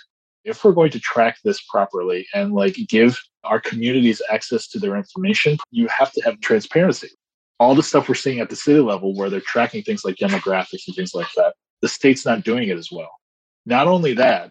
if 0.45 0.65
we're 0.65 0.73
going 0.73 0.91
to 0.93 1.01
track 1.01 1.39
this 1.45 1.61
properly 1.63 2.27
and 2.35 2.53
like 2.53 2.77
give 2.89 3.19
our 3.45 3.61
communities 3.61 4.23
access 4.31 4.69
to 4.69 4.79
their 4.79 4.97
information, 4.97 5.59
you 5.71 5.89
have 5.89 6.13
to 6.13 6.21
have 6.23 6.41
transparency 6.41 7.09
all 7.59 7.75
the 7.75 7.83
stuff 7.83 8.09
we're 8.09 8.15
seeing 8.15 8.41
at 8.41 8.51
the 8.51 8.57
city 8.57 8.81
level 8.81 9.15
where 9.15 9.31
they're 9.31 9.41
tracking 9.41 9.83
things 9.83 10.05
like 10.05 10.17
demographics 10.17 10.87
and 10.87 10.95
things 10.95 11.15
like 11.15 11.29
that, 11.37 11.55
the 11.83 11.89
state's 11.89 12.27
not 12.27 12.45
doing 12.45 12.69
it 12.69 12.77
as 12.77 12.91
well. 12.93 13.11
Not 13.65 13.87
only 13.87 14.15
that, 14.15 14.51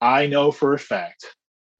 I 0.00 0.26
know 0.26 0.52
for 0.52 0.74
a 0.74 0.78
fact 0.78 1.26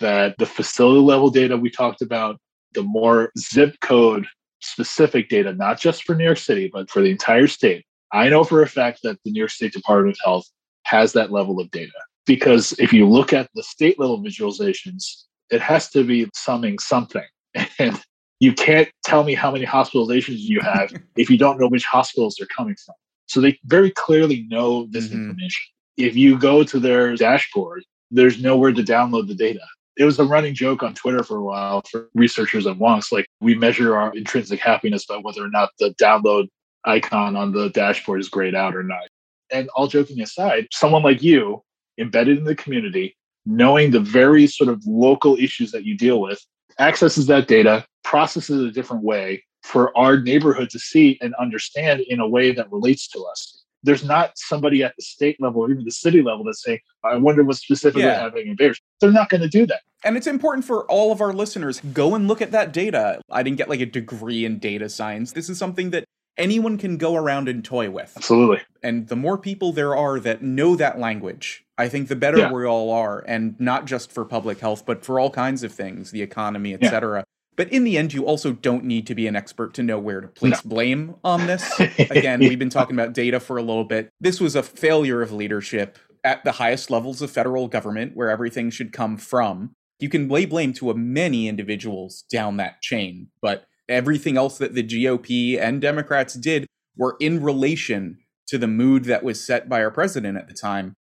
that 0.00 0.36
the 0.38 0.46
facility 0.46 1.00
level 1.00 1.30
data 1.30 1.56
we 1.56 1.70
talked 1.70 2.02
about, 2.02 2.38
the 2.74 2.82
more 2.82 3.30
zip 3.38 3.76
code 3.80 4.26
specific 4.60 5.28
data, 5.28 5.52
not 5.52 5.78
just 5.78 6.04
for 6.04 6.14
New 6.14 6.24
York 6.24 6.38
City, 6.38 6.70
but 6.72 6.90
for 6.90 7.02
the 7.02 7.10
entire 7.10 7.46
state, 7.46 7.84
I 8.14 8.28
know 8.28 8.44
for 8.44 8.62
a 8.62 8.68
fact 8.68 9.00
that 9.02 9.18
the 9.24 9.32
New 9.32 9.40
York 9.40 9.50
State 9.50 9.72
Department 9.72 10.16
of 10.16 10.18
Health 10.24 10.46
has 10.84 11.12
that 11.14 11.32
level 11.32 11.60
of 11.60 11.70
data. 11.72 11.92
Because 12.26 12.72
if 12.78 12.92
you 12.92 13.08
look 13.08 13.32
at 13.32 13.50
the 13.54 13.62
state 13.62 13.98
level 13.98 14.22
visualizations, 14.22 15.24
it 15.50 15.60
has 15.60 15.90
to 15.90 16.04
be 16.04 16.30
summing 16.32 16.78
something. 16.78 17.26
And 17.78 18.00
you 18.40 18.52
can't 18.52 18.88
tell 19.04 19.24
me 19.24 19.34
how 19.34 19.50
many 19.50 19.64
hospitalizations 19.64 20.38
you 20.38 20.60
have 20.60 20.92
if 21.16 21.28
you 21.28 21.38
don't 21.38 21.58
know 21.58 21.68
which 21.68 21.84
hospitals 21.84 22.36
they're 22.38 22.48
coming 22.48 22.76
from. 22.84 22.94
So 23.26 23.40
they 23.40 23.58
very 23.64 23.90
clearly 23.90 24.46
know 24.48 24.86
this 24.90 25.06
mm-hmm. 25.06 25.28
information. 25.28 25.72
If 25.96 26.16
you 26.16 26.38
go 26.38 26.62
to 26.64 26.78
their 26.78 27.16
dashboard, 27.16 27.84
there's 28.10 28.40
nowhere 28.40 28.72
to 28.72 28.82
download 28.82 29.28
the 29.28 29.34
data. 29.34 29.60
It 29.96 30.04
was 30.04 30.18
a 30.18 30.24
running 30.24 30.54
joke 30.54 30.82
on 30.82 30.94
Twitter 30.94 31.22
for 31.22 31.36
a 31.36 31.42
while 31.42 31.82
for 31.90 32.08
researchers 32.14 32.66
at 32.66 32.76
Wonks. 32.76 33.12
Like 33.12 33.26
we 33.40 33.54
measure 33.54 33.96
our 33.96 34.12
intrinsic 34.12 34.60
happiness 34.60 35.06
by 35.06 35.16
whether 35.16 35.44
or 35.44 35.50
not 35.50 35.70
the 35.78 35.94
download 36.00 36.48
icon 36.84 37.36
on 37.36 37.52
the 37.52 37.70
dashboard 37.70 38.20
is 38.20 38.28
grayed 38.28 38.54
out 38.54 38.74
or 38.76 38.82
not. 38.82 39.08
And 39.52 39.68
all 39.74 39.86
joking 39.86 40.20
aside, 40.20 40.68
someone 40.72 41.02
like 41.02 41.22
you, 41.22 41.62
embedded 41.98 42.38
in 42.38 42.44
the 42.44 42.56
community, 42.56 43.16
knowing 43.46 43.90
the 43.90 44.00
very 44.00 44.46
sort 44.46 44.68
of 44.70 44.82
local 44.86 45.36
issues 45.36 45.70
that 45.72 45.84
you 45.84 45.96
deal 45.96 46.20
with, 46.20 46.44
accesses 46.78 47.26
that 47.26 47.46
data, 47.46 47.84
processes 48.02 48.62
it 48.62 48.68
a 48.68 48.72
different 48.72 49.02
way 49.02 49.42
for 49.62 49.96
our 49.96 50.20
neighborhood 50.20 50.70
to 50.70 50.78
see 50.78 51.18
and 51.20 51.34
understand 51.36 52.00
in 52.00 52.20
a 52.20 52.28
way 52.28 52.52
that 52.52 52.70
relates 52.70 53.08
to 53.08 53.20
us. 53.30 53.62
There's 53.82 54.04
not 54.04 54.32
somebody 54.36 54.82
at 54.82 54.94
the 54.96 55.02
state 55.02 55.36
level 55.40 55.62
or 55.62 55.70
even 55.70 55.84
the 55.84 55.90
city 55.90 56.22
level 56.22 56.44
that's 56.44 56.62
saying, 56.62 56.80
I 57.04 57.16
wonder 57.16 57.44
what's 57.44 57.60
specifically 57.60 58.02
yeah. 58.02 58.20
happening 58.20 58.48
in 58.48 58.56
Bears. 58.56 58.80
They're 59.00 59.12
not 59.12 59.28
going 59.28 59.42
to 59.42 59.48
do 59.48 59.66
that. 59.66 59.80
And 60.04 60.16
it's 60.16 60.26
important 60.26 60.64
for 60.64 60.84
all 60.90 61.12
of 61.12 61.20
our 61.20 61.32
listeners 61.32 61.80
go 61.92 62.14
and 62.14 62.28
look 62.28 62.42
at 62.42 62.50
that 62.52 62.72
data. 62.72 63.20
I 63.30 63.42
didn't 63.42 63.56
get 63.56 63.68
like 63.68 63.80
a 63.80 63.86
degree 63.86 64.44
in 64.44 64.58
data 64.58 64.88
science. 64.88 65.32
This 65.32 65.48
is 65.48 65.58
something 65.58 65.90
that 65.90 66.04
anyone 66.36 66.78
can 66.78 66.96
go 66.96 67.14
around 67.14 67.48
and 67.48 67.64
toy 67.64 67.90
with. 67.90 68.12
Absolutely. 68.16 68.60
And 68.82 69.08
the 69.08 69.16
more 69.16 69.38
people 69.38 69.72
there 69.72 69.96
are 69.96 70.18
that 70.20 70.42
know 70.42 70.76
that 70.76 70.98
language, 70.98 71.64
I 71.78 71.88
think 71.88 72.08
the 72.08 72.16
better 72.16 72.38
yeah. 72.38 72.52
we 72.52 72.64
all 72.64 72.90
are. 72.90 73.24
And 73.26 73.58
not 73.60 73.86
just 73.86 74.12
for 74.12 74.24
public 74.24 74.60
health, 74.60 74.84
but 74.86 75.04
for 75.04 75.18
all 75.18 75.30
kinds 75.30 75.62
of 75.62 75.72
things, 75.72 76.10
the 76.10 76.22
economy, 76.22 76.74
etc. 76.74 77.18
Yeah. 77.18 77.24
But 77.56 77.72
in 77.72 77.84
the 77.84 77.96
end, 77.96 78.12
you 78.12 78.26
also 78.26 78.52
don't 78.52 78.84
need 78.84 79.06
to 79.06 79.14
be 79.14 79.26
an 79.26 79.36
expert 79.36 79.74
to 79.74 79.82
know 79.82 79.98
where 79.98 80.20
to 80.20 80.26
place 80.26 80.64
no. 80.64 80.68
blame 80.68 81.14
on 81.22 81.46
this. 81.46 81.78
Again, 81.98 82.40
we've 82.40 82.58
been 82.58 82.70
talking 82.70 82.96
about 82.96 83.12
data 83.12 83.38
for 83.38 83.56
a 83.56 83.62
little 83.62 83.84
bit. 83.84 84.10
This 84.20 84.40
was 84.40 84.56
a 84.56 84.62
failure 84.62 85.22
of 85.22 85.32
leadership 85.32 85.98
at 86.24 86.42
the 86.42 86.52
highest 86.52 86.90
levels 86.90 87.22
of 87.22 87.30
federal 87.30 87.68
government 87.68 88.16
where 88.16 88.30
everything 88.30 88.70
should 88.70 88.92
come 88.92 89.16
from. 89.16 89.74
You 90.00 90.08
can 90.08 90.28
lay 90.28 90.46
blame 90.46 90.72
to 90.74 90.90
a 90.90 90.94
many 90.94 91.46
individuals 91.46 92.24
down 92.30 92.56
that 92.56 92.80
chain, 92.82 93.28
but 93.40 93.66
everything 93.88 94.36
else 94.36 94.58
that 94.58 94.74
the 94.74 94.82
GOP 94.82 95.58
and 95.60 95.80
Democrats 95.80 96.34
did 96.34 96.66
were 96.96 97.16
in 97.20 97.42
relation 97.42 98.18
to 98.46 98.58
the 98.58 98.66
mood 98.66 99.04
that 99.04 99.24
was 99.24 99.44
set 99.44 99.68
by 99.68 99.82
our 99.82 99.90
president 99.90 100.38
at 100.38 100.48
the 100.48 100.54
time. 100.54 100.94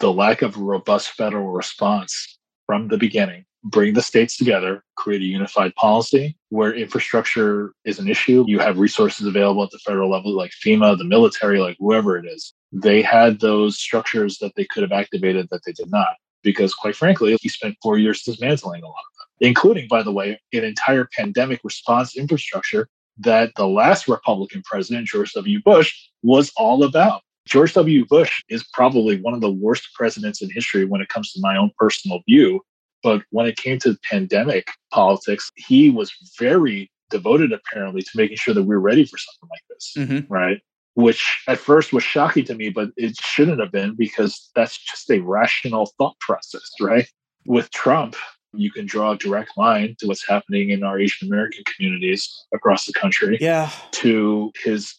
The 0.00 0.12
lack 0.12 0.42
of 0.42 0.56
a 0.56 0.60
robust 0.60 1.10
federal 1.10 1.52
response 1.52 2.38
from 2.66 2.88
the 2.88 2.98
beginning 2.98 3.44
bring 3.64 3.94
the 3.94 4.02
states 4.02 4.36
together, 4.36 4.82
create 4.96 5.22
a 5.22 5.26
unified 5.26 5.74
policy 5.76 6.36
where 6.48 6.74
infrastructure 6.74 7.72
is 7.84 7.98
an 7.98 8.08
issue. 8.08 8.44
You 8.48 8.58
have 8.58 8.78
resources 8.78 9.26
available 9.26 9.62
at 9.62 9.70
the 9.70 9.78
federal 9.78 10.10
level, 10.10 10.34
like 10.36 10.50
FEMA, 10.64 10.98
the 10.98 11.04
military, 11.04 11.60
like 11.60 11.76
whoever 11.78 12.16
it 12.16 12.26
is. 12.26 12.52
They 12.72 13.02
had 13.02 13.40
those 13.40 13.78
structures 13.78 14.38
that 14.38 14.52
they 14.56 14.64
could 14.64 14.82
have 14.82 14.92
activated 14.92 15.48
that 15.50 15.60
they 15.64 15.72
did 15.72 15.90
not. 15.90 16.16
Because 16.42 16.74
quite 16.74 16.96
frankly, 16.96 17.36
he 17.40 17.48
spent 17.48 17.76
four 17.82 17.98
years 17.98 18.22
dismantling 18.22 18.82
a 18.82 18.88
lot 18.88 19.04
including, 19.42 19.86
by 19.88 20.02
the 20.02 20.12
way, 20.12 20.40
an 20.54 20.64
entire 20.64 21.06
pandemic 21.14 21.60
response 21.62 22.16
infrastructure 22.16 22.88
that 23.18 23.52
the 23.56 23.68
last 23.68 24.08
Republican 24.08 24.62
president, 24.64 25.06
George 25.06 25.32
W. 25.34 25.60
Bush, 25.62 25.94
was 26.22 26.50
all 26.56 26.82
about. 26.82 27.20
George 27.46 27.74
W. 27.74 28.06
Bush 28.06 28.42
is 28.48 28.64
probably 28.72 29.20
one 29.20 29.34
of 29.34 29.42
the 29.42 29.50
worst 29.50 29.88
presidents 29.94 30.40
in 30.40 30.48
history 30.50 30.86
when 30.86 31.02
it 31.02 31.10
comes 31.10 31.30
to 31.32 31.40
my 31.40 31.58
own 31.58 31.70
personal 31.76 32.20
view 32.26 32.62
but 33.02 33.22
when 33.30 33.46
it 33.46 33.56
came 33.56 33.78
to 33.80 33.98
pandemic 34.08 34.68
politics, 34.92 35.50
he 35.56 35.90
was 35.90 36.12
very 36.38 36.90
devoted, 37.10 37.52
apparently, 37.52 38.02
to 38.02 38.10
making 38.14 38.36
sure 38.36 38.54
that 38.54 38.62
we 38.62 38.68
we're 38.68 38.78
ready 38.78 39.04
for 39.04 39.18
something 39.18 39.48
like 39.50 39.62
this. 39.68 39.94
Mm-hmm. 39.98 40.32
Right. 40.32 40.60
Which 40.94 41.42
at 41.48 41.58
first 41.58 41.92
was 41.92 42.04
shocking 42.04 42.44
to 42.44 42.54
me, 42.54 42.68
but 42.68 42.90
it 42.96 43.16
shouldn't 43.16 43.60
have 43.60 43.72
been 43.72 43.96
because 43.96 44.50
that's 44.54 44.78
just 44.78 45.10
a 45.10 45.20
rational 45.20 45.90
thought 45.98 46.18
process, 46.20 46.70
right? 46.80 47.08
With 47.46 47.70
Trump, 47.70 48.14
you 48.54 48.70
can 48.70 48.86
draw 48.86 49.12
a 49.12 49.18
direct 49.18 49.56
line 49.56 49.96
to 49.98 50.06
what's 50.06 50.26
happening 50.26 50.70
in 50.70 50.82
our 50.82 50.98
Asian 50.98 51.28
American 51.28 51.64
communities 51.64 52.44
across 52.54 52.86
the 52.86 52.92
country. 52.92 53.38
Yeah. 53.40 53.70
To 53.92 54.52
his 54.62 54.94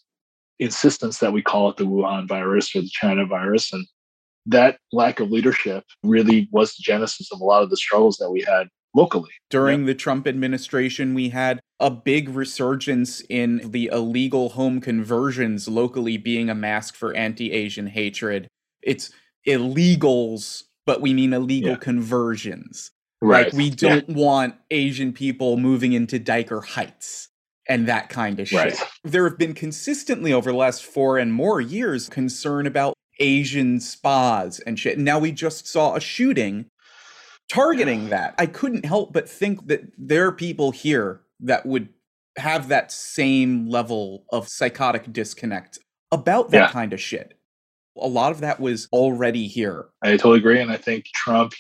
insistence 0.60 1.20
that 1.20 1.34
we 1.34 1.41
call 1.41 1.70
it 1.70 1.78
the 1.78 1.86
Wuhan 1.86 2.28
virus 2.28 2.76
or 2.76 2.82
the 2.82 2.89
China 2.91 3.26
virus. 3.26 3.74
And 3.74 3.86
that 4.45 4.78
lack 4.91 5.20
of 5.20 5.32
leadership 5.32 5.84
really 6.04 6.47
was 6.51 6.76
the 6.76 6.84
genesis 6.84 7.32
of 7.32 7.41
a 7.41 7.43
lot 7.43 7.64
of 7.64 7.70
the 7.70 7.78
struggles 7.78 8.18
that 8.18 8.32
we 8.32 8.41
had 8.41 8.68
locally. 8.95 9.32
During 9.49 9.82
yeah. 9.82 9.88
the 9.88 9.95
Trump 9.95 10.28
administration, 10.28 11.14
we 11.14 11.30
had 11.30 11.60
a 11.80 11.89
big 11.89 12.30
resurgence 12.30 13.22
in 13.30 13.62
the 13.72 13.89
illegal 13.91 14.49
home 14.49 14.80
conversions 14.80 15.68
locally 15.68 16.18
being 16.18 16.49
a 16.49 16.56
mask 16.56 16.95
for 16.95 17.14
anti 17.14 17.51
Asian 17.51 17.88
hatred. 17.88 18.47
it's 18.82 19.12
illegals, 19.47 20.64
but 20.86 21.01
we 21.01 21.14
mean 21.14 21.34
illegal 21.34 21.72
yeah. 21.72 21.78
conversions. 21.78 22.91
Right. 23.24 23.45
Like 23.45 23.53
we 23.53 23.69
don't 23.69 24.09
yeah. 24.09 24.15
want 24.15 24.55
Asian 24.69 25.13
people 25.13 25.57
moving 25.57 25.93
into 25.93 26.19
Dyker 26.19 26.63
Heights 26.63 27.30
and 27.69 27.88
that 27.88 28.09
kind 28.09 28.39
of 28.39 28.49
shit. 28.49 28.59
Right. 28.59 28.84
There 29.03 29.28
have 29.28 29.38
been 29.38 29.53
consistently 29.53 30.34
over 30.34 30.51
the 30.51 30.57
last 30.57 30.84
four 30.84 31.17
and 31.17 31.32
more 31.34 31.61
years 31.61 32.09
concern 32.09 32.67
about 32.67 32.93
Asian 33.19 33.80
spas 33.80 34.59
and 34.59 34.78
shit. 34.78 34.97
And 34.97 35.05
now 35.05 35.19
we 35.19 35.32
just 35.32 35.67
saw 35.67 35.95
a 35.95 36.01
shooting 36.01 36.65
targeting 37.51 38.09
that. 38.09 38.36
I 38.38 38.45
couldn't 38.45 38.86
help 38.86 39.13
but 39.13 39.30
think 39.30 39.67
that 39.67 39.84
there 39.97 40.28
are 40.28 40.32
people 40.32 40.71
here 40.71 41.21
that 41.39 41.65
would 41.65 41.89
have 42.38 42.67
that 42.67 42.91
same 42.91 43.69
level 43.69 44.26
of 44.32 44.47
psychotic 44.49 45.13
disconnect 45.13 45.80
about 46.11 46.51
that 46.51 46.57
yeah. 46.57 46.71
kind 46.71 46.91
of 46.91 46.99
shit. 46.99 47.39
A 47.97 48.07
lot 48.07 48.32
of 48.32 48.41
that 48.41 48.59
was 48.59 48.88
already 48.91 49.47
here. 49.47 49.86
I 50.01 50.11
totally 50.11 50.39
agree. 50.39 50.59
And 50.59 50.71
I 50.71 50.78
think 50.78 51.05
Trump 51.13 51.53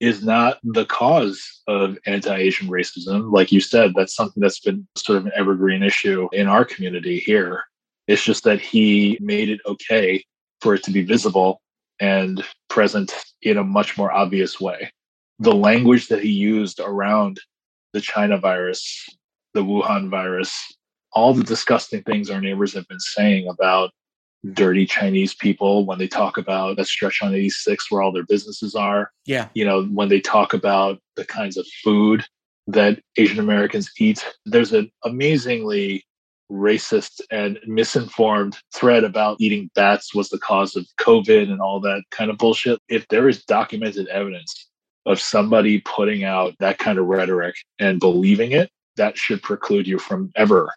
is 0.00 0.22
not 0.24 0.58
the 0.62 0.84
cause 0.86 1.62
of 1.66 1.98
anti-Asian 2.06 2.68
racism. 2.68 3.32
Like 3.32 3.50
you 3.50 3.60
said, 3.60 3.92
that's 3.94 4.14
something 4.14 4.40
that's 4.40 4.60
been 4.60 4.86
sort 4.96 5.18
of 5.18 5.26
an 5.26 5.32
evergreen 5.34 5.82
issue 5.82 6.28
in 6.32 6.46
our 6.46 6.64
community 6.64 7.18
here. 7.18 7.64
It's 8.06 8.22
just 8.22 8.44
that 8.44 8.60
he 8.60 9.18
made 9.20 9.48
it 9.48 9.60
okay 9.66 10.24
for 10.60 10.74
it 10.74 10.82
to 10.84 10.90
be 10.90 11.02
visible 11.02 11.60
and 12.00 12.44
present 12.68 13.12
in 13.42 13.56
a 13.56 13.64
much 13.64 13.98
more 13.98 14.12
obvious 14.12 14.60
way. 14.60 14.92
The 15.40 15.54
language 15.54 16.08
that 16.08 16.22
he 16.22 16.30
used 16.30 16.80
around 16.80 17.40
the 17.92 18.00
China 18.00 18.38
virus, 18.38 19.04
the 19.54 19.64
Wuhan 19.64 20.08
virus, 20.10 20.56
all 21.12 21.34
the 21.34 21.44
disgusting 21.44 22.02
things 22.02 22.30
our 22.30 22.40
neighbors 22.40 22.74
have 22.74 22.86
been 22.88 23.00
saying 23.00 23.48
about 23.48 23.90
dirty 24.52 24.86
Chinese 24.86 25.34
people 25.34 25.84
when 25.84 25.98
they 25.98 26.08
talk 26.08 26.38
about 26.38 26.76
that 26.76 26.86
stretch 26.86 27.22
on 27.22 27.34
86 27.34 27.90
where 27.90 28.02
all 28.02 28.12
their 28.12 28.24
businesses 28.24 28.74
are. 28.74 29.10
Yeah. 29.26 29.48
You 29.54 29.64
know, 29.64 29.84
when 29.86 30.08
they 30.08 30.20
talk 30.20 30.54
about 30.54 31.00
the 31.16 31.24
kinds 31.24 31.56
of 31.56 31.66
food 31.82 32.24
that 32.66 33.00
Asian 33.16 33.40
Americans 33.40 33.90
eat, 33.98 34.24
there's 34.44 34.72
an 34.72 34.90
amazingly 35.04 36.04
racist 36.50 37.20
and 37.30 37.58
misinformed 37.66 38.56
thread 38.74 39.04
about 39.04 39.36
eating 39.40 39.70
bats 39.74 40.14
was 40.14 40.30
the 40.30 40.38
cause 40.38 40.76
of 40.76 40.86
COVID 40.98 41.50
and 41.50 41.60
all 41.60 41.80
that 41.80 42.02
kind 42.10 42.30
of 42.30 42.38
bullshit. 42.38 42.78
If 42.88 43.06
there 43.08 43.28
is 43.28 43.44
documented 43.44 44.08
evidence 44.08 44.68
of 45.04 45.20
somebody 45.20 45.80
putting 45.80 46.24
out 46.24 46.54
that 46.60 46.78
kind 46.78 46.98
of 46.98 47.06
rhetoric 47.06 47.56
and 47.78 48.00
believing 48.00 48.52
it, 48.52 48.70
that 48.96 49.16
should 49.18 49.42
preclude 49.42 49.86
you 49.86 49.98
from 49.98 50.30
ever 50.36 50.72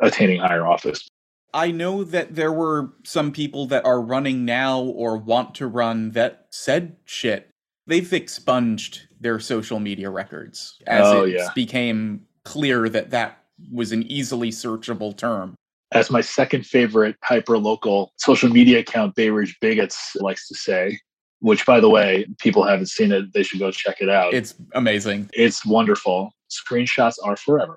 attaining 0.00 0.40
higher 0.40 0.66
office. 0.66 1.08
I 1.54 1.70
know 1.70 2.02
that 2.04 2.34
there 2.34 2.52
were 2.52 2.92
some 3.04 3.32
people 3.32 3.66
that 3.66 3.84
are 3.84 4.00
running 4.00 4.44
now 4.44 4.80
or 4.80 5.16
want 5.16 5.54
to 5.56 5.66
run 5.66 6.12
that 6.12 6.46
said 6.50 6.96
shit. 7.04 7.50
They've 7.86 8.12
expunged 8.12 9.02
their 9.20 9.38
social 9.38 9.78
media 9.78 10.08
records 10.10 10.80
as 10.86 11.06
oh, 11.06 11.24
it 11.24 11.34
yeah. 11.34 11.50
became 11.54 12.26
clear 12.44 12.88
that 12.88 13.10
that 13.10 13.44
was 13.70 13.92
an 13.92 14.04
easily 14.04 14.50
searchable 14.50 15.16
term. 15.16 15.54
As 15.92 16.10
my 16.10 16.22
second 16.22 16.64
favorite 16.64 17.16
hyper 17.22 17.58
local 17.58 18.12
social 18.16 18.48
media 18.48 18.78
account, 18.78 19.14
Bay 19.14 19.28
Ridge 19.28 19.56
Bigots 19.60 20.16
likes 20.16 20.48
to 20.48 20.54
say, 20.54 20.98
which 21.40 21.66
by 21.66 21.80
the 21.80 21.90
way, 21.90 22.26
people 22.38 22.64
haven't 22.64 22.86
seen 22.86 23.12
it, 23.12 23.32
they 23.34 23.42
should 23.42 23.58
go 23.58 23.70
check 23.70 24.00
it 24.00 24.08
out. 24.08 24.32
It's 24.32 24.54
amazing. 24.74 25.28
It's 25.34 25.66
wonderful. 25.66 26.32
Screenshots 26.50 27.16
are 27.22 27.36
forever. 27.36 27.76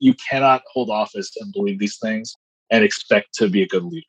You 0.00 0.14
cannot 0.14 0.62
hold 0.72 0.90
office 0.90 1.30
and 1.40 1.52
believe 1.52 1.78
these 1.78 1.98
things 1.98 2.34
and 2.70 2.84
expect 2.84 3.34
to 3.34 3.48
be 3.48 3.62
a 3.62 3.68
good 3.68 3.84
leader. 3.84 4.06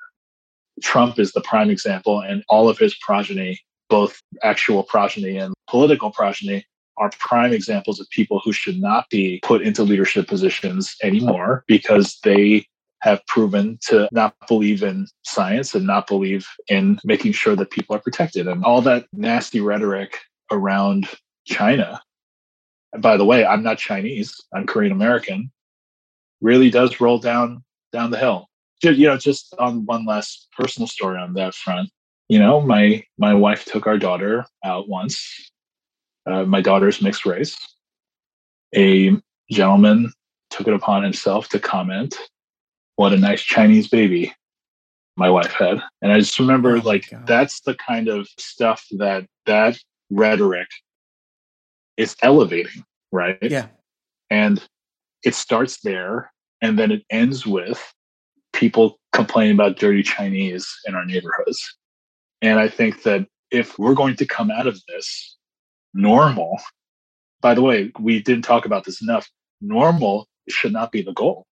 Trump 0.81 1.19
is 1.19 1.31
the 1.31 1.41
prime 1.41 1.69
example, 1.69 2.21
and 2.21 2.43
all 2.49 2.67
of 2.67 2.77
his 2.77 2.95
progeny, 2.95 3.59
both 3.89 4.19
actual 4.43 4.83
progeny 4.83 5.37
and 5.37 5.53
political 5.69 6.11
progeny, 6.11 6.65
are 6.97 7.11
prime 7.19 7.51
examples 7.51 7.99
of 7.99 8.09
people 8.09 8.41
who 8.43 8.53
should 8.53 8.79
not 8.79 9.09
be 9.09 9.39
put 9.43 9.61
into 9.61 9.83
leadership 9.83 10.27
positions 10.27 10.95
anymore 11.03 11.63
because 11.67 12.17
they 12.23 12.65
have 13.01 13.25
proven 13.27 13.77
to 13.81 14.07
not 14.11 14.33
believe 14.47 14.81
in 14.81 15.07
science 15.23 15.75
and 15.75 15.85
not 15.85 16.07
believe 16.07 16.47
in 16.69 16.99
making 17.03 17.31
sure 17.31 17.55
that 17.55 17.69
people 17.69 17.95
are 17.95 17.99
protected. 17.99 18.47
And 18.47 18.63
all 18.63 18.81
that 18.81 19.05
nasty 19.13 19.59
rhetoric 19.59 20.17
around 20.51 21.07
China. 21.45 22.01
And 22.93 23.01
by 23.01 23.17
the 23.17 23.25
way, 23.25 23.45
I'm 23.45 23.61
not 23.61 23.77
Chinese, 23.77 24.41
I'm 24.53 24.65
Korean 24.65 24.91
American, 24.91 25.51
really 26.41 26.69
does 26.69 26.99
roll 27.01 27.19
down 27.19 27.63
down 27.91 28.11
the 28.11 28.17
hill. 28.17 28.47
You 28.83 29.07
know, 29.07 29.17
just 29.17 29.55
on 29.57 29.85
one 29.85 30.05
last 30.05 30.47
personal 30.55 30.87
story 30.87 31.17
on 31.17 31.33
that 31.33 31.55
front. 31.55 31.89
You 32.29 32.39
know, 32.39 32.61
my 32.61 33.03
my 33.17 33.33
wife 33.33 33.65
took 33.65 33.87
our 33.87 33.97
daughter 33.97 34.45
out 34.63 34.87
once. 34.89 35.51
Uh, 36.25 36.43
my 36.43 36.61
daughter's 36.61 37.01
mixed 37.01 37.25
race. 37.25 37.57
A 38.75 39.15
gentleman 39.51 40.11
took 40.49 40.67
it 40.67 40.73
upon 40.73 41.03
himself 41.03 41.49
to 41.49 41.59
comment, 41.59 42.15
"What 42.95 43.13
a 43.13 43.17
nice 43.17 43.41
Chinese 43.41 43.87
baby." 43.87 44.33
My 45.17 45.29
wife 45.29 45.53
had, 45.53 45.81
and 46.01 46.11
I 46.11 46.19
just 46.19 46.37
remember, 46.39 46.75
oh 46.75 46.81
like, 46.81 47.09
that's 47.25 47.61
the 47.61 47.75
kind 47.75 48.09
of 48.09 48.27
stuff 48.37 48.85
that 48.97 49.25
that 49.45 49.77
rhetoric 50.09 50.67
is 51.97 52.15
elevating, 52.21 52.83
right? 53.11 53.37
Yeah. 53.41 53.67
And 54.29 54.61
it 55.23 55.35
starts 55.35 55.79
there 55.81 56.31
and 56.65 56.79
then 56.79 56.91
it 56.91 57.03
ends 57.11 57.45
with 57.45 57.93
people 58.51 58.97
complaining 59.13 59.53
about 59.53 59.77
dirty 59.77 60.01
Chinese 60.01 60.67
in 60.87 60.95
our 60.95 61.05
neighborhoods. 61.05 61.77
And 62.41 62.59
I 62.59 62.67
think 62.67 63.03
that 63.03 63.27
if 63.51 63.77
we're 63.77 63.93
going 63.93 64.15
to 64.15 64.25
come 64.25 64.49
out 64.49 64.65
of 64.65 64.81
this 64.87 65.37
normal, 65.93 66.59
by 67.39 67.53
the 67.53 67.61
way, 67.61 67.91
we 67.99 68.19
didn't 68.19 68.45
talk 68.45 68.65
about 68.65 68.83
this 68.83 68.99
enough. 68.99 69.29
Normal 69.61 70.27
should 70.49 70.73
not 70.73 70.91
be 70.91 71.03
the 71.03 71.13
goal. 71.13 71.45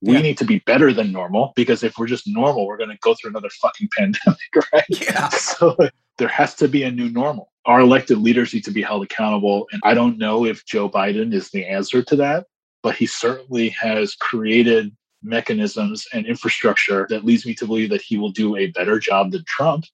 We 0.00 0.14
yeah. 0.14 0.20
need 0.20 0.38
to 0.38 0.44
be 0.44 0.60
better 0.60 0.92
than 0.92 1.10
normal 1.10 1.52
because 1.56 1.82
if 1.82 1.98
we're 1.98 2.06
just 2.06 2.28
normal, 2.28 2.64
we're 2.64 2.76
going 2.76 2.90
to 2.90 2.98
go 3.00 3.14
through 3.14 3.30
another 3.30 3.50
fucking 3.60 3.88
pandemic, 3.96 4.72
right? 4.72 4.84
Yeah. 4.88 5.28
So 5.32 5.76
there 6.18 6.28
has 6.28 6.54
to 6.56 6.68
be 6.68 6.84
a 6.84 6.90
new 6.90 7.08
normal. 7.08 7.50
Our 7.64 7.80
elected 7.80 8.18
leaders 8.18 8.54
need 8.54 8.64
to 8.66 8.70
be 8.70 8.82
held 8.82 9.02
accountable. 9.02 9.66
And 9.72 9.82
I 9.84 9.94
don't 9.94 10.18
know 10.18 10.44
if 10.44 10.64
Joe 10.66 10.88
Biden 10.88 11.32
is 11.34 11.50
the 11.50 11.66
answer 11.66 12.02
to 12.04 12.16
that 12.16 12.46
but 12.82 12.96
he 12.96 13.06
certainly 13.06 13.68
has 13.70 14.14
created 14.14 14.94
mechanisms 15.22 16.06
and 16.12 16.26
infrastructure 16.26 17.06
that 17.08 17.24
leads 17.24 17.46
me 17.46 17.54
to 17.54 17.66
believe 17.66 17.90
that 17.90 18.02
he 18.02 18.16
will 18.16 18.30
do 18.30 18.56
a 18.56 18.66
better 18.68 18.98
job 18.98 19.30
than 19.30 19.44
Trump. 19.46 19.84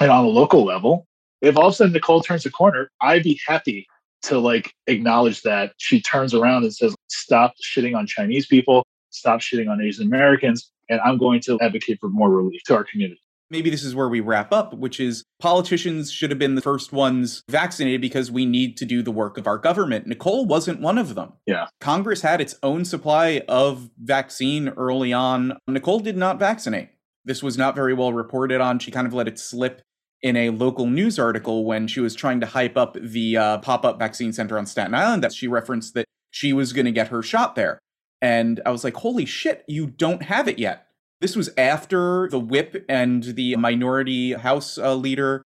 And 0.00 0.10
on 0.10 0.24
a 0.24 0.28
local 0.28 0.64
level, 0.64 1.06
if 1.42 1.56
all 1.56 1.66
of 1.66 1.72
a 1.72 1.76
sudden 1.76 1.92
Nicole 1.92 2.22
turns 2.22 2.46
a 2.46 2.50
corner, 2.50 2.90
I'd 3.02 3.22
be 3.22 3.38
happy 3.46 3.86
to 4.22 4.38
like 4.38 4.72
acknowledge 4.86 5.42
that 5.42 5.74
she 5.76 6.00
turns 6.00 6.32
around 6.34 6.64
and 6.64 6.74
says, 6.74 6.94
stop 7.08 7.54
shitting 7.62 7.96
on 7.96 8.06
Chinese 8.06 8.46
people, 8.46 8.84
stop 9.10 9.40
shitting 9.40 9.70
on 9.70 9.80
Asian 9.80 10.06
Americans, 10.06 10.70
and 10.88 11.00
I'm 11.00 11.18
going 11.18 11.40
to 11.42 11.60
advocate 11.60 11.98
for 12.00 12.08
more 12.08 12.30
relief 12.30 12.62
to 12.66 12.74
our 12.74 12.84
community 12.84 13.20
maybe 13.50 13.70
this 13.70 13.84
is 13.84 13.94
where 13.94 14.08
we 14.08 14.20
wrap 14.20 14.52
up, 14.52 14.74
which 14.74 15.00
is 15.00 15.24
politicians 15.40 16.10
should 16.10 16.30
have 16.30 16.38
been 16.38 16.54
the 16.54 16.62
first 16.62 16.92
ones 16.92 17.42
vaccinated 17.48 18.00
because 18.00 18.30
we 18.30 18.46
need 18.46 18.76
to 18.78 18.84
do 18.84 19.02
the 19.02 19.10
work 19.10 19.38
of 19.38 19.46
our 19.46 19.58
government. 19.58 20.06
Nicole 20.06 20.46
wasn't 20.46 20.80
one 20.80 20.98
of 20.98 21.14
them. 21.14 21.32
Yeah. 21.46 21.66
Congress 21.80 22.22
had 22.22 22.40
its 22.40 22.56
own 22.62 22.84
supply 22.84 23.42
of 23.48 23.90
vaccine 23.98 24.68
early 24.70 25.12
on. 25.12 25.58
Nicole 25.68 26.00
did 26.00 26.16
not 26.16 26.38
vaccinate. 26.38 26.90
This 27.24 27.42
was 27.42 27.58
not 27.58 27.74
very 27.74 27.94
well 27.94 28.12
reported 28.12 28.60
on. 28.60 28.78
She 28.78 28.90
kind 28.90 29.06
of 29.06 29.12
let 29.12 29.28
it 29.28 29.38
slip 29.38 29.82
in 30.22 30.36
a 30.36 30.50
local 30.50 30.86
news 30.86 31.18
article 31.18 31.64
when 31.64 31.86
she 31.86 32.00
was 32.00 32.14
trying 32.14 32.40
to 32.40 32.46
hype 32.46 32.76
up 32.76 32.96
the 33.00 33.36
uh, 33.36 33.58
pop 33.58 33.84
up 33.84 33.98
vaccine 33.98 34.32
center 34.32 34.58
on 34.58 34.66
Staten 34.66 34.94
Island 34.94 35.22
that 35.22 35.32
she 35.32 35.46
referenced 35.46 35.94
that 35.94 36.06
she 36.30 36.52
was 36.52 36.72
going 36.72 36.86
to 36.86 36.92
get 36.92 37.08
her 37.08 37.22
shot 37.22 37.54
there. 37.54 37.78
And 38.22 38.60
I 38.64 38.70
was 38.70 38.82
like, 38.82 38.96
holy 38.96 39.26
shit, 39.26 39.64
you 39.68 39.86
don't 39.86 40.22
have 40.22 40.48
it 40.48 40.58
yet. 40.58 40.85
This 41.20 41.36
was 41.36 41.50
after 41.56 42.28
the 42.28 42.40
whip 42.40 42.84
and 42.88 43.22
the 43.22 43.56
minority 43.56 44.32
House 44.32 44.78
uh, 44.78 44.94
leader 44.94 45.42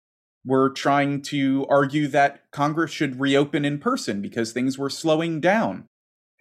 were 0.45 0.71
trying 0.71 1.23
to 1.23 1.67
argue 1.69 2.07
that 2.09 2.51
Congress 2.53 2.93
should 2.93 3.21
reopen 3.21 3.65
in 3.65 3.79
person 3.79 4.23
because 4.23 4.53
things 4.53 4.79
were 4.79 4.91
slowing 4.91 5.41
down 5.41 5.87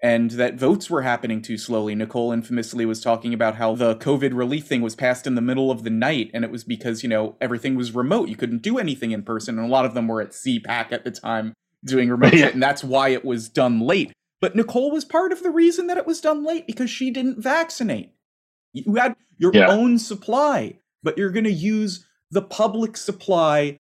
and 0.05 0.31
that 0.31 0.55
votes 0.55 0.87
were 0.87 1.01
happening 1.01 1.41
too 1.41 1.57
slowly. 1.57 1.95
Nicole 1.95 2.31
infamously 2.31 2.85
was 2.85 3.01
talking 3.01 3.33
about 3.33 3.55
how 3.55 3.73
the 3.73 3.95
COVID 3.95 4.35
relief 4.35 4.67
thing 4.67 4.81
was 4.81 4.95
passed 4.95 5.25
in 5.25 5.33
the 5.33 5.41
middle 5.41 5.71
of 5.71 5.83
the 5.83 5.89
night, 5.89 6.29
and 6.31 6.43
it 6.43 6.51
was 6.51 6.63
because, 6.63 7.01
you 7.01 7.09
know, 7.09 7.35
everything 7.41 7.75
was 7.75 7.95
remote. 7.95 8.29
You 8.29 8.35
couldn't 8.35 8.61
do 8.61 8.77
anything 8.77 9.11
in 9.11 9.23
person, 9.23 9.57
and 9.57 9.65
a 9.65 9.71
lot 9.71 9.85
of 9.85 9.95
them 9.95 10.07
were 10.07 10.21
at 10.21 10.29
CPAC 10.29 10.91
at 10.91 11.05
the 11.05 11.11
time 11.11 11.53
doing 11.83 12.09
remote 12.09 12.33
shit, 12.33 12.53
and 12.53 12.61
that's 12.61 12.83
why 12.83 13.09
it 13.09 13.25
was 13.25 13.49
done 13.49 13.79
late. 13.79 14.11
But 14.41 14.55
Nicole 14.55 14.91
was 14.91 15.05
part 15.05 15.31
of 15.31 15.41
the 15.41 15.49
reason 15.49 15.87
that 15.87 15.97
it 15.97 16.05
was 16.05 16.21
done 16.21 16.45
late 16.45 16.67
because 16.67 16.91
she 16.91 17.09
didn't 17.09 17.41
vaccinate. 17.41 18.11
You 18.75 18.95
had 18.95 19.15
your 19.37 19.53
yeah. 19.53 19.69
own 19.69 19.97
supply, 19.97 20.79
but 21.01 21.17
you're 21.17 21.31
going 21.31 21.45
to 21.45 21.51
use 21.51 22.05
the 22.31 22.41
public 22.41 22.97
supply 22.97 23.79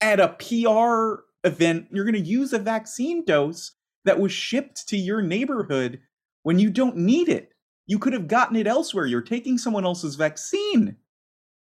at 0.00 0.20
a 0.20 0.28
PR 0.28 1.22
event. 1.46 1.88
You're 1.92 2.04
going 2.04 2.14
to 2.14 2.20
use 2.20 2.52
a 2.52 2.58
vaccine 2.58 3.24
dose 3.24 3.72
that 4.04 4.18
was 4.18 4.32
shipped 4.32 4.88
to 4.88 4.96
your 4.96 5.20
neighborhood 5.20 6.00
when 6.42 6.58
you 6.58 6.70
don't 6.70 6.96
need 6.96 7.28
it. 7.28 7.50
You 7.86 7.98
could 7.98 8.14
have 8.14 8.28
gotten 8.28 8.56
it 8.56 8.66
elsewhere. 8.66 9.06
You're 9.06 9.20
taking 9.20 9.58
someone 9.58 9.84
else's 9.84 10.16
vaccine. 10.16 10.96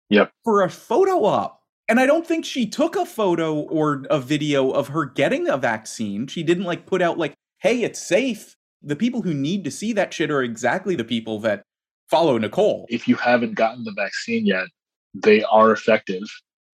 Yep. 0.10 0.32
For 0.43 0.64
a 0.64 0.70
photo 0.70 1.26
op. 1.26 1.62
And 1.88 1.99
I 1.99 2.06
don't 2.06 2.26
think 2.26 2.45
she 2.45 2.66
took 2.66 2.95
a 2.95 3.06
photo 3.06 3.56
or 3.56 4.06
a 4.10 4.20
video 4.20 4.72
of 4.72 4.88
her 4.89 5.06
getting 5.06 5.47
a 5.47 5.58
vaccine. 5.58 6.26
She 6.28 6.41
didn't 6.41 6.64
like 6.64 6.88
put 6.88 7.01
out 7.01 7.18
like, 7.18 7.36
"Hey, 7.60 7.84
it's 7.84 8.01
safe." 8.01 8.56
The 8.82 8.95
people 8.95 9.22
who 9.22 9.34
need 9.34 9.64
to 9.66 9.72
see 9.72 9.93
that 9.93 10.14
shit 10.14 10.32
are 10.32 10.41
exactly 10.41 10.95
the 10.95 11.03
people 11.03 11.39
that 11.41 11.64
follow 12.10 12.38
Nicole. 12.38 12.86
If 12.89 13.08
you 13.08 13.16
haven't 13.16 13.56
gotten 13.56 13.84
the 13.84 13.93
vaccine 13.95 14.45
yet, 14.45 14.68
they 15.14 15.43
are 15.43 15.72
effective. 15.72 16.24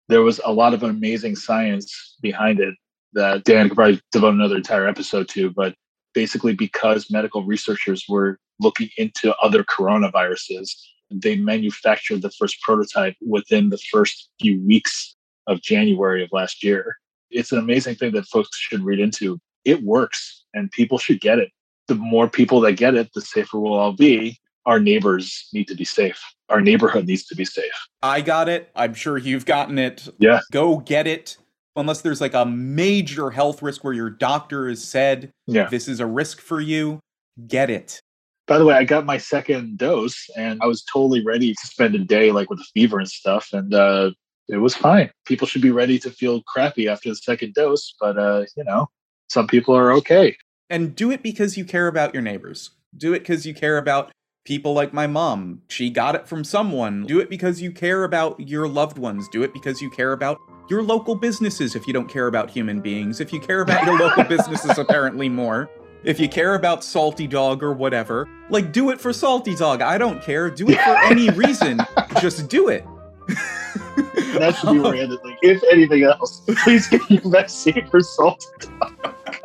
There 0.09 0.21
was 0.21 0.41
a 0.43 0.51
lot 0.51 0.73
of 0.73 0.83
amazing 0.83 1.35
science 1.35 2.17
behind 2.21 2.59
it 2.59 2.75
that 3.13 3.43
Dan 3.43 3.69
could 3.69 3.75
probably 3.75 4.01
devote 4.11 4.33
another 4.33 4.57
entire 4.57 4.87
episode 4.87 5.27
to, 5.29 5.51
but 5.51 5.75
basically 6.13 6.53
because 6.53 7.11
medical 7.11 7.43
researchers 7.45 8.05
were 8.09 8.37
looking 8.59 8.89
into 8.97 9.35
other 9.37 9.63
coronaviruses, 9.63 10.69
they 11.09 11.35
manufactured 11.35 12.21
the 12.21 12.31
first 12.31 12.61
prototype 12.61 13.15
within 13.25 13.69
the 13.69 13.77
first 13.91 14.29
few 14.39 14.61
weeks 14.65 15.15
of 15.47 15.61
January 15.61 16.23
of 16.23 16.29
last 16.31 16.63
year. 16.63 16.97
It's 17.29 17.51
an 17.51 17.59
amazing 17.59 17.95
thing 17.95 18.13
that 18.13 18.27
folks 18.27 18.57
should 18.57 18.83
read 18.83 18.99
into. 18.99 19.39
It 19.65 19.83
works 19.83 20.43
and 20.53 20.71
people 20.71 20.97
should 20.97 21.21
get 21.21 21.39
it. 21.39 21.49
The 21.87 21.95
more 21.95 22.29
people 22.29 22.61
that 22.61 22.73
get 22.73 22.95
it, 22.95 23.11
the 23.13 23.21
safer 23.21 23.59
we'll 23.59 23.73
all 23.73 23.93
be. 23.93 24.39
Our 24.65 24.79
neighbors 24.79 25.47
need 25.53 25.67
to 25.67 25.75
be 25.75 25.85
safe. 25.85 26.21
Our 26.49 26.61
neighborhood 26.61 27.07
needs 27.07 27.25
to 27.25 27.35
be 27.35 27.45
safe. 27.45 27.71
I 28.03 28.21
got 28.21 28.49
it. 28.49 28.69
I'm 28.75 28.93
sure 28.93 29.17
you've 29.17 29.45
gotten 29.45 29.79
it. 29.79 30.07
Yeah. 30.19 30.41
Go 30.51 30.77
get 30.77 31.07
it 31.07 31.37
unless 31.75 32.01
there's 32.01 32.21
like 32.21 32.33
a 32.33 32.45
major 32.45 33.29
health 33.29 33.61
risk 33.61 33.83
where 33.83 33.93
your 33.93 34.09
doctor 34.09 34.67
has 34.67 34.83
said 34.83 35.31
yeah. 35.47 35.67
this 35.69 35.87
is 35.87 35.99
a 35.99 36.05
risk 36.05 36.41
for 36.41 36.59
you, 36.59 36.99
get 37.47 37.69
it. 37.69 38.01
By 38.47 38.57
the 38.57 38.65
way, 38.65 38.75
I 38.75 38.83
got 38.83 39.05
my 39.05 39.17
second 39.17 39.77
dose 39.77 40.29
and 40.35 40.61
I 40.61 40.65
was 40.65 40.83
totally 40.83 41.23
ready 41.23 41.53
to 41.53 41.67
spend 41.67 41.95
a 41.95 41.99
day 41.99 42.31
like 42.31 42.49
with 42.49 42.59
a 42.59 42.65
fever 42.73 42.99
and 42.99 43.07
stuff. 43.07 43.49
And 43.53 43.73
uh, 43.73 44.11
it 44.49 44.57
was 44.57 44.75
fine. 44.75 45.09
People 45.25 45.47
should 45.47 45.61
be 45.61 45.71
ready 45.71 45.97
to 45.99 46.09
feel 46.09 46.41
crappy 46.43 46.87
after 46.87 47.09
the 47.09 47.15
second 47.15 47.53
dose, 47.53 47.93
but 47.99 48.17
uh, 48.17 48.45
you 48.57 48.63
know, 48.63 48.89
some 49.29 49.47
people 49.47 49.75
are 49.75 49.93
okay. 49.93 50.35
And 50.69 50.95
do 50.95 51.11
it 51.11 51.23
because 51.23 51.57
you 51.57 51.63
care 51.63 51.87
about 51.87 52.13
your 52.13 52.23
neighbors. 52.23 52.71
Do 52.95 53.13
it 53.13 53.19
because 53.19 53.45
you 53.45 53.53
care 53.53 53.77
about 53.77 54.11
people 54.43 54.73
like 54.73 54.93
my 54.93 55.07
mom. 55.07 55.61
She 55.67 55.89
got 55.89 56.15
it 56.15 56.27
from 56.27 56.43
someone. 56.43 57.05
Do 57.05 57.19
it 57.19 57.29
because 57.29 57.61
you 57.61 57.71
care 57.71 58.03
about 58.03 58.39
your 58.39 58.67
loved 58.67 58.97
ones. 58.97 59.27
Do 59.29 59.43
it 59.43 59.53
because 59.53 59.81
you 59.81 59.89
care 59.89 60.13
about 60.13 60.39
your 60.69 60.81
local 60.83 61.15
businesses 61.15 61.75
if 61.75 61.85
you 61.85 61.93
don't 61.93 62.09
care 62.09 62.27
about 62.27 62.49
human 62.49 62.79
beings. 62.81 63.19
If 63.19 63.33
you 63.33 63.39
care 63.39 63.61
about 63.61 63.85
your 63.85 63.97
local 63.97 64.23
businesses, 64.23 64.77
apparently 64.77 65.29
more. 65.29 65.69
If 66.03 66.19
you 66.19 66.27
care 66.27 66.55
about 66.55 66.83
Salty 66.83 67.27
Dog 67.27 67.61
or 67.61 67.73
whatever, 67.73 68.27
like 68.49 68.71
do 68.71 68.89
it 68.89 68.99
for 68.99 69.13
Salty 69.13 69.55
Dog. 69.55 69.81
I 69.81 69.97
don't 69.97 70.21
care. 70.23 70.49
Do 70.49 70.67
it 70.69 70.79
for 70.81 70.97
any 70.97 71.29
reason. 71.35 71.79
Just 72.19 72.47
do 72.49 72.69
it. 72.69 72.83
that 73.27 74.57
should 74.59 74.73
be 74.73 74.79
where 74.79 74.93
we 74.93 75.05
Like, 75.05 75.37
if 75.43 75.61
anything 75.71 76.03
else, 76.03 76.41
please 76.63 76.87
get 76.87 77.07
your 77.09 77.29
vaccine 77.29 77.87
for 77.91 78.01
Salty 78.01 78.47
Dog. 78.61 79.00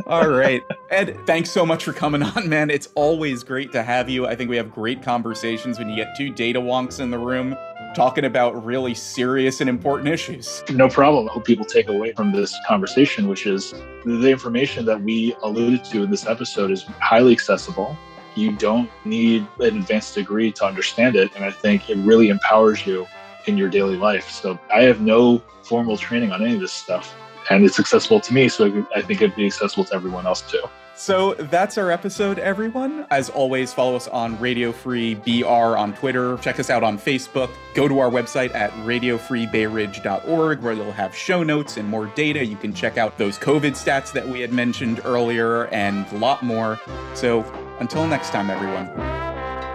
All 0.07 0.29
right. 0.29 0.63
Ed, 0.91 1.19
thanks 1.27 1.51
so 1.51 1.67
much 1.67 1.83
for 1.83 1.93
coming 1.93 2.23
on, 2.23 2.49
man. 2.49 2.71
It's 2.71 2.89
always 2.95 3.43
great 3.43 3.73
to 3.73 3.83
have 3.83 4.09
you. 4.09 4.27
I 4.27 4.37
think 4.37 4.49
we 4.49 4.57
have 4.57 4.71
great 4.71 5.03
conversations 5.03 5.81
when 5.81 5.89
you 5.89 5.97
get 5.97 6.17
two 6.17 6.31
data 6.31 6.61
wonks 6.61 7.01
in 7.01 7.11
the 7.11 7.19
room 7.19 7.57
talking 7.97 8.25
about 8.27 8.65
really 8.65 8.95
serious 8.95 9.61
and 9.61 9.69
important 9.69 10.09
issues. 10.09 10.63
No 10.71 10.89
problem. 10.89 11.29
I 11.29 11.33
hope 11.33 11.45
people 11.45 11.65
take 11.65 11.89
away 11.89 12.13
from 12.13 12.31
this 12.31 12.55
conversation, 12.69 13.27
which 13.27 13.47
is 13.47 13.75
the 14.05 14.31
information 14.31 14.85
that 14.85 15.01
we 15.01 15.35
alluded 15.43 15.83
to 15.87 16.05
in 16.05 16.11
this 16.11 16.27
episode 16.27 16.71
is 16.71 16.85
highly 17.01 17.33
accessible. 17.33 17.97
You 18.37 18.53
don't 18.53 18.89
need 19.05 19.45
an 19.59 19.79
advanced 19.79 20.15
degree 20.15 20.53
to 20.53 20.65
understand 20.67 21.17
it. 21.17 21.35
And 21.35 21.45
I 21.45 21.51
think 21.51 21.91
it 21.91 21.97
really 21.97 22.29
empowers 22.29 22.87
you 22.87 23.09
in 23.47 23.57
your 23.57 23.71
daily 23.71 23.97
life. 23.97 24.31
So 24.31 24.57
I 24.73 24.83
have 24.83 25.01
no 25.01 25.43
formal 25.63 25.97
training 25.97 26.31
on 26.31 26.43
any 26.43 26.55
of 26.55 26.61
this 26.61 26.73
stuff 26.73 27.17
and 27.51 27.65
it's 27.65 27.79
accessible 27.79 28.21
to 28.21 28.35
me. 28.35 28.49
So 28.49 28.87
I 28.95 29.03
think 29.03 29.23
it'd 29.23 29.37
be 29.37 29.47
accessible 29.47 29.85
to 29.85 29.95
everyone 29.95 30.27
else 30.27 30.43
too. 30.43 30.63
So 30.99 31.35
that's 31.35 31.77
our 31.77 31.91
episode, 31.91 32.39
everyone. 32.39 33.07
As 33.11 33.29
always, 33.29 33.71
follow 33.71 33.97
us 33.97 34.09
on 34.09 34.41
Radio 34.41 34.73
Free 34.73 35.15
BR 35.15 35.47
on 35.47 35.93
Twitter. 35.95 36.39
Check 36.39 36.59
us 36.59 36.71
out 36.71 36.83
on 36.83 36.99
Facebook. 36.99 37.51
Go 37.75 37.87
to 37.87 37.99
our 37.99 38.09
website 38.09 38.55
at 38.55 38.71
radiofreebayridge.org 38.73 40.63
where 40.63 40.73
you'll 40.73 40.93
have 40.93 41.15
show 41.15 41.43
notes 41.43 41.77
and 41.77 41.87
more 41.87 42.07
data. 42.07 42.43
You 42.43 42.57
can 42.57 42.73
check 42.73 42.97
out 42.97 43.19
those 43.19 43.39
COVID 43.39 43.73
stats 43.73 44.11
that 44.13 44.27
we 44.27 44.41
had 44.41 44.55
mentioned 44.55 45.03
earlier 45.05 45.67
and 45.67 46.07
a 46.13 46.17
lot 46.19 46.43
more. 46.43 46.81
So 47.13 47.45
until 47.79 48.07
next 48.07 48.31
time, 48.31 48.49
everyone, 48.49 48.87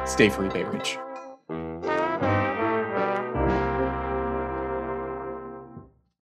stay 0.07 0.29
free, 0.29 0.49
Bay 0.49 0.63
Ridge. 0.63 0.97